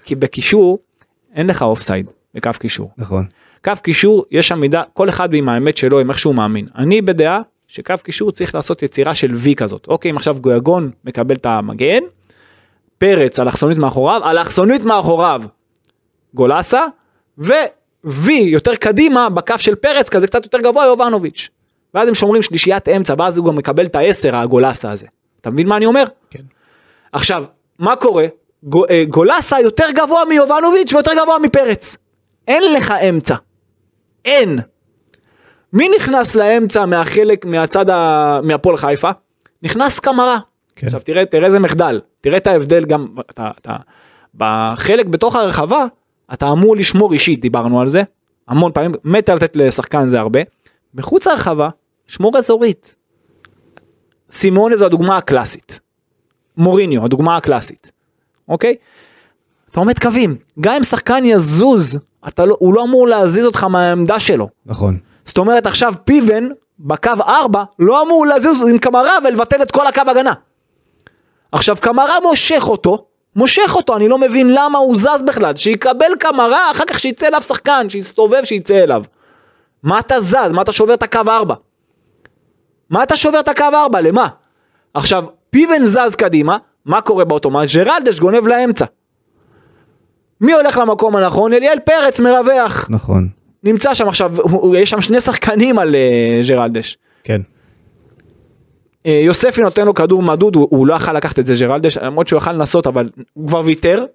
כי 0.03 0.15
בקישור 0.15 0.79
אין 1.35 1.47
לך 1.47 1.61
offside 1.61 2.05
בקו 2.33 2.49
קישור. 2.59 2.91
נכון. 2.97 3.25
קו 3.63 3.71
קישור 3.83 4.25
יש 4.31 4.51
עמידה 4.51 4.83
כל 4.93 5.09
אחד 5.09 5.33
עם 5.33 5.49
האמת 5.49 5.77
שלו 5.77 5.99
עם 5.99 6.09
איך 6.09 6.19
שהוא 6.19 6.35
מאמין 6.35 6.67
אני 6.75 7.01
בדעה 7.01 7.41
שקו 7.67 7.93
קישור 8.03 8.31
צריך 8.31 8.55
לעשות 8.55 8.83
יצירה 8.83 9.15
של 9.15 9.31
וי 9.33 9.55
כזאת 9.55 9.87
אוקיי 9.87 10.11
אם 10.11 10.17
עכשיו 10.17 10.37
גויגון 10.41 10.91
מקבל 11.05 11.35
את 11.35 11.45
המגן 11.45 12.01
פרץ 12.97 13.39
אלכסונית 13.39 13.77
מאחוריו 13.77 14.21
אלכסונית 14.29 14.81
מאחוריו 14.81 15.41
גולסה 16.33 16.85
ו-V 17.37 18.31
יותר 18.31 18.75
קדימה 18.75 19.29
בקו 19.29 19.57
של 19.57 19.75
פרץ 19.75 20.09
כזה 20.09 20.27
קצת 20.27 20.43
יותר 20.43 20.57
גבוה 20.61 20.85
יובנוביץ'. 20.85 21.49
ואז 21.93 22.07
הם 22.07 22.13
שומרים 22.13 22.41
שלישיית 22.41 22.89
אמצע 22.89 23.13
ואז 23.17 23.37
הוא 23.37 23.45
גם 23.45 23.55
מקבל 23.55 23.85
את 23.85 23.95
העשר 23.95 24.35
הגולסה 24.35 24.91
הזה. 24.91 25.05
אתה 25.41 25.49
מבין 25.49 25.67
מה 25.67 25.77
אני 25.77 25.85
אומר? 25.85 26.03
כן. 26.29 26.43
עכשיו 27.11 27.43
מה 27.79 27.95
קורה? 27.95 28.25
אה, 28.89 29.03
גולסה 29.07 29.59
יותר 29.59 29.85
גבוה 29.95 30.25
מיובנוביץ' 30.25 30.93
ויותר 30.93 31.11
גבוה 31.23 31.39
מפרץ. 31.39 31.97
אין 32.47 32.73
לך 32.73 32.91
אמצע. 32.91 33.35
אין. 34.25 34.59
מי 35.73 35.89
נכנס 35.97 36.35
לאמצע 36.35 36.85
מהחלק 36.85 37.45
מהצד 37.45 37.89
ה... 37.89 38.39
מהפועל 38.43 38.77
חיפה? 38.77 39.09
נכנס 39.63 39.99
קמרה. 39.99 40.39
כן. 40.75 40.87
עכשיו 40.87 41.01
תראה 41.01 41.25
תראה 41.25 41.45
איזה 41.45 41.59
מחדל 41.59 42.01
תראה 42.21 42.37
את 42.37 42.47
ההבדל 42.47 42.85
גם 42.85 43.07
אתה, 43.29 43.51
אתה 43.61 43.75
בחלק 44.35 45.05
בתוך 45.05 45.35
הרחבה 45.35 45.85
אתה 46.33 46.51
אמור 46.51 46.75
לשמור 46.75 47.13
אישית 47.13 47.41
דיברנו 47.41 47.81
על 47.81 47.87
זה 47.87 48.03
המון 48.47 48.71
פעמים 48.71 48.91
מטר 49.03 49.35
לתת 49.35 49.55
לשחקן 49.55 50.07
זה 50.07 50.19
הרבה 50.19 50.39
מחוץ 50.93 51.27
הרחבה 51.27 51.69
שמור 52.07 52.37
אזורית. 52.37 52.95
סימונה 54.31 54.75
זו 54.75 54.85
הדוגמה 54.85 55.17
הקלאסית. 55.17 55.79
מוריניו 56.57 57.05
הדוגמה 57.05 57.37
הקלאסית. 57.37 57.91
אוקיי? 58.49 58.75
אתה 59.71 59.79
עומד 59.79 59.99
קווים 59.99 60.37
גם 60.59 60.73
אם 60.73 60.83
שחקן 60.83 61.25
יזוז 61.25 61.99
אתה 62.27 62.45
לא, 62.45 62.55
הוא 62.59 62.73
לא 62.73 62.83
אמור 62.83 63.07
להזיז 63.07 63.45
אותך 63.45 63.63
מהעמדה 63.63 64.19
שלו. 64.19 64.49
נכון. 64.65 64.97
זאת 65.25 65.37
אומרת 65.37 65.65
עכשיו 65.67 65.93
פיבן 66.05 66.47
בקו 66.79 67.11
4 67.27 67.63
לא 67.79 68.01
אמור 68.01 68.25
לזוז 68.25 68.69
עם 68.69 68.77
קמרה 68.77 69.17
ולבטל 69.23 69.61
את 69.61 69.71
כל 69.71 69.87
הקו 69.87 70.01
הגנה. 70.07 70.33
עכשיו 71.51 71.77
קמרה 71.81 72.19
מושך 72.23 72.63
אותו, 72.67 73.05
מושך 73.35 73.75
אותו, 73.75 73.95
אני 73.95 74.07
לא 74.07 74.17
מבין 74.17 74.53
למה 74.53 74.77
הוא 74.77 74.97
זז 74.97 75.21
בכלל, 75.27 75.55
שיקבל 75.55 76.15
קמרה, 76.19 76.71
אחר 76.71 76.83
כך 76.87 76.99
שיצא 76.99 77.27
אליו 77.27 77.41
שחקן, 77.41 77.89
שיסתובב, 77.89 78.43
שיצא 78.43 78.83
אליו. 78.83 79.03
מה 79.83 79.99
אתה 79.99 80.19
זז? 80.19 80.51
מה 80.51 80.61
אתה 80.61 80.71
שובר 80.71 80.93
את 80.93 81.03
הקו 81.03 81.19
4? 81.27 81.55
מה 82.89 83.03
אתה 83.03 83.17
שובר 83.17 83.39
את 83.39 83.47
הקו 83.47 83.65
4? 83.73 84.01
למה? 84.01 84.27
עכשיו, 84.93 85.25
פיבן 85.49 85.83
זז 85.83 86.15
קדימה, 86.15 86.57
מה 86.85 87.01
קורה 87.01 87.25
באוטומט? 87.25 87.69
ג'רלדש 87.75 88.19
גונב 88.19 88.47
לאמצע. 88.47 88.85
מי 90.41 90.53
הולך 90.53 90.77
למקום 90.77 91.15
הנכון? 91.15 91.53
אליאל 91.53 91.79
פרץ 91.79 92.19
מרווח. 92.19 92.87
נכון. 92.89 93.29
נמצא 93.63 93.93
שם 93.93 94.07
עכשיו, 94.07 94.35
יש 94.77 94.89
שם 94.89 95.01
שני 95.01 95.21
שחקנים 95.21 95.79
על 95.79 95.95
אה, 95.95 96.41
ג'רלדש. 96.47 96.97
כן. 97.23 97.41
אה, 99.05 99.21
יוספי 99.25 99.61
נותן 99.61 99.85
לו 99.85 99.93
כדור 99.93 100.23
מדוד, 100.23 100.55
הוא, 100.55 100.67
הוא 100.71 100.87
לא 100.87 100.93
יכל 100.93 101.13
לקחת 101.13 101.39
את 101.39 101.45
זה 101.45 101.53
ג'רלדש, 101.59 101.97
למרות 101.97 102.27
שהוא 102.27 102.37
יכל 102.37 102.51
לנסות, 102.51 102.87
אבל 102.87 103.09
הוא 103.33 103.47
כבר 103.47 103.61
ויתר. 103.65 104.05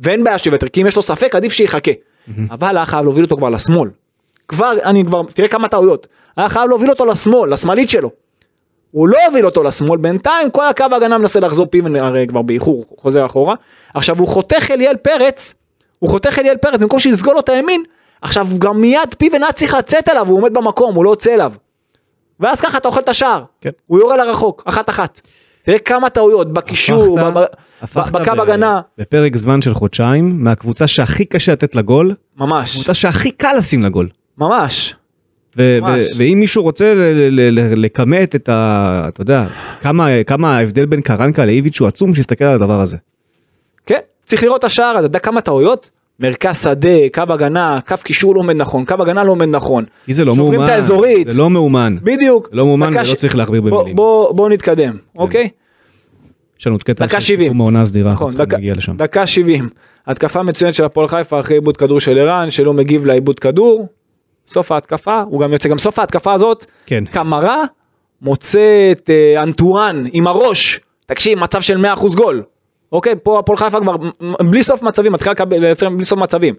ואין 0.00 0.24
בעיה 0.24 0.38
שיוותר, 0.38 0.66
כי 0.66 0.82
אם 0.82 0.86
יש 0.86 0.96
לו 0.96 1.02
ספק 1.02 1.34
עדיף 1.34 1.52
שיחכה. 1.52 1.90
אבל 2.50 2.76
היה 2.76 2.86
חייב 2.86 3.04
להוביל 3.04 3.24
אותו 3.24 3.36
כבר 3.36 3.50
לשמאל. 3.50 3.90
כבר, 4.48 4.72
אני 4.84 5.04
כבר, 5.04 5.22
תראה 5.34 5.48
כמה 5.48 5.68
טעויות. 5.68 6.06
היה 6.36 6.48
חייב 6.48 6.68
להוביל 6.68 6.90
אותו 6.90 7.06
לשמאל, 7.06 7.52
לשמאלית 7.52 7.90
שלו. 7.90 8.10
הוא 8.90 9.08
לא 9.08 9.18
הוביל 9.26 9.46
אותו 9.46 9.62
לשמאל, 9.62 9.98
בינתיים 9.98 10.50
כל 10.50 10.68
הקו 10.68 10.84
ההגנה 10.92 11.18
מנסה 11.18 11.40
לחזור 11.40 11.66
פיבן 11.66 11.96
הרי 11.96 12.26
כבר 12.26 12.42
באיחור, 12.42 12.84
חוזר 12.98 13.26
אחורה. 13.26 13.54
עכשיו 13.94 14.18
הוא 14.18 14.28
חותך 14.28 14.70
אליאל 14.70 14.96
פרץ, 14.96 15.54
הוא 15.98 16.10
חותך 16.10 16.38
אליאל 16.38 16.56
פרץ, 16.56 16.80
במקום 16.80 17.00
שיסגול 17.00 17.34
לו 17.34 17.40
את 17.40 17.48
הימין, 17.48 17.82
עכשיו 18.22 18.46
גם 18.58 18.80
מיד 18.80 19.14
פיבן 19.18 19.42
היה 19.42 19.52
צריך 19.52 19.74
לצאת 19.74 20.08
אליו, 20.08 20.26
הוא 20.28 20.38
עומד 20.38 20.54
במקום, 20.54 20.94
הוא 20.94 21.04
לא 21.04 21.10
יוצא 21.10 21.34
אליו. 21.34 21.52
ואז 22.40 22.60
ככה 22.60 22.78
אתה 22.78 22.88
אוכל 22.88 23.00
את 23.00 23.08
השער, 23.08 23.44
כן. 23.60 23.70
הוא 23.86 23.98
יורה 23.98 24.16
לרחוק, 24.16 24.62
אחת 24.66 24.88
אחת. 24.90 25.20
תראה 25.62 25.78
כמה 25.78 26.10
טעויות 26.10 26.52
בקישור, 26.52 27.18
בקו 27.94 28.42
הגנה, 28.42 28.80
בפרק 28.98 29.36
זמן 29.36 29.62
של 29.62 29.74
חודשיים 29.74 30.44
מהקבוצה 30.44 30.86
שהכי 30.86 31.24
קשה 31.24 31.52
לתת 31.52 31.76
לה 31.76 31.82
גול, 31.82 32.14
ממש, 32.36 32.74
קבוצה 32.74 32.94
שהכי 32.94 33.30
קל 33.30 33.54
לשים 33.58 33.82
לה 33.82 33.88
גול. 33.88 34.08
ממש, 34.38 34.94
ו- 35.56 35.78
ממש. 35.82 36.04
ו- 36.04 36.18
ואם 36.18 36.36
מישהו 36.40 36.62
רוצה 36.62 36.94
לכמת 37.76 38.34
את 38.34 38.48
ה... 38.48 39.04
אתה 39.08 39.22
יודע, 39.22 39.46
כמה 39.82 40.08
כמה 40.26 40.56
ההבדל 40.56 40.84
בין 40.84 41.00
קרנקה 41.00 41.44
לאיביץ' 41.44 41.80
הוא 41.80 41.88
עצום, 41.88 42.14
שיסתכל 42.14 42.44
על 42.44 42.54
הדבר 42.54 42.80
הזה. 42.80 42.96
כן, 43.86 43.98
צריך 44.24 44.42
לראות 44.42 44.58
את 44.58 44.64
השער 44.64 44.86
הזה, 44.96 44.98
אתה 44.98 45.16
יודע 45.16 45.18
כמה 45.18 45.40
טעויות? 45.40 45.90
מרכז 46.20 46.62
שדה, 46.62 46.88
קו 47.14 47.22
הגנה, 47.28 47.78
קו 47.88 47.94
קישור 48.04 48.34
לא 48.34 48.40
עומד 48.40 48.56
נכון, 48.56 48.84
קו 48.84 48.94
הגנה 48.98 49.24
לא 49.24 49.32
עומד 49.32 49.48
נכון. 49.48 49.84
כי 50.06 50.12
זה 50.12 50.24
לא 50.24 50.34
שוברים 50.34 50.52
מאומן. 50.52 50.66
את 50.68 50.74
האזורית. 50.74 51.30
זה 51.30 51.38
לא 51.38 51.50
מאומן. 51.50 51.96
בדיוק. 52.02 52.48
לא 52.52 52.64
מאומן 52.66 52.90
ולא 52.94 53.04
ש- 53.04 53.14
צריך 53.14 53.36
להכביר 53.36 53.60
במילים. 53.60 53.96
בוא 53.96 54.32
בוא 54.34 54.48
נתקדם, 54.48 54.96
אוקיי? 55.16 55.48
יש 56.60 56.66
לנו 56.66 56.74
עוד 56.74 56.82
קטע 56.82 57.06
דקה 57.06 57.20
של 57.20 57.26
70. 57.26 57.46
סיכום 57.46 57.60
העונה 57.60 57.82
הסדירה, 57.82 58.10
אנחנו 58.10 58.26
נכון, 58.28 58.38
צריכים 58.38 58.58
להגיע 58.58 58.74
לשם. 58.74 58.96
דקה 58.96 59.26
70. 59.26 59.68
התקפה 60.06 60.42
מצוינת 60.42 60.74
של 60.74 60.84
הפועל 60.84 61.08
חיפה 61.08 61.40
אחרי 61.40 61.56
עיבוד 61.56 61.76
כדור 61.76 62.00
של 62.00 62.18
ערן 62.18 62.50
שלא 62.50 62.72
מגיב 62.72 63.06
לעיבוד 63.06 63.40
כדור. 63.40 63.88
סוף 64.50 64.72
ההתקפה, 64.72 65.20
הוא 65.20 65.40
גם 65.40 65.52
יוצא, 65.52 65.68
גם 65.68 65.78
סוף 65.78 65.98
ההתקפה 65.98 66.32
הזאת, 66.32 66.66
כן. 66.86 67.04
קמרה 67.04 67.64
מוצא 68.22 68.60
את 68.92 69.10
אה, 69.10 69.42
אנטואן 69.42 70.04
עם 70.12 70.26
הראש, 70.26 70.80
תקשיב 71.06 71.38
מצב 71.38 71.60
של 71.60 71.84
100% 71.94 72.16
גול. 72.16 72.42
אוקיי, 72.92 73.14
פה 73.22 73.38
הפועל 73.38 73.56
חיפה 73.58 73.80
כבר 73.80 73.96
בלי 74.50 74.62
סוף 74.62 74.82
מצבים, 74.82 75.12
מתחילה 75.12 75.34
לייצר 75.50 75.88
בלי 75.90 76.04
סוף 76.04 76.18
מצבים. 76.18 76.54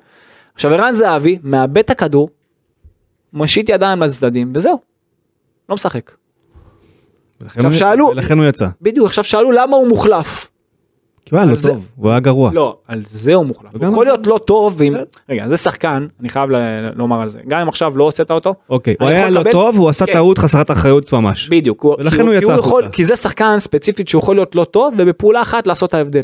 עכשיו 0.53 0.73
ערן 0.73 0.93
זהבי 0.93 1.39
מאבד 1.43 1.77
את 1.77 1.89
הכדור, 1.89 2.29
מושיט 3.33 3.69
ידיים 3.69 4.03
לצדדים 4.03 4.51
וזהו. 4.55 4.79
לא 5.69 5.75
משחק. 5.75 6.11
עכשיו 7.45 7.63
הוא- 7.65 7.73
שאלו- 7.73 8.07
ולכן 8.07 8.37
הוא 8.37 8.45
יצא. 8.45 8.65
בדיוק, 8.81 9.05
עכשיו 9.07 9.23
שאלו 9.23 9.51
למה 9.51 9.75
הוא 9.77 9.87
מוחלף. 9.87 10.47
כי 11.25 11.35
הוא 11.35 11.39
היה 11.41 11.49
לא 11.49 11.55
זה- 11.55 11.69
טוב, 11.69 11.87
הוא 11.95 12.09
היה 12.09 12.19
גרוע. 12.19 12.51
לא, 12.53 12.77
על 12.87 13.01
זה 13.05 13.33
הוא 13.33 13.45
מוחלף. 13.45 13.75
הוא 13.75 13.85
יכול 13.87 14.05
להיות 14.05 14.27
לא 14.27 14.39
טוב, 14.45 14.75
ואם... 14.77 14.93
כן. 14.93 15.03
רגע, 15.33 15.47
זה 15.47 15.57
שחקן, 15.57 16.07
אני 16.19 16.29
חייב 16.29 16.49
ל- 16.51 16.89
לומר 16.95 17.21
על 17.21 17.29
זה. 17.29 17.39
גם 17.47 17.59
אם 17.59 17.67
עכשיו 17.67 17.97
לא 17.97 18.03
הוצאת 18.03 18.31
אותו, 18.31 18.55
אוקיי, 18.69 18.95
הוא 18.99 19.07
היה 19.09 19.19
יכול 19.29 19.31
לא 19.47 19.51
טוב, 19.51 19.77
הוא 19.77 19.89
עשה 19.89 20.05
כן. 20.05 20.13
טעות 20.13 20.37
חסרת 20.37 20.71
אחריות 20.71 21.13
ממש. 21.13 21.49
בדיוק. 21.49 21.81
הוא- 21.81 21.95
ולכן 21.99 22.21
הוא 22.21 22.29
כי 22.31 22.37
יצא 22.37 22.51
יכול- 22.51 22.59
החוצה. 22.83 22.89
כי 22.95 23.05
זה 23.05 23.15
שחקן 23.15 23.55
ספציפית 23.59 24.07
שהוא 24.07 24.19
יכול 24.19 24.35
להיות 24.35 24.55
לא 24.55 24.63
טוב, 24.63 24.93
ובפעולה 24.97 25.41
אחת 25.41 25.67
לעשות 25.67 25.89
את 25.89 25.93
ההבדל. 25.93 26.21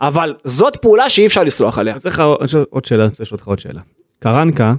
אבל 0.00 0.34
זאת 0.44 0.76
פעולה 0.76 1.08
שאי 1.10 1.26
אפשר 1.26 1.44
לסלוח 1.44 1.78
עליה. 1.78 1.92
אני 1.94 2.00
צריך 2.00 2.14
לך 2.14 2.24
עוד 2.70 2.84
שאלה, 2.84 3.02
אני 3.02 3.08
רוצה 3.10 3.22
לשאול 3.22 3.36
אותך 3.36 3.48
עוד 3.48 3.58
שאלה. 3.58 3.80
קרנקה 4.18 4.74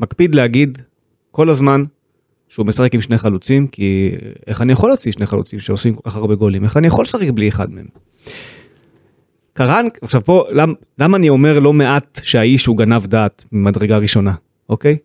מקפיד 0.00 0.34
להגיד 0.34 0.78
כל 1.30 1.50
הזמן 1.50 1.82
שהוא 2.50 2.66
משחק 2.66 2.94
עם 2.94 3.00
שני 3.00 3.18
חלוצים, 3.18 3.66
כי 3.66 4.10
איך 4.46 4.62
אני 4.62 4.72
יכול 4.72 4.90
להוציא 4.90 5.12
שני 5.12 5.26
חלוצים 5.26 5.60
שעושים 5.60 5.94
כל 5.94 6.10
כך 6.10 6.16
הרבה 6.16 6.34
גולים? 6.34 6.64
איך 6.64 6.76
אני 6.76 6.86
יכול 6.86 7.02
לשחק 7.02 7.30
בלי 7.34 7.48
אחד 7.48 7.70
מהם? 7.72 7.86
קרנק, 9.52 9.98
עכשיו 10.02 10.24
פה, 10.24 10.44
למ, 10.50 10.74
למה 10.98 11.16
אני 11.16 11.28
אומר 11.28 11.58
לא 11.58 11.72
מעט 11.72 12.20
שהאיש 12.22 12.66
הוא 12.66 12.76
גנב 12.76 13.06
דעת 13.06 13.44
ממדרגה 13.52 13.98
ראשונה, 13.98 14.32
אוקיי? 14.68 14.96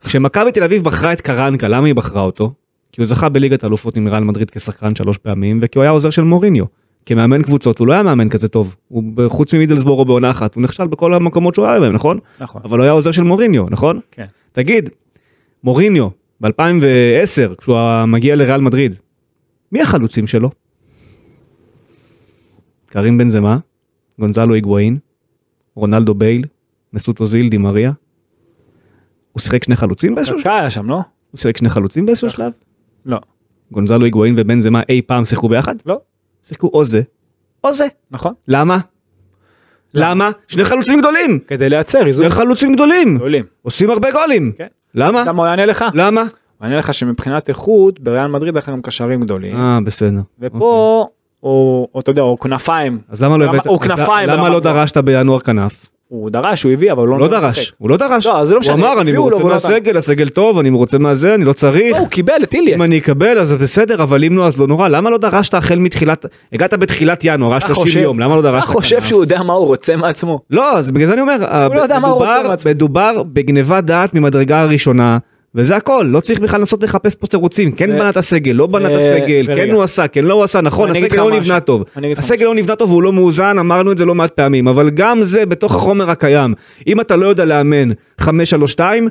כשמכבי 0.00 0.52
תל 0.52 0.64
אביב 0.64 0.84
בחרה 0.84 1.12
את 1.12 1.20
קרנקה, 1.20 1.68
למה 1.68 1.86
היא 1.86 1.94
בחרה 1.94 2.22
אותו? 2.22 2.52
כי 2.92 3.00
הוא 3.00 3.06
זכה 3.06 3.28
בליגת 3.28 3.64
אלופות 3.64 3.96
עם 3.96 4.08
ריאל 4.08 4.24
מדריד 4.24 4.50
כשחקן 4.50 4.94
שלוש 4.94 5.18
פעמים, 5.18 5.58
וכי 5.62 5.78
הוא 5.78 5.82
היה 5.82 5.90
עוזר 5.90 6.10
של 6.10 6.22
מוריניו. 6.22 6.64
כמאמן 7.06 7.42
קבוצות 7.42 7.78
הוא 7.78 7.86
לא 7.86 7.92
היה 7.92 8.02
מאמן 8.02 8.28
כזה 8.28 8.48
טוב, 8.48 8.76
הוא 8.88 9.04
חוץ 9.28 9.54
ממידלסבורו 9.54 10.04
בעונה 10.04 10.30
אחת, 10.30 10.54
הוא 10.54 10.62
נכשל 10.62 10.86
בכל 10.86 11.14
המקומות 11.14 11.54
שהוא 11.54 11.66
היה 11.66 11.80
בהם, 11.80 11.92
נכון? 11.92 12.18
נכון. 12.40 12.62
אבל 12.64 12.78
הוא 12.78 12.82
היה 12.82 12.92
עוזר 12.92 13.10
של 13.10 13.22
מוריניו, 13.22 13.66
נכון? 13.70 14.00
כן. 14.10 14.26
תגיד, 14.52 14.90
מוריניו, 15.64 16.08
ב-2010, 16.40 17.54
כשהוא 17.58 18.04
מגיע 18.06 18.36
לריאל 18.36 18.60
מדריד, 18.60 18.96
מי 19.72 19.82
החלוצים 19.82 20.26
שלו? 20.26 20.50
קרים 22.86 23.18
בן 23.18 23.28
זמה, 23.28 23.58
גונזלו 24.18 24.54
היגואין, 24.54 24.98
רונלדו 25.74 26.14
בייל, 26.14 26.44
מסות 26.92 27.20
אוזיל, 27.20 27.48
דימריה. 27.48 27.92
הוא 29.32 29.40
שיחק 29.40 29.64
שני 29.64 29.76
חלוצים 29.76 30.14
באיזשהו 30.14 30.38
שלב? 30.38 30.52
היה 30.52 30.70
שם, 30.70 30.88
לא? 30.88 31.00
הוא 31.30 31.38
שיחק 31.38 31.56
שני 31.56 31.68
חלוצים 31.68 32.06
באיזשהו 32.06 32.30
שלב? 32.30 32.52
לא. 33.06 33.18
גונזלו 33.72 34.04
היגואין 34.04 34.34
ובן 34.38 34.60
זמה 34.60 34.82
אי 34.88 35.02
פעם 35.02 35.24
שיחקו 35.24 35.48
ביחד? 35.48 35.74
לא. 35.86 36.00
שיחקו 36.42 36.70
או 36.72 36.84
זה, 36.84 37.02
או 37.64 37.72
זה. 37.72 37.86
נכון. 38.10 38.34
למה? 38.48 38.78
למה? 39.94 40.30
שני 40.48 40.64
חלוצים 40.64 41.00
גדולים! 41.00 41.38
כדי 41.38 41.68
לייצר 41.68 42.06
איזון. 42.06 42.26
שני 42.26 42.34
חלוצים 42.34 42.74
גדולים! 42.74 43.16
גדולים. 43.16 43.44
עושים 43.62 43.90
הרבה 43.90 44.12
גולים! 44.12 44.52
כן. 44.58 44.66
למה? 44.96 45.24
למה 45.26 45.42
הוא 45.42 45.48
יענה 45.48 45.66
לך? 45.66 45.84
למה? 45.94 46.20
הוא 46.20 46.28
יענה 46.66 46.76
לך 46.76 46.94
שמבחינת 46.94 47.48
איכות 47.48 48.00
בריאל 48.00 48.26
מדריד 48.26 48.56
לכם 48.56 48.72
גם 48.72 48.82
קשרים 48.82 49.20
גדולים. 49.20 49.56
אה, 49.56 49.78
בסדר. 49.84 50.20
ופה 50.40 51.06
הוא, 51.40 51.88
או 51.94 52.00
אתה 52.00 52.10
יודע, 52.10 52.22
הוא 52.22 52.38
כנפיים. 52.38 52.98
אז 53.08 53.22
למה 53.22 53.36
לא 53.36 53.44
הבאת, 53.44 53.66
הוא 53.66 53.78
אז 53.82 53.88
כנפיים 53.88 54.28
למה 54.28 54.48
לא. 54.48 54.60
דרשת 54.60 54.96
בינואר 54.96 55.40
כנף? 55.40 55.86
הוא 56.08 56.30
דרש, 56.30 56.62
הוא 56.62 56.72
הביא, 56.72 56.92
אבל 56.92 57.06
הוא 57.08 57.18
לא 57.18 57.18
לא 57.18 57.28
דרש. 57.28 57.72
הוא 57.78 57.90
לא 57.90 57.96
דרש. 57.96 58.26
לא, 58.26 58.32
לא 58.50 58.58
הוא 58.66 58.72
אמר 58.72 59.00
אני 59.00 59.16
רוצה 59.16 59.30
לא 59.32 59.38
נתן." 59.38 59.48
מהסגל, 59.48 59.96
הסגל 59.96 60.28
טוב, 60.28 60.58
אני 60.58 60.70
רוצה 60.70 60.98
מהזה, 60.98 61.34
אני 61.34 61.44
לא 61.44 61.52
צריך. 61.52 61.92
לא, 61.92 61.98
הוא 61.98 62.08
קיבל 62.08 62.42
את 62.42 62.54
איליה. 62.54 62.76
אם 62.76 62.82
אני 62.82 62.98
אקבל 62.98 63.38
אז 63.38 63.52
בסדר, 63.52 64.02
אבל 64.02 64.24
אם 64.24 64.36
לא 64.36 64.46
אז 64.46 64.60
לא 64.60 64.66
נורא. 64.66 64.88
למה 64.88 65.10
לא 65.10 65.18
דרשת 65.18 65.54
החל 65.54 65.78
מתחילת, 65.78 66.26
הגעת 66.52 66.74
בתחילת 66.74 67.20
ינואר, 67.24 67.50
היה 67.50 67.58
אתה 67.58 67.66
30 67.66 67.82
חושב- 67.84 68.00
יום, 68.00 68.20
למה 68.20 68.36
לא 68.36 68.42
דרשת 68.42 68.64
אתה 68.64 68.72
חושב? 68.72 69.02
שהוא 69.02 69.22
יודע 69.22 69.42
מה 69.42 69.52
הוא 69.52 69.66
רוצה 69.66 69.96
מעצמו? 69.96 70.40
לא, 70.50 70.78
אז 70.78 70.90
בגלל 70.90 71.06
זה 71.06 71.12
אני 71.12 71.20
אומר, 71.20 71.36
לא. 71.74 72.54
מדובר 72.66 73.22
בגניבת 73.32 73.84
דעת 73.84 74.14
ממדרגה 74.14 74.60
הראשונה. 74.60 75.18
וזה 75.56 75.76
הכל, 75.76 76.06
לא 76.08 76.20
צריך 76.20 76.40
בכלל 76.40 76.60
לנסות 76.60 76.82
לחפש 76.82 77.14
פה 77.14 77.26
תירוצים, 77.26 77.72
כן 77.72 77.90
בנה 77.90 78.10
את 78.10 78.16
הסגל, 78.16 78.52
לא 78.52 78.66
בנה 78.66 78.88
את 78.88 78.94
ו- 78.94 78.98
הסגל. 78.98 79.56
כן 79.56 79.70
הוא 79.70 79.82
עשה, 79.82 80.08
כן 80.08 80.24
לא 80.24 80.34
הוא 80.34 80.44
עשה, 80.44 80.60
נכון, 80.60 80.90
הסגל 80.90 81.16
לא 81.16 81.28
משהו. 81.28 81.40
נבנה 81.40 81.60
טוב, 81.60 81.84
הסגל 82.16 82.44
לא 82.46 82.54
נבנה 82.54 82.76
טוב 82.76 82.90
והוא 82.90 83.02
לא 83.02 83.12
מאוזן, 83.12 83.58
אמרנו 83.58 83.92
את 83.92 83.98
זה 83.98 84.04
לא 84.04 84.14
מעט 84.14 84.30
פעמים, 84.30 84.68
אבל 84.68 84.90
גם 84.90 85.24
זה 85.24 85.46
בתוך 85.46 85.74
החומר 85.74 86.10
הקיים, 86.10 86.54
אם 86.86 87.00
אתה 87.00 87.16
לא 87.16 87.26
יודע 87.26 87.44
לאמן 87.44 87.88
532, 88.20 89.08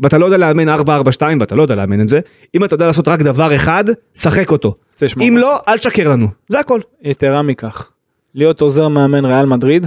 ואתה 0.00 0.18
לא 0.18 0.24
יודע 0.24 0.36
לאמן 0.36 0.68
442 0.68 1.40
ואתה 1.40 1.54
לא 1.56 1.62
יודע 1.62 1.74
לאמן 1.74 2.00
את 2.00 2.08
זה, 2.08 2.20
אם 2.54 2.64
אתה 2.64 2.74
יודע 2.74 2.86
לעשות 2.86 3.08
רק 3.08 3.20
דבר 3.20 3.56
אחד, 3.56 3.84
שחק 4.14 4.50
אותו, 4.50 4.74
אם? 5.20 5.36
לא, 5.38 5.58
אל 5.68 5.78
תשקר 5.78 6.08
לנו, 6.10 6.26
זה 6.48 6.60
הכל. 6.60 6.80
יתרה 7.02 7.42
מכך, 7.42 7.90
להיות 8.34 8.60
עוזר 8.60 8.88
מאמן 8.88 9.24
ריאל 9.24 9.46
מדריד, 9.46 9.86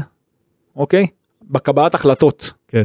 אוקיי? 0.75 1.07
בקבלת 1.49 1.95
החלטות. 1.95 2.53
כן, 2.67 2.83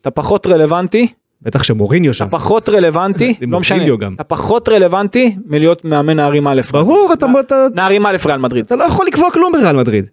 אתה 0.00 0.10
פחות 0.10 0.46
רלוונטי, 0.46 1.06
בטח 1.42 1.62
שמוריניו 1.62 2.14
שם, 2.14 2.26
אתה 2.26 2.36
פחות 2.36 2.68
רלוונטי, 2.68 3.34
לא 3.48 3.60
משנה. 3.60 3.84
אתה 4.14 4.24
פחות 4.24 4.68
רלוונטי 4.68 5.36
מלהיות 5.46 5.84
מאמן 5.84 6.16
נערים 6.16 6.48
א'. 6.48 6.60
ברור, 6.72 7.12
אתה- 7.12 7.26
נערים 7.74 8.06
א' 8.06 8.16
ריאל 8.26 8.38
מדריד. 8.38 8.64
אתה 8.64 8.76
לא 8.76 8.84
יכול 8.84 9.06
לקבוע 9.06 9.30
כלום 9.30 9.52
בריאל 9.52 9.76
מדריד. 9.76 10.04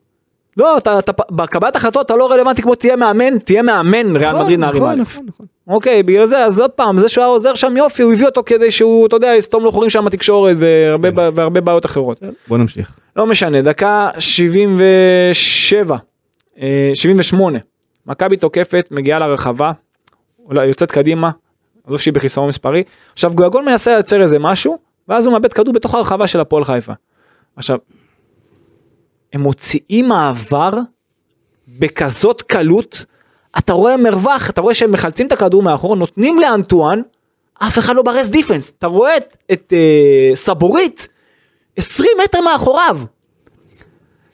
לא, 0.57 0.77
אתה, 0.77 0.99
אתה, 0.99 1.11
בקבלת 1.31 1.75
החלטות 1.75 2.05
אתה 2.05 2.15
לא 2.15 2.31
רלוונטי 2.31 2.61
כמו 2.61 2.75
תהיה 2.75 2.95
מאמן, 2.95 3.37
תהיה 3.39 3.61
מאמן 3.61 4.15
ריאל 4.15 4.29
נכון, 4.29 4.41
מדריד 4.41 4.59
נערים 4.59 4.83
נכון, 4.83 4.99
א'. 4.99 5.03
נכון. 5.27 5.45
אוקיי, 5.67 6.03
בגלל 6.03 6.25
זה, 6.25 6.45
אז 6.45 6.59
עוד 6.59 6.71
פעם, 6.71 6.99
זה 6.99 7.09
שהוא 7.09 7.21
היה 7.23 7.31
עוזר 7.31 7.55
שם 7.55 7.77
יופי, 7.77 8.03
הוא 8.03 8.13
הביא 8.13 8.25
אותו 8.25 8.43
כדי 8.45 8.71
שהוא, 8.71 9.07
אתה 9.07 9.15
יודע, 9.15 9.31
יסתום 9.37 9.63
לו 9.63 9.71
חורים 9.71 9.89
שם 9.89 10.05
בתקשורת 10.05 10.55
והרבה, 10.59 11.11
כן. 11.11 11.17
והרבה 11.35 11.61
בעיות 11.61 11.85
אחרות. 11.85 12.21
בוא 12.47 12.57
נמשיך. 12.57 12.95
לא 13.15 13.25
משנה, 13.25 13.61
דקה 13.61 14.09
77, 14.19 15.95
אה, 16.61 16.91
78, 16.93 17.59
מכבי 18.07 18.37
תוקפת, 18.37 18.87
מגיעה 18.91 19.19
לרחבה, 19.19 19.71
אולי 20.45 20.67
יוצאת 20.67 20.91
קדימה, 20.91 21.31
עזוב 21.83 21.99
שהיא 21.99 22.13
בחיסרון 22.13 22.49
מספרי, 22.49 22.83
עכשיו 23.13 23.31
גויגון 23.33 23.65
מנסה 23.65 23.93
לייצר 23.93 24.21
איזה 24.21 24.39
משהו, 24.39 24.77
ואז 25.07 25.25
הוא 25.25 25.33
מאבד 25.33 25.53
כדור 25.53 25.73
בתוך 25.73 25.95
הרחבה 25.95 26.27
של 26.27 26.39
הפועל 26.39 26.63
חיפה. 26.63 26.93
עכשיו, 27.55 27.77
הם 29.33 29.41
מוציאים 29.41 30.07
מעבר 30.07 30.71
בכזאת 31.67 32.41
קלות, 32.41 33.05
אתה 33.57 33.73
רואה 33.73 33.97
מרווח, 33.97 34.49
אתה 34.49 34.61
רואה 34.61 34.73
שהם 34.73 34.91
מחלצים 34.91 35.27
את 35.27 35.31
הכדור 35.31 35.63
מאחור, 35.63 35.95
נותנים 35.95 36.39
לאנטואן, 36.39 37.01
אף 37.59 37.79
אחד 37.79 37.95
לא 37.95 38.01
ברס 38.01 38.29
דיפנס, 38.29 38.71
אתה 38.77 38.87
רואה 38.87 39.17
את, 39.17 39.37
את 39.51 39.73
אה, 39.73 40.35
סבורית, 40.35 41.07
20 41.77 42.09
מטר 42.23 42.41
מאחוריו. 42.41 42.99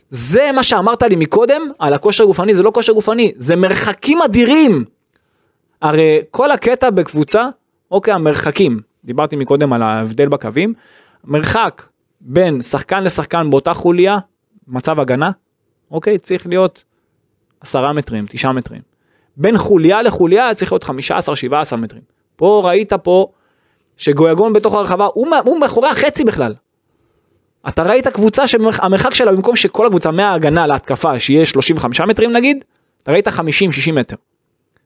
זה 0.10 0.52
מה 0.56 0.64
שאמרת 0.64 1.04
לי 1.04 1.16
מקודם 1.16 1.62
על 1.80 1.94
הכושר 1.94 2.26
גופני, 2.26 2.56
זה 2.56 2.64
לא 2.64 2.72
כושר 2.72 2.94
גופני, 2.94 3.32
זה 3.38 3.56
מרחקים 3.56 4.22
אדירים. 4.22 4.86
הרי 5.82 6.22
כל 6.32 6.52
הקטע 6.52 6.90
בקבוצה, 6.90 7.50
אוקיי, 7.92 8.14
המרחקים, 8.14 8.80
דיברתי 9.06 9.36
מקודם 9.36 9.74
על 9.74 9.82
ההבדל 9.82 10.28
בקווים, 10.28 10.74
מרחק 11.24 11.84
בין 12.22 12.62
שחקן 12.62 13.04
לשחקן 13.04 13.50
באותה 13.50 13.74
חוליה, 13.74 14.18
מצב 14.68 15.00
הגנה, 15.00 15.32
אוקיי, 15.92 16.18
צריך 16.18 16.48
להיות 16.48 16.84
10 17.62 17.92
מטרים, 17.92 18.26
9 18.30 18.52
מטרים. 18.52 18.82
בין 19.38 19.58
חוליה 19.58 20.02
לחוליה 20.02 20.54
צריך 20.54 20.72
להיות 20.72 20.84
15-17 20.84 21.76
מטרים. 21.76 22.02
פה 22.36 22.62
ראית 22.66 22.94
פה 22.94 23.28
שגויגון 23.98 24.54
בתוך 24.54 24.74
הרחבה, 24.74 25.08
הוא, 25.14 25.28
הוא 25.46 25.60
מאחורי 25.60 25.90
החצי 25.90 26.24
בכלל. 26.24 26.56
אתה 27.68 27.84
ראית 27.84 28.08
קבוצה 28.08 28.48
שהמרחק 28.48 29.14
שלה 29.14 29.32
במקום 29.32 29.56
שכל 29.56 29.86
הקבוצה 29.86 30.12
מההגנה 30.12 30.68
להתקפה 30.68 31.20
שיהיה 31.20 31.46
35 31.46 32.02
מטרים 32.02 32.32
נגיד, 32.32 32.64
אתה 33.04 33.12
ראית 33.12 33.28
50-60 33.28 33.32
מטר. 33.94 34.16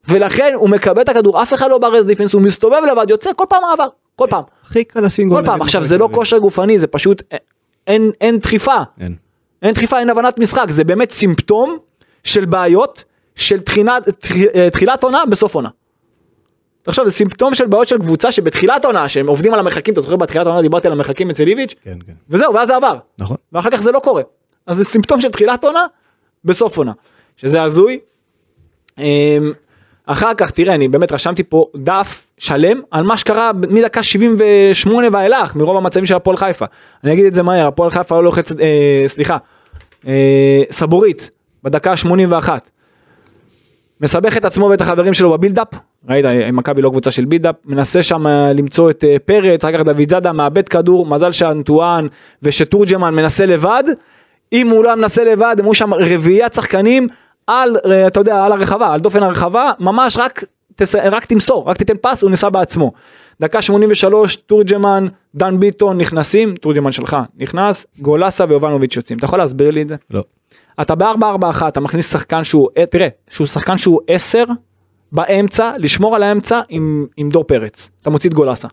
ולכן 0.09 0.51
הוא 0.55 0.69
מקבל 0.69 1.01
את 1.01 1.09
הכדור, 1.09 1.41
אף 1.41 1.53
אחד 1.53 1.69
לא 1.69 1.77
ברז 1.77 2.05
דיפנס, 2.05 2.33
הוא 2.33 2.41
מסתובב 2.41 2.81
לבד, 2.91 3.09
יוצא 3.09 3.29
כל 3.35 3.43
פעם 3.49 3.61
מעבר, 3.69 3.87
כל 4.15 4.27
פעם, 4.29 4.43
הכי 4.65 4.83
קל 4.83 4.99
לשים 5.05 5.29
גול. 5.29 5.39
כל 5.39 5.45
פעם. 5.45 5.61
עכשיו 5.61 5.83
זה 5.83 5.97
לא. 5.97 6.09
כושר 6.13 6.37
גופני, 6.37 6.79
זה 6.79 6.87
פשוט 6.87 7.23
אין- 7.31 7.39
אין, 7.87 8.11
אין 8.21 8.37
דחיפה, 8.39 8.75
אין. 8.99 9.15
אין 9.61 9.71
דחיפה, 9.73 9.99
אין 9.99 10.09
הבנת 10.09 10.39
משחק, 10.39 10.65
זה 10.69 10.83
באמת 10.83 11.11
סימפטום 11.11 11.77
של 12.23 12.45
בעיות 12.45 13.03
של 13.35 13.59
תחינת, 13.59 14.03
אה, 14.55 14.69
תחילת 14.69 15.03
עונה 15.03 15.23
בסוף 15.29 15.55
עונה. 15.55 15.69
עכשיו 16.87 17.05
זה 17.05 17.11
סימפטום 17.11 17.55
של 17.55 17.65
בעיות 17.67 17.87
של 17.87 17.97
קבוצה 17.97 18.31
שבתחילת 18.31 18.85
עונה 18.85 19.09
שהם 19.09 19.27
עובדים 19.27 19.53
על 19.53 19.59
המרחקים, 19.59 19.93
אתה 19.93 20.01
זוכר 20.01 20.15
בתחילת 20.15 20.45
העונה 20.45 20.61
דיברתי 20.61 20.87
על 20.87 20.93
המרחקים 20.93 21.29
אצל 21.29 21.47
איביץ', 21.47 21.75
כן, 21.83 21.97
כן. 22.07 22.13
וזהו, 22.29 22.53
ואז 22.53 22.67
זה 22.67 22.75
עבר. 22.75 22.97
נכון. 23.19 23.37
ואחר 23.53 23.69
כך 23.69 23.81
זה 23.81 23.91
לא 23.91 23.99
קורה. 23.99 24.21
אז 24.67 24.77
זה 24.77 24.83
סימפטום 24.85 25.21
של 25.21 25.29
תחילת 25.31 25.63
עונה 25.63 25.85
בסוף 26.45 26.77
עונה, 26.77 26.91
שזה 27.37 27.63
הזוי. 27.63 27.99
אחר 30.11 30.33
כך 30.37 30.51
תראה 30.51 30.75
אני 30.75 30.87
באמת 30.87 31.11
רשמתי 31.11 31.43
פה 31.43 31.65
דף 31.75 32.27
שלם 32.37 32.81
על 32.91 33.03
מה 33.03 33.17
שקרה 33.17 33.51
מדקה 33.53 34.03
78 34.03 35.07
ואילך 35.11 35.55
מרוב 35.55 35.77
המצבים 35.77 36.05
של 36.05 36.15
הפועל 36.15 36.37
חיפה. 36.37 36.65
אני 37.03 37.13
אגיד 37.13 37.25
את 37.25 37.35
זה 37.35 37.43
מהר 37.43 37.67
הפועל 37.67 37.91
חיפה 37.91 38.15
לא 38.15 38.23
לוחצת 38.23 38.59
אה, 38.59 39.03
סליחה 39.07 39.37
אה, 40.07 40.63
סבורית 40.71 41.31
בדקה 41.63 41.97
81. 41.97 42.69
מסבך 44.01 44.37
את 44.37 44.45
עצמו 44.45 44.65
ואת 44.65 44.81
החברים 44.81 45.13
שלו 45.13 45.37
ב 45.37 45.40
build-up 45.40 45.67
ראית 46.09 46.25
אה, 46.25 46.51
מכבי 46.51 46.81
לא 46.81 46.89
קבוצה 46.89 47.11
של 47.11 47.25
build-up 47.25 47.55
מנסה 47.65 48.03
שם 48.03 48.27
אה, 48.27 48.53
למצוא 48.53 48.89
את 48.89 49.03
אה, 49.03 49.15
פרץ 49.25 49.65
אחר 49.65 49.73
כך 49.73 49.79
דוד 49.79 50.09
זאדה 50.09 50.31
מאבד 50.31 50.69
כדור 50.69 51.05
מזל 51.05 51.31
שאנטואן 51.31 52.07
ושתורג'מן 52.43 53.15
מנסה 53.15 53.45
לבד 53.45 53.83
אם 54.53 54.69
הוא 54.69 54.83
לא 54.83 54.95
מנסה 54.95 55.23
לבד 55.23 55.55
הם 55.59 55.65
היו 55.65 55.73
שם 55.73 55.93
רביעיית 55.93 56.53
שחקנים 56.53 57.07
על 57.49 57.77
אה, 57.85 58.07
אתה 58.07 58.19
יודע 58.19 58.43
על 58.43 58.51
הרחבה 58.51 58.93
על 58.93 58.99
דופן 58.99 59.23
הרחבה 59.23 59.71
ממש 59.79 60.17
רק 60.17 60.43
תס... 60.75 60.95
רק 60.95 61.25
תמסור 61.25 61.69
רק 61.69 61.77
תיתן 61.77 61.93
פס 62.01 62.21
הוא 62.21 62.31
ניסה 62.31 62.49
בעצמו. 62.49 62.91
דקה 63.41 63.61
83 63.61 64.35
תורג'מן 64.35 65.07
דן 65.35 65.59
ביטון 65.59 65.97
נכנסים 65.97 66.55
תורג'מן 66.55 66.91
שלך 66.91 67.17
נכנס 67.37 67.85
גולסה 67.99 68.45
ויובנוביץ' 68.49 68.95
יוצאים 68.95 69.17
אתה 69.17 69.25
יכול 69.25 69.39
להסביר 69.39 69.71
לי 69.71 69.81
את 69.81 69.89
זה? 69.89 69.95
לא. 70.09 70.23
אתה 70.81 70.95
ב-4-4-1 70.95 71.67
אתה 71.67 71.79
מכניס 71.79 72.11
שחקן 72.11 72.43
שהוא 72.43 72.69
אה, 72.77 72.85
תראה 72.85 73.07
שהוא 73.29 73.47
שחקן 73.47 73.77
שהוא 73.77 73.99
10 74.07 74.43
באמצע 75.11 75.71
לשמור 75.77 76.15
על 76.15 76.23
האמצע 76.23 76.59
עם, 76.69 77.05
עם 77.17 77.29
דור 77.29 77.43
פרץ 77.43 77.89
אתה 78.01 78.09
מוציא 78.09 78.29
את 78.29 78.35
גולסה. 78.35 78.67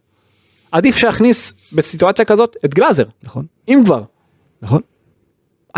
עדיף 0.73 0.97
שיכניס 0.97 1.55
בסיטואציה 1.73 2.25
כזאת 2.25 2.57
את 2.65 2.75
גלאזר 2.75 3.05
נכון. 3.23 3.45
אם 3.69 3.83
כבר 3.85 4.03
נכון. 4.63 4.81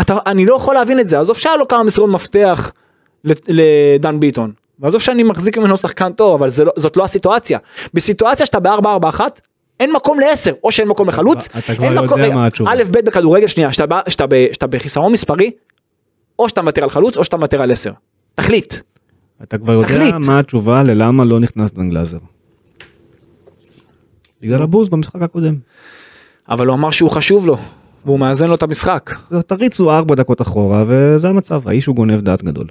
אתה, 0.01 0.17
אני 0.25 0.45
לא 0.45 0.55
יכול 0.55 0.75
להבין 0.75 0.99
את 0.99 1.09
זה, 1.09 1.19
עזוב 1.19 1.37
שהיה 1.37 1.57
לו 1.57 1.67
כמה 1.67 1.83
מסירות 1.83 2.09
מפתח 2.09 2.71
לדן 3.23 4.19
ביטון, 4.19 4.51
ועזוב 4.79 5.01
שאני 5.01 5.23
מחזיק 5.23 5.57
ממנו 5.57 5.77
שחקן 5.77 6.13
טוב, 6.13 6.33
אבל 6.33 6.49
זה 6.49 6.65
לא, 6.65 6.71
זאת 6.75 6.97
לא 6.97 7.03
הסיטואציה. 7.03 7.59
בסיטואציה 7.93 8.45
שאתה 8.45 8.59
ב-4-4-1, 8.59 9.19
אין 9.79 9.91
מקום 9.93 10.19
ל-10, 10.19 10.53
או 10.63 10.71
שאין 10.71 10.87
מקום 10.87 11.09
לחלוץ, 11.09 11.49
אתה 11.57 11.75
כבר 11.75 11.83
אין 11.85 11.93
יודע 11.93 12.05
מקום, 12.05 12.21
מה 12.33 12.45
התשובה. 12.47 12.71
א', 12.71 12.83
ב' 12.91 12.97
בכדורגל, 13.05 13.47
שנייה, 13.47 13.73
שאתה, 13.73 13.99
שאתה, 14.09 14.25
ב- 14.29 14.47
שאתה 14.53 14.67
בחיסרון 14.67 15.11
מספרי, 15.11 15.51
או 16.39 16.49
שאתה 16.49 16.61
מוותר 16.61 16.83
על 16.83 16.89
חלוץ, 16.89 17.17
או 17.17 17.23
שאתה 17.23 17.37
מוותר 17.37 17.61
על 17.61 17.71
10. 17.71 17.91
תחליט. 18.35 18.73
אתה 19.43 19.57
כבר 19.57 19.73
יודע 19.73 19.87
תחליט. 19.87 20.15
מה 20.25 20.39
התשובה 20.39 20.83
ללמה 20.83 21.25
לא 21.25 21.39
נכנס 21.39 21.71
דן 21.71 21.89
גלאזר. 21.89 22.17
בגלל 24.41 24.63
הבוז 24.63 24.89
במשחק 24.89 25.21
הקודם. 25.21 25.55
אבל 26.49 26.67
הוא 26.67 26.75
אמר 26.75 26.89
שהוא 26.89 27.09
חשוב 27.09 27.45
לו, 27.47 27.57
והוא 28.05 28.19
מאזן 28.19 28.47
לו 28.47 28.55
את 28.55 28.63
המשחק. 28.63 29.11
תריצו 29.47 29.91
ארבע 29.91 30.15
דקות 30.15 30.41
אחורה 30.41 30.83
וזה 30.87 31.29
המצב, 31.29 31.67
האיש 31.67 31.85
הוא 31.85 31.95
גונב 31.95 32.21
דעת 32.21 32.43
גדול. 32.43 32.67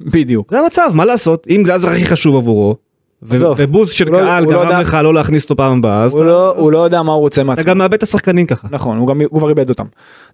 בדיוק. 0.00 0.50
זה 0.50 0.60
המצב, 0.60 0.90
מה 0.94 1.04
לעשות? 1.04 1.46
אם 1.50 1.62
גלאזר 1.64 1.88
הכי 1.88 2.06
חשוב 2.06 2.36
עבורו, 2.36 2.76
ובוז 3.22 3.90
של 3.90 4.10
לא- 4.10 4.18
קהל 4.18 4.44
הוא 4.44 4.52
לא 4.52 4.64
גרם 4.64 4.80
לך 4.80 4.98
לא 5.02 5.14
להכניס 5.14 5.42
אותו 5.44 5.56
פעם 5.56 5.78
הבאה, 5.78 6.04
הוא 6.04 6.08
אתה- 6.16 6.22
לא- 6.24 6.54
הוא 6.56 6.72
לא 6.72 6.78
יודע 6.78 7.02
מה 7.02 7.12
הוא 7.12 7.20
רוצה 7.20 7.42
אתה 7.42 7.48
מעצמו. 7.48 7.64
גם 7.64 7.78
מאבד 7.78 7.94
את 7.94 8.02
השחקנים 8.02 8.46
ככה. 8.46 8.68
נכון, 8.70 8.98
הוא 8.98 9.08
גם 9.08 9.20
הוא 9.30 9.38
כבר 9.40 9.48
איבד 9.48 9.68
אותם. 9.70 9.84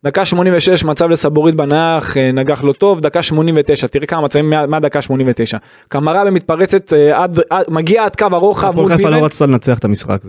דקה 0.04 0.24
86 0.24 0.84
מצב 0.84 1.10
לסבורית 1.10 1.54
בנייח, 1.54 2.16
אה, 2.16 2.32
נגח 2.32 2.64
לא 2.64 2.72
טוב, 2.72 3.00
דקה 3.00 3.22
89, 3.22 3.86
תראי 3.86 4.06
כמה 4.06 4.20
מצבים 4.20 4.50
מה- 4.50 4.66
מהדקה 4.66 5.02
89. 5.02 5.56
קמרה 5.88 6.24
במתפרצת 6.24 6.92
אה, 6.92 7.24
מגיע 7.68 8.04
עד 8.04 8.16
קו 8.16 8.26
הרוחב 8.32 8.68
הפועל 8.68 8.96
חיפה. 8.96 9.10
לא 9.10 9.24
רצתה 9.24 9.46
לנצח 9.46 9.78
את 9.78 9.84
המשחק, 9.84 10.20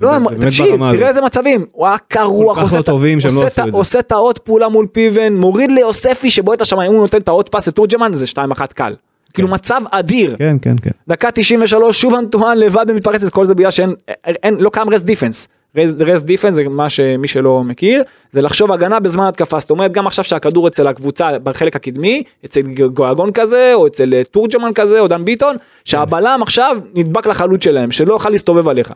לא, 0.00 0.10
תקשיב. 0.40 0.66
תראה 0.96 1.08
איזה 1.08 1.20
מצבים, 1.22 1.64
הוא 1.72 1.86
היה 1.86 1.96
קרוח, 2.08 2.54
כל 2.54 2.60
כך 2.60 2.64
עושה 2.64 2.76
לא 2.76 2.80
את 2.80 2.86
טובים 2.86 3.20
שהם 3.20 3.30
לא 3.34 3.46
עשו 3.46 3.62
את 3.62 3.72
זה. 3.72 3.78
עושה 3.78 3.98
את 3.98 4.12
העוד 4.12 4.38
פעולה 4.38 4.68
מול 4.68 4.86
פיבן, 4.92 5.32
מוריד 5.32 5.70
ליוספי 5.70 6.30
שבועט 6.30 6.60
לשמיים, 6.62 6.92
הוא 6.92 7.00
נותן 7.00 7.18
את 7.18 7.28
העוד 7.28 7.48
פס 7.48 7.68
לתורג'מן 7.68 8.10
זה 8.12 8.26
2-1 8.26 8.72
קל. 8.74 8.94
כאילו 9.36 9.48
מצב 9.48 9.80
אדיר. 9.90 10.36
כן, 10.38 10.56
כן, 10.62 10.76
כן. 10.82 10.90
דקה 11.08 11.30
93 11.30 12.00
שוב 12.00 12.14
אנטואן 12.14 12.58
לבד 12.58 12.84
במתפרצת 12.88 13.32
כל 13.32 13.44
זה 13.44 13.54
בגלל 13.54 13.70
שאין 13.70 13.94
אין, 14.26 14.56
לא 14.60 14.70
קיים 14.70 14.90
rest 14.90 15.02
defense. 15.02 15.48
rest 15.76 16.22
defense 16.22 16.54
זה 16.54 16.62
מה 16.64 16.90
שמי 16.90 17.28
שלא 17.28 17.64
מכיר 17.64 18.02
זה 18.32 18.42
לחשוב 18.42 18.72
הגנה 18.72 19.00
בזמן 19.00 19.24
התקפה 19.24 19.60
זאת 19.60 19.70
אומרת 19.70 19.92
גם 19.92 20.06
עכשיו 20.06 20.24
שהכדור 20.24 20.68
אצל 20.68 20.86
הקבוצה 20.88 21.38
בחלק 21.38 21.76
הקדמי 21.76 22.22
אצל 22.44 22.62
גואגון 22.94 23.32
כזה 23.32 23.70
או 23.74 23.86
אצל 23.86 24.14
אה, 24.14 24.24
תורג'מן 24.24 24.70
כזה 24.74 25.00
או 25.00 25.08
דן 25.08 25.24
ביטון 25.24 25.56
שהבלם 25.84 26.40
עכשיו 26.42 26.76
נדבק 26.94 27.26
לחלוץ 27.26 27.64
שלהם 27.64 27.90
שלא 27.90 28.12
יוכל 28.12 28.30
להסתובב 28.30 28.68
עליך. 28.68 28.92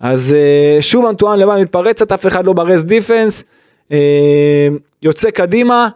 אז 0.00 0.34
אה, 0.34 0.82
שוב 0.82 1.06
אנטואן 1.06 1.38
לבד 1.38 1.56
מתפרצת 1.60 2.12
אף 2.12 2.26
אחד 2.26 2.46
לא 2.46 2.52
ב 2.52 2.58
rest 2.58 2.82
defense 2.82 3.44
אה, 3.92 4.68
יוצא 5.02 5.30
קדימה 5.30 5.88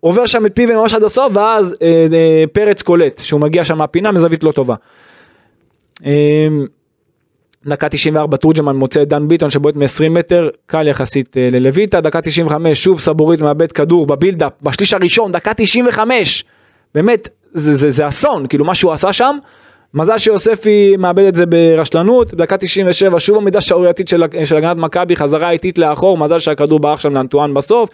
עובר 0.00 0.26
שם 0.26 0.46
את 0.46 0.52
פיבן 0.54 0.76
ממש 0.76 0.94
עד 0.94 1.02
הסוף 1.02 1.32
ואז 1.36 1.74
אה, 1.82 2.06
אה, 2.12 2.44
פרץ 2.52 2.82
קולט 2.82 3.18
שהוא 3.18 3.40
מגיע 3.40 3.64
שם 3.64 3.78
מהפינה 3.78 4.12
מזווית 4.12 4.44
לא 4.44 4.52
טובה. 4.52 4.74
אה, 6.06 6.48
דקה 7.66 7.88
94 7.88 8.36
תורג'מן 8.36 8.76
מוצא 8.76 9.02
את 9.02 9.08
דן 9.08 9.28
ביטון 9.28 9.50
שבועט 9.50 9.76
מ-20 9.76 10.08
מטר 10.10 10.48
קל 10.66 10.88
יחסית 10.88 11.36
אה, 11.36 11.48
ללויטה 11.52 12.00
דקה 12.00 12.20
95 12.20 12.84
שוב 12.84 13.00
סבורית 13.00 13.40
מאבד 13.40 13.72
כדור 13.72 14.06
בבילדאפ 14.06 14.52
בשליש 14.62 14.94
הראשון 14.94 15.32
דקה 15.32 15.54
95 15.54 16.44
באמת 16.94 17.28
זה, 17.52 17.74
זה, 17.74 17.90
זה 17.90 18.08
אסון 18.08 18.46
כאילו 18.46 18.64
מה 18.64 18.74
שהוא 18.74 18.92
עשה 18.92 19.12
שם. 19.12 19.38
מזל 19.94 20.18
שיוספי 20.18 20.96
מאבד 20.98 21.24
את 21.24 21.34
זה 21.34 21.46
ברשלנות 21.46 22.34
דקה 22.34 22.56
97 22.56 23.20
שוב 23.20 23.36
עמידה 23.36 23.60
שערורייתית 23.60 24.08
של, 24.08 24.22
של 24.44 24.56
הגנת 24.56 24.76
מכבי 24.76 25.16
חזרה 25.16 25.50
איטית 25.50 25.78
לאחור 25.78 26.18
מזל 26.18 26.38
שהכדור 26.38 26.80
ברח 26.80 27.00
שם 27.00 27.14
לאנטואן 27.14 27.54
בסוף. 27.54 27.88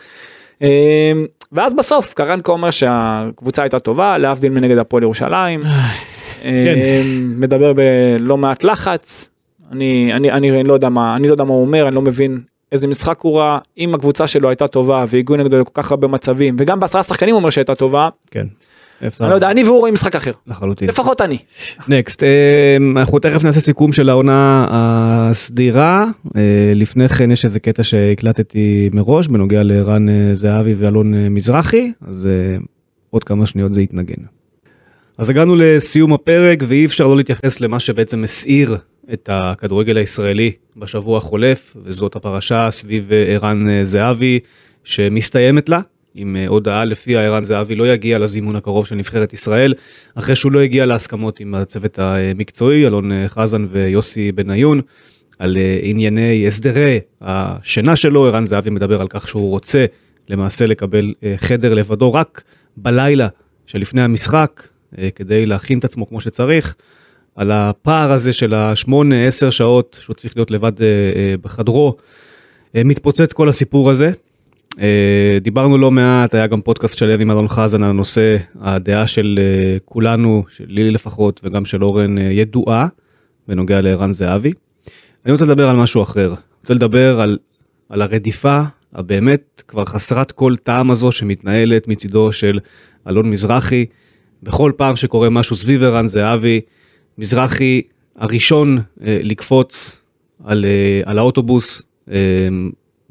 ואז 1.53 1.75
בסוף 1.75 2.15
קרנקו 2.15 2.53
אומר 2.53 2.71
שהקבוצה 2.71 3.63
הייתה 3.63 3.79
טובה 3.79 4.19
להבדיל 4.19 4.53
מנגד 4.53 4.79
הפועל 4.79 5.03
ירושלים. 5.03 5.61
אה, 6.45 7.03
מדבר 7.37 7.73
בלא 7.73 8.37
מעט 8.37 8.65
לחץ. 8.65 9.29
אני, 9.73 10.13
אני, 10.13 10.33
אני, 10.33 10.51
אני 10.51 10.65
לא 10.65 10.75
יודע 10.75 10.89
מה, 10.89 11.17
אני 11.17 11.29
לא 11.29 11.33
יודע 11.33 11.45
מה 11.45 11.53
הוא 11.53 11.61
אומר, 11.61 11.89
אני 11.89 11.95
לא 11.95 12.03
מבין 12.03 12.41
איזה 12.73 12.87
משחק 12.89 13.21
הוא 13.21 13.39
ראה, 13.39 13.59
אם 13.79 13.95
הקבוצה 13.95 14.27
שלו 14.27 14.49
הייתה 14.49 14.69
טובה 14.69 15.05
והגיעו 15.09 15.39
נגדו 15.39 15.59
לכל 15.59 15.71
כך 15.75 15.91
הרבה 15.91 16.09
מצבים, 16.09 16.57
וגם 16.59 16.81
בעשרה 16.81 17.03
שחקנים 17.03 17.35
הוא 17.35 17.39
אומר 17.39 17.51
שהייתה 17.51 17.75
טובה, 17.75 18.09
כן. 18.31 18.47
אני 19.03 19.31
לא 19.31 19.35
יודע, 19.35 19.51
אני 19.51 19.65
והוא 19.65 19.79
רואים 19.79 19.95
משחק 19.95 20.17
אחר, 20.17 20.33
לחלוטין. 20.47 20.89
לפחות 20.89 21.21
אני. 21.21 21.39
נקסט, 21.89 22.23
אנחנו 22.97 23.19
תכף 23.19 23.45
נעשה 23.45 23.61
סיכום 23.61 23.93
של 23.93 24.09
העונה 24.09 24.67
הסדירה, 24.71 26.07
אה, 26.37 26.73
לפני 26.75 27.09
כן 27.09 27.31
יש 27.31 27.45
איזה 27.45 27.61
קטע 27.61 27.83
שהקלטתי 27.83 28.91
מראש 28.93 29.29
בנוגע 29.29 29.63
לרן 29.63 30.09
אה, 30.09 30.35
זהבי 30.35 30.75
ואלון 30.75 31.15
אה, 31.15 31.29
מזרחי, 31.29 31.93
אז 32.09 32.29
עוד 33.11 33.25
כמה 33.25 33.47
שניות 33.47 33.75
זה 33.75 33.83
יתנגן. 33.83 34.23
אז 35.19 35.31
הגענו 35.31 35.57
לסיום 35.57 36.13
הפרק 36.13 36.59
ואי 36.67 36.87
אפשר 36.87 37.07
לא 37.07 37.17
להתייחס 37.17 37.61
למה 37.61 37.81
שבעצם 37.81 38.23
מסעיר 38.23 38.77
את 39.13 39.29
הכדורגל 39.33 39.97
הישראלי 39.97 40.53
בשבוע 40.77 41.19
החולף, 41.19 41.77
וזאת 41.85 42.17
הפרשה 42.17 42.71
סביב 42.71 43.11
ערן 43.27 43.85
זהבי 43.85 44.39
שמסתיימת 44.85 45.69
לה. 45.69 45.81
עם 46.15 46.37
אה, 46.37 46.47
הודעה 46.49 46.85
לפיה 46.85 47.21
ערן 47.21 47.45
זהבי 47.45 47.75
לא 47.75 47.93
יגיע 47.93 48.19
לזימון 48.19 48.57
הקרוב 48.57 48.87
של 48.87 48.95
נבחרת 48.95 49.33
ישראל, 49.33 49.75
אחרי 50.15 50.37
שהוא 50.37 50.53
לא 50.53 50.61
הגיע 50.61 50.87
להסכמות 50.87 51.41
עם 51.41 51.55
הצוות 51.55 51.99
המקצועי, 51.99 52.87
אלון 52.87 53.13
אה, 53.13 53.29
חזן 53.29 53.67
ויוסי 53.71 54.33
בניון, 54.33 54.81
על 55.39 55.57
אה, 55.57 55.79
ענייני 55.83 56.47
הסדרי 56.47 57.01
השינה 57.21 57.97
שלו, 57.97 58.27
ערן 58.27 58.45
זהבי 58.45 58.71
מדבר 58.71 59.01
על 59.01 59.09
כך 59.09 59.29
שהוא 59.29 59.51
רוצה 59.51 59.87
למעשה 60.29 60.67
לקבל 60.67 61.15
חדר 61.37 61.75
לבדו 61.75 62.13
רק 62.13 62.43
בלילה 62.77 63.29
שלפני 63.67 64.03
המשחק, 64.03 64.69
כדי 65.15 65.47
להכין 65.47 65.79
את 65.79 65.85
עצמו 65.85 66.09
כמו 66.09 66.21
שצריך. 66.21 66.75
על 67.37 67.53
הפער 67.53 68.13
הזה 68.13 68.33
של 68.33 68.55
השמונה, 68.55 69.27
עשר 69.27 69.51
שעות 69.51 69.99
שהוא 70.03 70.15
צריך 70.15 70.37
להיות 70.37 70.51
לבד 70.51 70.73
בחדרו, 71.43 71.97
מתפוצץ 72.75 73.33
כל 73.33 73.49
הסיפור 73.49 73.91
הזה. 73.91 74.13
אה, 74.81 75.39
דיברנו 75.41 75.79
לא 75.79 75.91
מעט, 75.91 76.35
היה 76.35 76.47
גם 76.47 76.61
פודקאסט 76.61 76.99
שלם 76.99 77.21
עם 77.21 77.31
אלון 77.31 77.49
חזן 77.49 77.83
על 77.83 77.91
הנושא, 77.91 78.37
הדעה 78.61 79.07
של 79.07 79.39
אה, 79.39 79.77
כולנו, 79.85 80.45
של 80.49 80.65
לילי 80.69 80.91
לפחות, 80.91 81.41
וגם 81.45 81.65
של 81.65 81.85
אורן 81.85 82.19
אה, 82.19 82.23
ידועה, 82.23 82.87
בנוגע 83.49 83.81
לערן 83.81 84.13
זהבי. 84.13 84.53
אני 85.25 85.33
רוצה 85.33 85.45
לדבר 85.45 85.69
על 85.69 85.77
משהו 85.77 86.03
אחר, 86.03 86.27
אני 86.27 86.37
רוצה 86.61 86.75
לדבר 86.75 87.21
על, 87.21 87.39
על 87.89 88.03
הרדיפה 88.03 88.63
הבאמת 88.95 89.63
כבר 89.69 89.85
חסרת 89.85 90.33
כל 90.33 90.57
טעם 90.57 90.91
הזו 90.91 91.13
שמתנהלת 91.13 91.89
מצידו 91.89 92.33
של 92.33 92.59
אלון 93.09 93.31
מזרחי. 93.31 93.87
בכל 94.43 94.73
פעם 94.77 94.97
שקורה 94.97 95.31
משהו 95.31 95.57
סביב 95.57 95.83
ערן 95.83 96.07
זהבי, 96.09 96.61
מזרחי 97.19 97.83
הראשון 98.17 98.79
אה, 98.79 99.21
לקפוץ 99.23 100.03
על, 100.45 100.65
אה, 100.65 101.01
על 101.11 101.19
האוטובוס. 101.19 101.83
אה, 102.11 102.19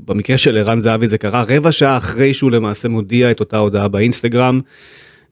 במקרה 0.05 0.37
של 0.37 0.57
ערן 0.57 0.79
זהבי 0.79 1.07
זה 1.07 1.17
קרה 1.17 1.43
רבע 1.49 1.71
שעה 1.71 1.97
אחרי 1.97 2.33
שהוא 2.33 2.51
למעשה 2.51 2.89
מודיע 2.89 3.31
את 3.31 3.39
אותה 3.39 3.57
הודעה 3.57 3.87
באינסטגרם. 3.87 4.59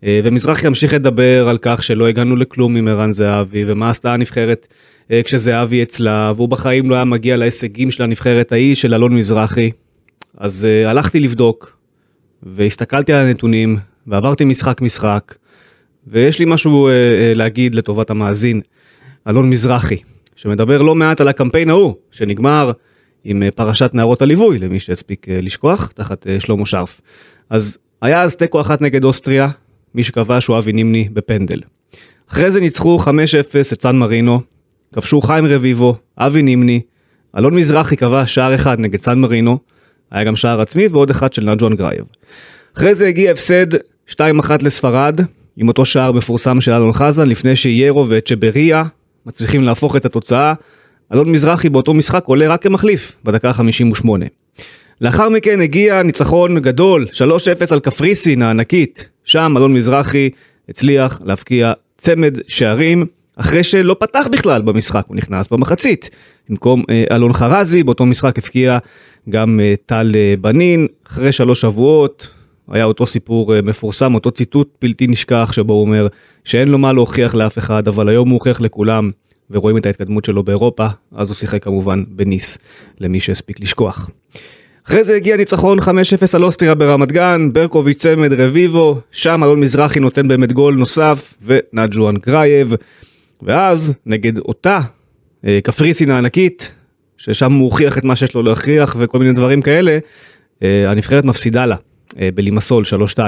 אה, 0.03 0.19
ומזרחי 0.23 0.67
ימשיך 0.67 0.93
לדבר 0.93 1.49
על 1.49 1.57
כך 1.61 1.83
שלא 1.83 2.07
הגענו 2.07 2.35
לכלום 2.35 2.75
עם 2.75 2.87
ערן 2.87 3.11
זהבי 3.11 3.63
ומה 3.67 3.89
עשתה 3.89 4.13
הנבחרת 4.13 4.67
אה, 5.11 5.21
כשזהבי 5.23 5.83
אצלה 5.83 6.33
והוא 6.35 6.49
בחיים 6.49 6.89
לא 6.89 6.95
היה 6.95 7.03
מגיע 7.03 7.37
להישגים 7.37 7.91
של 7.91 8.03
הנבחרת 8.03 8.51
ההיא 8.51 8.75
של 8.75 8.93
אלון 8.93 9.15
מזרחי. 9.15 9.71
אז 10.37 10.67
uh, 10.83 10.87
הלכתי 10.87 11.19
לבדוק 11.19 11.77
והסתכלתי 12.43 13.13
על 13.13 13.25
הנתונים 13.25 13.77
ועברתי 14.07 14.45
משחק 14.45 14.81
משחק 14.81 15.35
ויש 16.07 16.39
לי 16.39 16.45
משהו 16.47 16.89
להגיד 17.35 17.75
לטובת 17.75 18.09
המאזין 18.09 18.61
אלון 19.27 19.49
מזרחי 19.49 19.97
שמדבר 20.35 20.81
לא 20.81 20.95
מעט 20.95 21.21
על 21.21 21.27
הקמפיין 21.27 21.69
ההוא 21.69 21.95
שנגמר 22.11 22.71
עם 23.23 23.43
uh, 23.43 23.51
פרשת 23.51 23.91
נערות 23.93 24.21
הליווי 24.21 24.59
למי 24.59 24.79
שהספיק 24.79 25.25
uh, 25.25 25.31
לשכוח 25.41 25.91
תחת 25.95 26.27
uh, 26.27 26.39
שלמה 26.39 26.65
שרף. 26.65 27.01
אז 27.49 27.77
היה 28.01 28.21
אז 28.21 28.35
תיקו 28.35 28.61
אחת 28.61 28.81
נגד 28.81 29.03
אוסטריה 29.03 29.49
מי 29.95 30.03
שכבש 30.03 30.47
הוא 30.47 30.57
אבי 30.57 30.73
נימני 30.73 31.09
בפנדל. 31.13 31.59
אחרי 32.31 32.51
זה 32.51 32.59
ניצחו 32.59 32.99
5-0 33.05 33.07
את 33.73 33.81
סן 33.81 33.95
מרינו 33.95 34.41
כבשו 34.93 35.21
חיים 35.21 35.45
רביבו 35.45 35.95
אבי 36.17 36.41
נימני 36.41 36.81
אלון 37.37 37.55
מזרחי 37.55 37.97
כבש 37.97 38.35
שער 38.35 38.55
אחד 38.55 38.79
נגד 38.79 38.99
סן 38.99 39.19
מרינו 39.19 39.57
היה 40.11 40.23
גם 40.23 40.35
שער 40.35 40.61
עצמי 40.61 40.87
ועוד 40.87 41.09
אחד 41.09 41.33
של 41.33 41.49
נג'ואן 41.51 41.75
גרייב. 41.75 42.05
אחרי 42.77 42.95
זה 42.95 43.07
הגיע 43.07 43.31
הפסד 43.31 43.73
2-1 44.09 44.13
לספרד 44.61 45.19
עם 45.57 45.67
אותו 45.67 45.85
שער 45.85 46.11
מפורסם 46.11 46.61
של 46.61 46.71
אלון 46.71 46.93
חזן 46.93 47.29
לפני 47.29 47.55
שיירו 47.55 48.05
וצ'בריה 48.09 48.83
מצליחים 49.25 49.63
להפוך 49.63 49.95
את 49.95 50.05
התוצאה. 50.05 50.53
אלון 51.13 51.31
מזרחי 51.31 51.69
באותו 51.69 51.93
משחק 51.93 52.23
עולה 52.25 52.47
רק 52.47 52.63
כמחליף 52.63 53.15
בדקה 53.23 53.53
58. 53.53 54.25
לאחר 55.01 55.29
מכן 55.29 55.61
הגיע 55.61 56.03
ניצחון 56.03 56.59
גדול 56.59 57.07
3-0 57.13 57.17
על 57.71 57.79
קפריסין 57.79 58.41
הענקית. 58.41 59.09
שם 59.23 59.53
אלון 59.57 59.73
מזרחי 59.73 60.29
הצליח 60.69 61.19
להבקיע 61.25 61.73
צמד 61.97 62.37
שערים 62.47 63.05
אחרי 63.35 63.63
שלא 63.63 63.95
פתח 63.99 64.27
בכלל 64.31 64.61
במשחק 64.61 65.03
הוא 65.07 65.15
נכנס 65.15 65.49
במחצית. 65.49 66.09
במקום 66.49 66.83
אה, 66.89 67.03
אלון 67.11 67.33
חרזי 67.33 67.83
באותו 67.83 68.05
משחק 68.05 68.37
הבקיע 68.37 68.77
גם 69.29 69.59
אה, 69.59 69.73
טל 69.85 70.11
אה, 70.15 70.33
בנין. 70.41 70.87
אחרי 71.07 71.31
שלוש 71.31 71.61
שבועות 71.61 72.29
היה 72.71 72.85
אותו 72.85 73.05
סיפור 73.05 73.61
מפורסם 73.61 74.15
אותו 74.15 74.31
ציטוט 74.31 74.69
בלתי 74.81 75.07
נשכח 75.07 75.51
שבו 75.51 75.73
הוא 75.73 75.81
אומר 75.81 76.07
שאין 76.45 76.67
לו 76.67 76.77
מה 76.77 76.93
להוכיח 76.93 77.35
לאף 77.35 77.57
אחד 77.57 77.87
אבל 77.87 78.09
היום 78.09 78.29
הוא 78.29 78.35
הוכיח 78.35 78.61
לכולם 78.61 79.11
ורואים 79.51 79.77
את 79.77 79.85
ההתקדמות 79.85 80.25
שלו 80.25 80.43
באירופה 80.43 80.87
אז 81.15 81.29
הוא 81.29 81.35
שיחק 81.35 81.63
כמובן 81.63 82.03
בניס 82.07 82.57
למי 82.99 83.19
שהספיק 83.19 83.59
לשכוח. 83.59 84.09
אחרי 84.87 85.03
זה 85.03 85.15
הגיע 85.15 85.37
ניצחון 85.37 85.79
5-0 85.79 85.83
על 86.33 86.43
אוסטריה 86.43 86.75
ברמת 86.75 87.11
גן, 87.11 87.49
ברקוביץ' 87.53 87.97
צמד 87.97 88.33
רביבו, 88.33 88.99
שם 89.11 89.43
אלון 89.43 89.59
מזרחי 89.59 89.99
נותן 89.99 90.27
באמת 90.27 90.51
גול 90.51 90.75
נוסף, 90.75 91.33
ונג'ואן 91.41 92.15
גרייב, 92.17 92.73
ואז 93.41 93.93
נגד 94.05 94.39
אותה 94.39 94.79
אה, 95.45 95.59
קפריסין 95.63 96.11
הענקית, 96.11 96.73
ששם 97.17 97.53
הוא 97.53 97.65
הוכיח 97.65 97.97
את 97.97 98.03
מה 98.03 98.15
שיש 98.15 98.35
לו 98.35 98.43
להוכיח 98.43 98.95
וכל 98.99 99.19
מיני 99.19 99.33
דברים 99.33 99.61
כאלה, 99.61 99.97
אה, 100.63 100.91
הנבחרת 100.91 101.25
מפסידה 101.25 101.65
לה 101.65 101.75
אה, 102.19 102.29
בלימסול 102.35 102.83
3-2. 103.15 103.19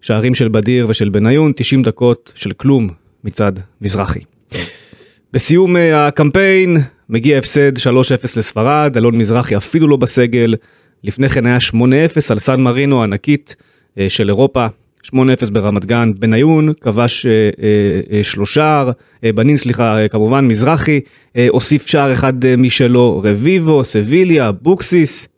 שערים 0.00 0.34
של 0.34 0.48
בדיר 0.48 0.86
ושל 0.88 1.08
בניון, 1.08 1.52
90 1.56 1.82
דקות 1.82 2.32
של 2.34 2.52
כלום 2.52 2.88
מצד 3.24 3.52
מזרחי. 3.80 4.20
בסיום 5.32 5.76
אה, 5.76 6.06
הקמפיין 6.06 6.76
מגיע 7.08 7.38
הפסד 7.38 7.76
3-0 7.78 7.80
לספרד, 8.36 8.96
אלון 8.96 9.18
מזרחי 9.18 9.56
אפילו 9.56 9.88
לא 9.88 9.96
בסגל, 9.96 10.54
לפני 11.04 11.28
כן 11.28 11.46
היה 11.46 11.58
8-0 11.72 11.76
על 12.30 12.38
סן 12.38 12.60
מרינו 12.60 13.00
הענקית 13.00 13.56
אה, 13.98 14.06
של 14.08 14.28
אירופה, 14.28 14.66
8-0 15.06 15.10
ברמת 15.52 15.84
גן, 15.84 16.12
בניון 16.18 16.72
כבש 16.80 17.26
אה, 17.26 18.22
שלושה, 18.22 18.84
בנין 19.22 19.56
סליחה, 19.56 20.08
כמובן 20.10 20.46
מזרחי, 20.46 21.00
הוסיף 21.48 21.86
שער 21.86 22.12
אחד 22.12 22.56
משלו, 22.58 23.20
רביבו, 23.24 23.84
סביליה, 23.84 24.52
בוקסיס, 24.52 25.28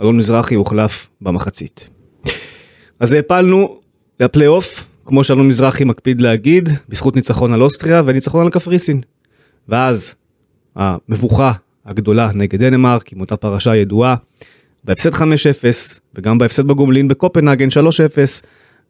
אלון 0.00 0.16
מזרחי 0.16 0.54
הוחלף 0.54 1.08
במחצית. 1.20 1.88
אז 3.00 3.12
העפלנו 3.12 3.78
לפלייאוף, 4.20 4.84
כמו 5.04 5.24
שאלון 5.24 5.48
מזרחי 5.48 5.84
מקפיד 5.84 6.20
להגיד, 6.20 6.68
בזכות 6.88 7.16
ניצחון 7.16 7.52
על 7.52 7.62
אוסטריה 7.62 8.02
וניצחון 8.06 8.44
על 8.44 8.50
קפריסין. 8.50 9.00
ואז 9.68 10.14
המבוכה 10.76 11.52
הגדולה 11.86 12.30
נגד 12.34 12.64
דנמרק 12.64 13.12
עם 13.12 13.20
אותה 13.20 13.36
פרשה 13.36 13.76
ידועה, 13.76 14.14
בהפסד 14.84 15.14
5-0 15.14 15.20
וגם 16.14 16.38
בהפסד 16.38 16.66
בגומלין 16.66 17.08
בקופנהגן 17.08 17.68
3-0, 17.68 17.70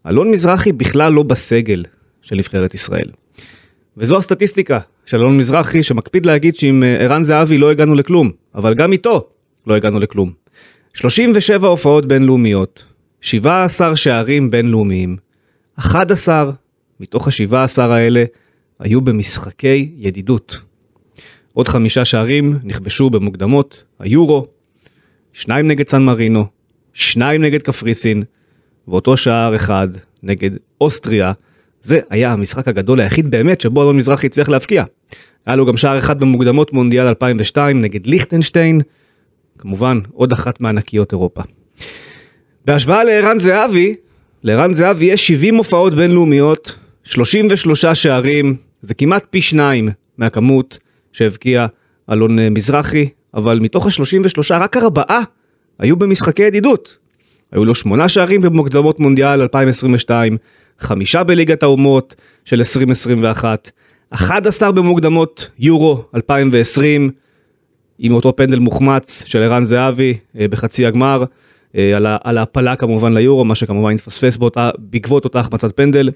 אלון 0.07 0.31
מזרחי 0.31 0.73
בכלל 0.73 1.13
לא 1.13 1.23
בסגל 1.23 1.85
של 2.23 2.37
נבחרת 2.37 2.75
ישראל. 2.75 3.11
וזו 3.97 4.19
הסטטיסטיקה 4.19 4.79
של 5.07 5.17
אלון 5.17 5.37
מזרחי 5.37 5.83
שמקפיד 5.83 6.27
להגיד 6.27 6.55
שעם 6.55 6.83
אה, 6.83 6.97
ערן 6.97 7.25
זהבי 7.25 7.59
לא 7.59 7.71
הגענו 7.71 7.95
לכלום, 7.95 8.31
אבל 8.55 8.75
גם 8.75 8.93
איתו 8.93 9.29
לא 9.67 9.75
הגענו 9.75 9.99
לכלום. 9.99 10.33
37 10.95 11.69
הופעות 11.69 12.07
בינלאומיות, 12.07 12.85
17 13.21 13.97
שערים 13.97 14.51
בינלאומיים, 14.51 15.17
11 15.77 16.51
מתוך 17.01 17.29
ה-17 17.29 17.81
האלה 17.83 18.25
היו 18.79 19.01
במשחקי 19.01 19.91
ידידות. 19.97 20.68
עוד 21.59 21.69
חמישה 21.69 22.05
שערים 22.05 22.59
נכבשו 22.65 23.11
במוקדמות 23.11 23.85
היורו, 23.99 24.47
שניים 25.33 25.69
נגד 25.69 25.89
סן 25.89 26.03
מרינו, 26.03 26.47
שניים 26.93 27.43
נגד 27.43 27.63
קפריסין, 27.63 28.23
ואותו 28.89 29.17
שער 29.17 29.57
אחד 29.57 29.89
נגד 30.23 30.51
אוסטריה. 30.81 31.33
זה 31.81 32.01
היה 32.11 32.33
המשחק 32.33 32.69
הגדול 32.69 33.01
היחיד 33.01 33.31
באמת 33.31 33.61
שבו 33.61 33.83
אלון 33.83 33.97
מזרחי 33.97 34.27
הצליח 34.27 34.49
להבקיע. 34.49 34.85
היה 35.47 35.57
לו 35.57 35.67
גם 35.67 35.77
שער 35.77 35.99
אחד 35.99 36.21
במוקדמות 36.21 36.73
מונדיאל 36.73 37.07
2002 37.07 37.79
נגד 37.79 38.07
ליכטנשטיין, 38.07 38.81
כמובן 39.59 40.01
עוד 40.13 40.33
אחת 40.33 40.61
מענקיות 40.61 41.13
אירופה. 41.13 41.43
בהשוואה 42.65 43.05
לערן 43.05 43.39
זהבי, 43.39 43.95
לערן 44.43 44.73
זהבי 44.73 45.05
יש 45.05 45.29
70 45.29 45.55
הופעות 45.55 45.95
בינלאומיות, 45.95 46.79
33 47.05 47.85
שערים, 47.87 48.57
זה 48.81 48.95
כמעט 48.95 49.27
פי 49.31 49.43
שניים 49.43 49.89
מהכמות 50.19 50.79
שהבקיע 51.19 51.67
אלון 52.13 52.39
אה, 52.39 52.51
מזרחי, 52.51 53.09
אבל 53.35 53.59
מתוך 53.59 53.87
ה-33 53.87 54.55
רק 54.55 54.77
ארבעה 54.77 55.23
היו 55.79 55.97
במשחקי 55.97 56.43
ידידות. 56.43 56.97
היו 57.53 57.65
לו 57.65 57.75
שמונה 57.75 58.09
שערים 58.09 58.41
במוקדמות 58.41 59.01
מונדיאל 59.01 59.41
2022, 59.41 60.37
חמישה 60.81 61.25
בליגת 61.25 61.63
האומות 61.63 62.15
של 62.45 62.57
2021, 62.57 63.71
11 64.11 64.73
במוקדמות 64.73 65.49
יורו 65.59 66.05
2020, 66.15 67.11
עם 67.99 68.13
אותו 68.13 68.37
פנדל 68.37 68.59
מוחמץ 68.59 69.25
של 69.27 69.43
ערן 69.43 69.65
זהבי 69.65 70.15
אה, 70.41 70.49
בחצי 70.49 70.87
הגמר, 70.87 71.25
אה, 71.77 71.97
על, 72.25 72.39
ההפלה 72.39 72.77
כמובן 72.77 73.15
ליורו, 73.15 73.45
מה 73.45 73.55
שכמובן 73.55 73.95
התפספס 73.95 74.39
בעקבות 74.79 75.25
אותה 75.25 75.41
החמצת 75.41 75.77
פנדל. 75.77 76.11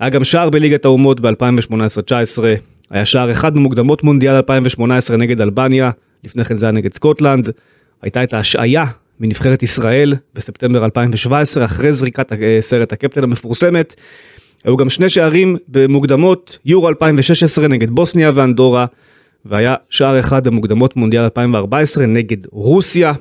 היה 0.00 0.10
גם 0.10 0.24
שער 0.24 0.50
בליגת 0.50 0.84
האומות 0.84 1.20
ב-2018-19, 1.20 2.42
היה 2.90 3.06
שער 3.06 3.30
אחד 3.30 3.54
במוקדמות 3.54 4.04
מונדיאל 4.04 4.34
2018 4.34 5.16
נגד 5.16 5.40
אלבניה, 5.40 5.90
לפני 6.24 6.44
כן 6.44 6.56
זה 6.56 6.66
היה 6.66 6.72
נגד 6.72 6.94
סקוטלנד. 6.94 7.50
הייתה 8.02 8.22
את 8.22 8.34
ההשעיה 8.34 8.84
מנבחרת 9.20 9.62
ישראל 9.62 10.14
בספטמבר 10.34 10.84
2017, 10.84 11.64
אחרי 11.64 11.92
זריקת 11.92 12.32
אה, 12.32 12.58
סרט 12.60 12.92
הקפטן 12.92 13.24
המפורסמת. 13.24 13.94
היו 14.64 14.76
גם 14.76 14.90
שני 14.90 15.08
שערים 15.08 15.56
במוקדמות 15.68 16.58
יורו 16.64 16.88
2016 16.88 17.68
נגד 17.68 17.90
בוסניה 17.90 18.30
ואנדורה, 18.34 18.86
והיה 19.44 19.74
שער 19.90 20.20
אחד 20.20 20.44
במוקדמות 20.44 20.96
מונדיאל 20.96 21.22
2014 21.22 22.06
נגד 22.06 22.36
רוסיה. 22.50 23.12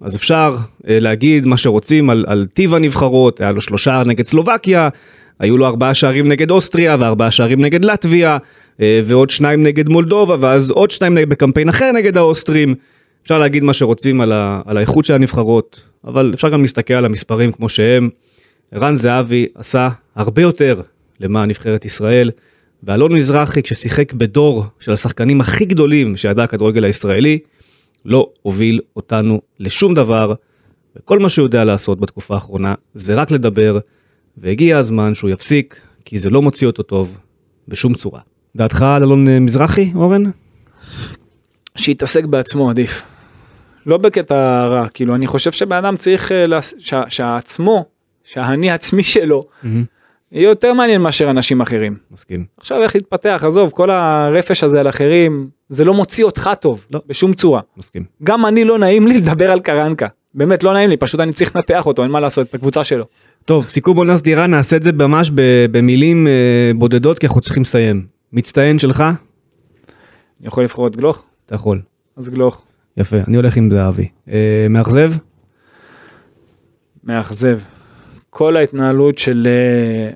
אז 0.00 0.16
אפשר 0.16 0.56
אה, 0.88 1.00
להגיד 1.00 1.46
מה 1.46 1.56
שרוצים 1.56 2.10
על, 2.10 2.24
על 2.28 2.46
טיב 2.52 2.74
הנבחרות, 2.74 3.40
היה 3.40 3.52
לו 3.52 3.60
שלושה 3.60 4.02
נגד 4.06 4.26
סלובקיה, 4.26 4.88
היו 5.40 5.58
לו 5.58 5.66
ארבעה 5.66 5.94
שערים 5.94 6.28
נגד 6.28 6.50
אוסטריה 6.50 6.96
וארבעה 7.00 7.30
שערים 7.30 7.60
נגד 7.60 7.84
לטביה, 7.84 8.38
ועוד 8.78 9.30
שניים 9.30 9.62
נגד 9.62 9.88
מולדובה, 9.88 10.36
ואז 10.40 10.70
עוד 10.70 10.90
שניים 10.90 11.14
נגד, 11.14 11.28
בקמפיין 11.28 11.68
אחר 11.68 11.92
נגד 11.92 12.16
האוסטרים. 12.16 12.74
אפשר 13.22 13.38
להגיד 13.38 13.62
מה 13.62 13.72
שרוצים 13.72 14.20
על, 14.20 14.32
ה, 14.32 14.60
על 14.66 14.76
האיכות 14.76 15.04
של 15.04 15.14
הנבחרות, 15.14 15.82
אבל 16.04 16.30
אפשר 16.34 16.48
גם 16.48 16.62
להסתכל 16.62 16.94
על 16.94 17.04
המספרים 17.04 17.52
כמו 17.52 17.68
שהם. 17.68 18.10
ערן 18.72 18.94
זהבי 18.94 19.46
עשה 19.54 19.88
הרבה 20.16 20.42
יותר 20.42 20.80
למען 21.20 21.48
נבחרת 21.48 21.84
ישראל, 21.84 22.30
ואלון 22.82 23.12
מזרחי 23.12 23.62
כששיחק 23.62 24.12
בדור 24.12 24.64
של 24.80 24.92
השחקנים 24.92 25.40
הכי 25.40 25.64
גדולים 25.64 26.16
שידע 26.16 26.44
הכדורגל 26.44 26.84
הישראלי, 26.84 27.38
לא 28.04 28.30
הוביל 28.42 28.80
אותנו 28.96 29.40
לשום 29.60 29.94
דבר, 29.94 30.34
וכל 30.96 31.18
מה 31.18 31.28
שהוא 31.28 31.46
יודע 31.46 31.64
לעשות 31.64 32.00
בתקופה 32.00 32.34
האחרונה 32.34 32.74
זה 32.94 33.14
רק 33.14 33.30
לדבר, 33.30 33.78
והגיע 34.36 34.78
הזמן 34.78 35.14
שהוא 35.14 35.30
יפסיק, 35.30 35.80
כי 36.04 36.18
זה 36.18 36.30
לא 36.30 36.42
מוציא 36.42 36.66
אותו 36.66 36.82
טוב 36.82 37.18
בשום 37.68 37.94
צורה. 37.94 38.20
דעתך 38.56 38.82
על 38.82 39.02
אלון 39.02 39.28
אה, 39.28 39.40
מזרחי, 39.40 39.92
אורן? 39.94 40.22
שיתעסק 41.76 42.24
בעצמו 42.24 42.70
עדיף. 42.70 43.02
לא 43.86 43.96
בקטע 43.96 44.64
רע, 44.66 44.88
כאילו 44.88 45.14
אני 45.14 45.26
חושב 45.26 45.52
שבן 45.52 45.76
אדם 45.76 45.96
צריך 45.96 46.32
אה, 46.32 46.46
לעש- 46.46 46.74
שה- 46.78 47.02
שהעצמו, 47.10 47.84
שהאני 48.24 48.70
עצמי 48.70 49.02
שלו, 49.02 49.46
יהיה 50.32 50.48
יותר 50.48 50.72
מעניין 50.74 51.00
מאשר 51.02 51.30
אנשים 51.30 51.60
אחרים. 51.60 51.96
מסכים. 52.10 52.44
עכשיו 52.60 52.82
איך 52.82 52.94
להתפתח, 52.94 53.42
עזוב, 53.46 53.70
כל 53.70 53.90
הרפש 53.90 54.64
הזה 54.64 54.80
על 54.80 54.88
אחרים, 54.88 55.48
זה 55.68 55.84
לא 55.84 55.94
מוציא 55.94 56.24
אותך 56.24 56.50
טוב, 56.60 56.84
לא. 56.90 57.00
בשום 57.06 57.32
צורה. 57.32 57.60
מסכים. 57.76 58.04
גם 58.24 58.46
אני 58.46 58.64
לא 58.64 58.78
נעים 58.78 59.06
לי 59.06 59.18
לדבר 59.20 59.50
על 59.50 59.60
קרנקה. 59.60 60.06
באמת 60.34 60.62
לא 60.62 60.72
נעים 60.72 60.90
לי, 60.90 60.96
פשוט 60.96 61.20
אני 61.20 61.32
צריך 61.32 61.56
לנתח 61.56 61.86
אותו, 61.86 62.02
אין 62.02 62.10
מה 62.10 62.20
לעשות, 62.20 62.46
את 62.48 62.54
הקבוצה 62.54 62.84
שלו. 62.84 63.04
טוב, 63.44 63.66
סיכום 63.66 63.96
עונה 63.96 64.16
סדירה, 64.16 64.46
נעשה 64.46 64.76
את 64.76 64.82
זה 64.82 64.92
ממש 64.92 65.30
במילים 65.70 66.26
אה, 66.26 66.32
בודדות, 66.74 67.18
כי 67.18 67.26
אנחנו 67.26 67.40
צריכים 67.40 67.62
לסיים. 67.62 68.13
מצטיין 68.34 68.78
שלך? 68.78 69.00
אני 69.00 70.46
יכול 70.48 70.64
לבחור 70.64 70.86
את 70.86 70.96
גלוך? 70.96 71.24
אתה 71.46 71.54
יכול. 71.54 71.80
אז 72.16 72.28
גלוך. 72.28 72.62
יפה, 72.96 73.16
אני 73.28 73.36
הולך 73.36 73.56
עם 73.56 73.70
זהבי. 73.70 74.08
אה, 74.28 74.66
מאכזב? 74.70 75.12
מאכזב. 77.04 77.58
כל 78.30 78.56
ההתנהלות 78.56 79.18
של 79.18 79.46
אה, 79.50 80.12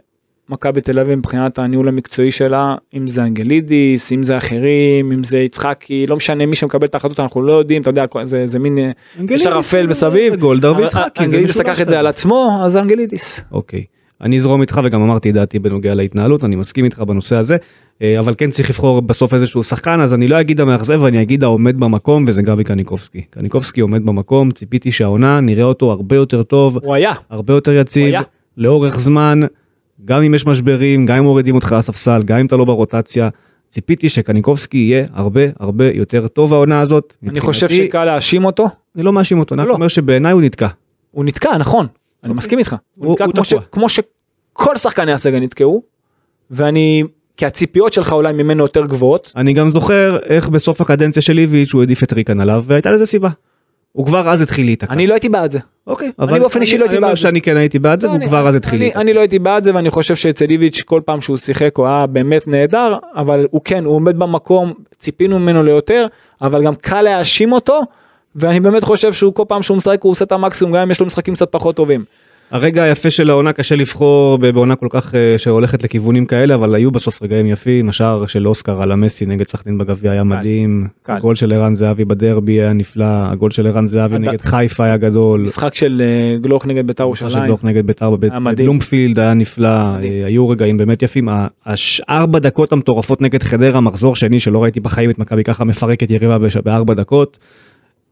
מכבי 0.49 0.81
תל 0.81 0.99
אביב 0.99 1.19
מבחינת 1.19 1.59
הניהול 1.59 1.89
המקצועי 1.89 2.31
שלה, 2.31 2.75
אם 2.95 3.07
זה 3.07 3.23
אנגלידיס, 3.23 4.13
אם 4.13 4.23
זה 4.23 4.37
אחרים, 4.37 5.13
אם 5.13 5.25
זה 5.25 5.39
יצחקי, 5.39 6.07
לא 6.07 6.17
משנה 6.17 6.47
מי 6.47 6.57
שמקבל 6.57 6.87
את 6.87 6.95
ההחלטות, 6.95 7.21
אנחנו 7.21 7.43
לא 7.43 7.53
יודעים, 7.53 7.83
אתה 7.83 7.91
יודע, 7.91 8.05
זה, 8.23 8.47
זה 8.47 8.59
מין, 8.59 8.79
אה, 8.79 8.91
יש 9.31 9.47
ערפל 9.47 9.87
מסביב. 9.87 10.35
גולדהר 10.35 10.71
אבל 10.71 10.83
ויצחקי. 10.83 11.25
אנגלידיס 11.25 11.57
לקח 11.57 11.81
את 11.81 11.89
זה. 11.89 11.99
על 11.99 12.07
עצמו, 12.07 12.61
אז 12.65 12.77
אנגלידיס. 12.77 13.41
אוקיי. 13.53 13.85
אני 14.21 14.37
אזרום 14.37 14.61
איתך 14.61 14.81
וגם 14.85 15.03
אמרתי 15.03 15.31
את 15.31 15.35
דעתי 15.35 15.59
בנוגע 15.59 15.95
להתנהלות, 15.95 16.45
אני 16.45 16.57
מסכים 16.57 16.85
איתך 16.85 16.99
בנושא 16.99 17.37
הזה, 17.37 17.57
אה, 18.03 18.19
אבל 18.19 18.35
כן 18.39 18.51
צריך 18.51 18.71
לבחור 18.71 19.03
בסוף 19.03 19.35
איזשהו 19.35 19.65
שחקן, 19.65 20.01
אז 20.01 20.15
אני 20.15 20.29
לא 20.29 20.41
אגיד 20.41 20.61
המאכזב, 20.61 21.05
אני 21.05 21.23
אגיד 21.23 21.45
העומד 21.45 21.81
במקום, 21.81 22.25
וזה 22.27 22.43
גבי 22.43 22.65
קניקובסקי. 22.65 23.23
קניקובסקי 23.31 23.81
עומד 23.81 24.07
במקום, 24.07 24.51
ציפיתי 24.51 24.93
שהעונה 24.93 25.41
נראה 25.41 25.65
אותו 25.65 25.91
הרבה 25.91 26.17
יותר 26.17 26.43
טוב, 26.43 26.79
הוא 26.83 26.95
היה. 26.95 27.13
הרבה 27.31 27.55
יותר 27.55 27.73
יציב. 27.73 28.15
לאורך 28.57 28.99
זמן, 28.99 29.41
גם 30.05 30.23
אם 30.23 30.35
יש 30.35 30.47
משברים, 30.47 31.07
גם 31.07 31.17
אם 31.17 31.25
מורידים 31.25 31.55
אותך 31.55 31.75
לספסל, 31.79 32.23
גם 32.25 32.39
אם 32.39 32.47
אתה 32.47 32.57
לא 32.57 32.65
ברוטציה, 32.65 33.29
ציפיתי 33.69 34.09
שקניקובסקי 34.09 34.79
יהיה 34.79 35.07
הרבה 35.13 35.41
הרבה 35.61 35.91
יותר 35.95 36.29
טוב 36.29 36.55
העונה 36.55 36.81
הזאת. 36.81 37.15
אני 37.29 37.41
חושב 37.41 37.69
שקל 37.69 38.05
להאשים 38.05 38.45
אותו, 38.45 38.69
אני 38.97 39.05
לא 39.05 39.13
מאשים 39.13 39.39
אותו, 39.39 39.55
אני 39.55 39.63
רק 39.63 39.69
לא. 39.69 39.75
אומר 39.75 39.89
שבעיניי 39.89 40.33
הוא 40.33 40.43
נתקע. 40.43 40.69
הוא 41.11 41.25
נתקע, 41.25 41.57
נכון, 41.59 41.87
אני 42.25 42.33
מסכים 42.35 42.59
איתך. 42.59 42.77
הוא 42.97 43.07
הוא- 43.07 43.13
נתקע 43.13 43.25
הוא 43.25 43.33
כמו 43.35 43.45
ש-. 43.45 43.55
כמו 43.73 43.89
שכל 43.89 44.77
שחקני 44.77 45.13
הסגל 45.13 45.39
נתקעו, 45.41 45.83
ואני, 46.51 47.03
כי 47.37 47.47
הציפיות 47.47 47.93
שלך 47.93 48.13
אולי 48.13 48.33
ממנו 48.33 48.63
יותר 48.65 48.87
גבוהות, 48.87 49.33
אני 49.37 49.53
גם 49.53 49.69
זוכר 49.69 50.19
איך 50.25 50.49
בסוף 50.49 50.81
הקדנציה 50.81 51.23
של 51.23 51.39
איביץ' 51.39 51.73
הוא 51.73 51.81
העדיף 51.83 52.03
את 52.03 52.13
ריקן 52.13 52.41
עליו 52.41 52.65
והייתה 52.67 52.91
לזה 52.91 53.07
סיבה. 53.07 53.29
הוא 53.93 54.07
כבר 54.07 54.29
אז 54.31 54.43
התחיל 54.43 54.67
להיתקע. 54.67 54.93
אני 54.93 55.07
לא 55.07 55.15
הייתי 55.15 55.29
בעד 55.29 55.51
זה. 55.51 55.59
אוקיי, 55.87 56.11
אני 56.19 56.41
באופן 56.41 56.61
אישי 56.61 56.79
לא 56.79 56.85
הייתי 56.85 56.97
אני 56.97 56.99
אומר 56.99 57.09
בעד 57.09 57.17
זה. 57.17 57.23
שאני 57.23 57.41
כן 57.41 57.57
הייתי 57.57 57.79
בעד 57.79 58.01
זה 58.01 58.07
לא, 58.07 58.13
והוא 58.13 58.21
אני- 58.21 58.29
כבר 58.29 58.49
אז 58.49 58.55
התחיל 58.55 58.75
אני- 58.75 58.81
להיתקע. 58.85 59.01
אני 59.01 59.13
לא 59.15 59.21
הייתי 59.21 59.39
בעד 59.39 59.65
זה 59.65 59.75
ואני 59.75 59.91
חושב 59.91 60.17
שאצל 60.17 60.45
איביץ' 60.51 60.83
כל 60.83 61.01
פעם 61.05 61.21
שהוא 61.21 61.37
שיחק 61.37 61.77
הוא 61.77 61.87
היה 61.87 62.07
באמת 62.07 62.49
נהדר 62.49 62.95
אבל 63.17 63.47
הוא 63.51 63.61
כן 63.65 63.85
הוא 63.85 63.95
עומד 63.95 64.19
במקום 64.19 64.73
ציפינו 64.99 65.39
ממנו 65.39 65.63
ליותר 65.63 66.07
אבל 66.43 66.65
גם 66.65 66.75
קל 66.75 67.03
להאשים 67.03 67.53
אותו 67.53 67.81
ואני 68.39 68.61
באמת 68.61 68.85
חושב 68.85 69.13
שהוא 69.13 69.35
כל 69.35 69.45
פעם 69.49 69.63
שהוא 69.63 69.77
משחק 69.77 69.99
הוא 70.03 70.11
עושה 70.11 70.25
את 70.25 70.33
המקסימום 70.33 70.75
גם 70.75 70.81
אם 70.83 70.91
יש 70.91 71.01
לו 71.01 71.07
משחקים 71.07 71.35
קצת 71.35 71.49
פחות 71.53 71.77
טובים. 71.77 72.05
הרגע 72.51 72.83
היפה 72.83 73.11
של 73.11 73.31
העונה 73.31 73.53
קשה 73.53 73.77
לבחור 73.77 74.39
בעונה 74.39 74.77
כל 74.77 74.87
כך 74.91 75.15
אה, 75.15 75.39
שהולכת 75.39 75.85
לכיוונים 75.85 76.27
כאלה 76.27 76.55
אבל 76.55 76.75
היו 76.75 76.91
בסוף 76.91 77.23
רגעים 77.23 77.47
יפים 77.47 77.89
השער 77.89 78.27
של 78.27 78.49
אוסקר 78.49 78.83
על 78.83 78.93
המסי 78.93 79.27
נגד 79.27 79.47
סכנין 79.47 79.79
בגביע 79.79 80.11
היה 80.13 80.25
מדהים 80.25 80.87
קל. 81.03 81.13
הגול 81.13 81.35
של 81.35 81.53
ערן 81.53 81.75
זהבי 81.75 82.05
בדרבי 82.05 82.53
היה 82.53 82.73
נפלא 82.73 83.05
הגול 83.09 83.51
של 83.51 83.67
ערן 83.67 83.87
זהבי 83.87 84.17
הד- 84.17 84.21
נגד 84.21 84.41
חיפה 84.41 84.85
היה 84.85 84.97
גדול. 84.97 85.41
משחק 85.41 85.75
של 85.75 86.03
אה, 86.05 86.39
גלוך 86.41 86.67
נגד 86.67 86.87
בית"ר 86.87 87.05
המשחק 87.05 87.19
של 87.19 87.25
ירושלים. 87.25 87.47
גלוך 87.47 87.65
נגד 87.65 87.87
בית"ר 87.87 88.11
מדהים. 88.11 88.45
בבלומפילד 88.45 89.19
היה 89.19 89.35
נפלא 89.35 89.69
מדהים. 89.97 90.13
אה, 90.13 90.27
היו 90.27 90.49
רגעים 90.49 90.77
באמת 90.77 91.03
יפים 91.03 91.29
ארבע 92.11 92.39
דקות 92.39 92.73
המטורפות 92.73 93.21
נגד 93.23 93.43
חדרה 93.43 93.81
מחזור 93.81 94.17
שני 94.17 94.41
שלא 94.41 94.63
ראיתי 94.63 94.81
בחיים 94.81 95.11
את 95.11 95.19
מכבי 95.19 95.45
ככה 95.45 95.65
מפרקת 95.65 96.11
יריבה 96.11 96.39
בארבע 96.65 96.95
דקות. 96.95 97.39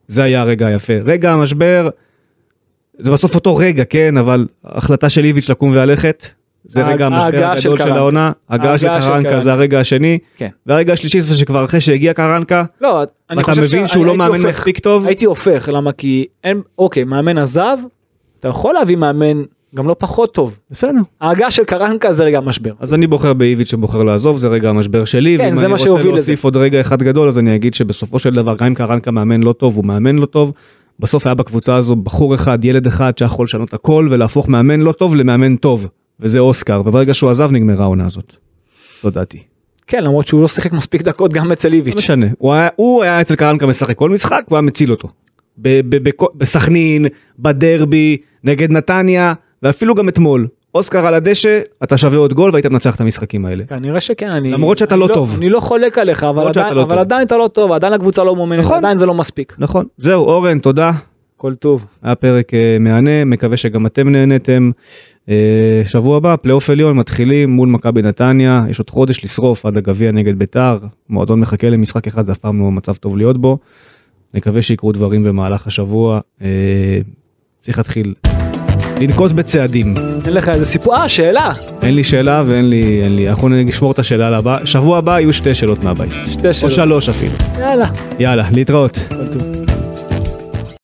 זה 0.09 0.23
היה 0.23 0.41
הרגע 0.41 0.67
היפה 0.67 0.93
רגע 1.05 1.33
המשבר. 1.33 1.89
זה 2.99 3.11
בסוף 3.11 3.35
אותו 3.35 3.57
רגע 3.57 3.85
כן 3.85 4.17
אבל 4.17 4.47
החלטה 4.65 5.09
של 5.09 5.25
איביץ' 5.25 5.51
לקום 5.51 5.71
וללכת. 5.71 6.27
זה 6.69 6.83
רגע 6.83 7.07
המשבר 7.07 7.31
של 7.31 7.45
הגדול 7.45 7.59
של 7.59 7.77
קרנקה. 7.77 7.95
העונה, 7.95 8.33
הגעה 8.49 8.79
של 8.79 8.87
של 9.01 9.09
קרנקה 9.09 9.41
זה. 9.41 9.53
הרגע 9.53 9.81
השני, 9.81 10.19
כן. 10.37 10.49
והרגע 10.67 10.93
השלישי 10.93 11.21
זה 11.21 11.39
שכבר 11.39 11.65
אחרי 11.65 11.81
שהגיע 11.81 12.15
קרנקה, 12.15 12.65
לא, 12.81 13.05
ואתה 13.31 13.61
מבין 13.61 13.89
שהוא 13.89 14.07
לא 14.07 14.17
מאמן. 14.17 14.47
מספיק 14.47 14.79
טוב, 14.79 15.07
הייתי 15.07 15.25
הופך, 15.25 15.69
למה? 15.73 15.93
כי 15.93 16.27
אין, 16.45 16.63
אוקיי, 16.79 17.05
מאמן 17.05 17.39
עזב, 17.39 17.79
אתה 18.41 18.49
יכול 18.49 18.75
להביא 18.75 18.97
מאמן 18.97 19.43
גם 19.77 19.89
לא 19.89 19.97
פחות 19.99 20.35
טוב. 20.35 20.59
בסדר. 20.71 21.01
ההגעה 21.21 21.51
של 21.51 21.65
קרנקה 21.65 22.13
זה 22.13 22.25
רגע 22.25 22.41
משבר. 22.41 22.73
אז 22.81 22.95
אני 22.95 23.07
בוחר 23.07 23.33
באיביץ' 23.33 23.71
שבוחר 23.71 24.03
לעזוב, 24.03 24.39
זה 24.39 24.49
רגע 24.49 24.69
המשבר 24.69 25.05
שלי, 25.05 25.39
כן, 25.39 25.45
ואם 25.45 25.55
זה 25.55 25.61
אני 25.61 25.69
מה 25.69 25.73
רוצה 25.73 25.85
שהוביל 25.85 26.07
להוסיף 26.15 26.39
לזה. 26.39 26.47
עוד 26.47 26.57
רגע 26.57 26.81
אחד 26.81 27.03
גדול, 27.03 27.29
אז 27.29 27.39
אני 27.39 27.55
אגיד 27.55 27.75
שבסופו 27.75 28.19
של 28.19 28.35
דבר, 28.35 28.57
גם 28.57 28.67
אם 28.67 28.75
קרנקה 28.75 29.11
מאמן 29.11 29.43
לא 29.43 29.53
טוב, 29.53 29.77
הוא 29.77 29.85
מאמן 29.85 30.17
לא 30.17 30.27
טוב, 30.27 30.53
בסוף 31.01 31.27
היה 31.27 31.35
בקבוצה 31.35 31.77
הזו 31.77 31.97
בחור 31.97 32.35
אחד, 32.35 32.65
ילד 32.65 32.87
אחד, 32.87 33.19
שיכול 33.19 33.45
לשנות 33.45 33.75
הכל 33.75 34.09
ולהפוך 34.11 34.49
מאמן 34.49 34.81
לא 34.81 34.93
טוב 34.93 35.17
למאמן 35.17 35.57
טוב, 35.57 35.87
וזה 36.21 36.39
אוסקר, 36.39 36.83
וברגע 36.87 37.15
שהוא 37.15 37.31
עזב 37.31 37.53
נגמרה 37.53 37.85
העונה 37.85 38.07
הזאת. 38.07 38.37
זו 39.03 39.11
דעתי. 39.11 39.43
כן, 39.87 40.05
למרות 40.05 40.27
שהוא 40.27 40.43
לא 40.43 40.49
שיחק 40.49 40.73
מספיק 40.73 41.03
דקות 41.03 41.33
גם 41.33 41.53
אצל 41.53 41.69
לא 41.69 41.75
איביץ'. 41.75 41.97
משנה, 41.97 42.27
הוא 42.39 42.53
היה, 42.53 42.69
הוא 42.77 43.03
היה 43.03 43.21
אצל 43.21 43.37
קרנקה 43.37 43.67
משחק 43.67 43.97
כל 43.97 44.11
משחק, 44.11 44.43
והוא 44.49 44.57
היה 44.57 44.63
מציל 44.63 44.91
אותו. 44.91 45.09
בסכנין, 46.35 47.07
בדרבי, 47.39 48.17
נגד 48.45 48.71
נתניה, 48.71 49.35
ואפילו 49.63 49.95
גם 49.95 50.09
אתמול. 50.09 50.47
אוסקר 50.75 51.07
על 51.07 51.15
הדשא, 51.15 51.61
אתה 51.85 51.99
שווה 51.99 52.19
עוד 52.19 52.33
גול 52.33 52.51
והיית 52.51 52.67
מנצח 52.67 52.95
את 52.95 53.01
המשחקים 53.01 53.47
האלה. 53.47 53.65
כנראה 53.65 54.01
שכן, 54.01 54.31
אני... 54.31 54.53
למרות 54.53 54.79
שאתה 54.79 54.95
אני 54.95 55.01
לא 55.01 55.09
טוב. 55.15 55.35
אני 55.37 55.51
לא 55.51 55.61
חולק 55.61 55.99
עליך, 55.99 56.25
אבל 56.25 56.49
עדיין 56.49 56.75
לא 56.75 56.83
אבל. 56.83 56.99
עדיין 56.99 57.27
אתה 57.27 57.37
לא 57.37 57.49
טוב, 57.49 57.73
עדיין 57.73 57.93
הקבוצה 57.93 58.25
לא 58.25 58.37
מומנת, 58.37 58.61
נכון. 58.61 58.77
עדיין 58.77 58.99
זה 58.99 59.07
לא 59.07 59.15
מספיק. 59.15 59.57
נכון. 59.59 59.87
זהו, 59.99 60.25
אורן, 60.25 60.59
תודה. 60.59 60.93
כל 61.37 61.55
טוב. 61.55 61.85
היה 62.03 62.15
פרק 62.15 62.55
אה, 62.55 62.77
מהנה, 62.81 63.25
מקווה 63.25 63.57
שגם 63.57 63.87
אתם 63.87 64.09
נהנתם. 64.09 64.71
אה, 65.29 65.83
שבוע 65.85 66.17
הבא, 66.17 66.37
פלייאוף 66.37 66.71
עליון 66.71 66.97
מתחילים 66.97 67.51
מול 67.51 67.69
מכבי 67.69 68.03
נתניה, 68.03 68.63
יש 68.71 68.79
עוד 68.79 68.91
חודש 68.91 69.25
לשרוף 69.25 69.67
עד 69.67 69.77
הגביע 69.77 70.13
נגד 70.13 70.39
ביתר, 70.39 70.79
מועדון 71.09 71.41
מחכה 71.41 71.71
למשחק 71.71 72.07
אחד, 72.07 72.27
זה 72.27 72.33
אף 72.33 72.39
פעם 72.39 72.61
לא 72.61 72.71
מצב 72.71 72.95
טוב 72.95 73.17
להיות 73.17 73.39
בו. 73.39 73.59
נקווה 74.35 74.63
שיקרו 74.63 74.93
דברים 74.93 75.25
במהלך 75.25 75.67
השבוע. 75.67 76.21
אה, 76.43 77.01
צריך 77.59 77.79
להתחיל 77.79 78.15
לנקוט 79.01 79.33
בצעדים. 79.33 79.95
אין 80.27 80.35
לך 80.35 80.49
איזה 80.49 80.67
סיפור, 80.67 80.97
אה, 80.97 81.09
שאלה. 81.09 81.53
אין 81.83 81.95
לי 81.95 82.05
שאלה 82.05 82.43
ואין 82.47 82.71
לי, 82.71 83.03
אין 83.05 83.17
לי, 83.17 83.29
אנחנו 83.29 83.49
נשמור 83.49 83.93
את 83.93 83.99
השאלה 83.99 84.31
לבא. 84.31 84.59
שבוע 84.65 84.99
הבא 84.99 85.21
יהיו 85.21 85.33
שתי 85.33 85.55
שאלות 85.55 85.85
מהבית. 85.85 86.13
שתי 86.31 86.49
או 86.49 86.55
שאלות. 86.55 86.73
שלוש 86.73 87.09
אפילו. 87.09 87.33
יאללה, 87.61 87.87
יאללה, 88.19 88.49
להתראות. 88.53 88.99
כל 89.09 89.27
טוב. 89.27 89.66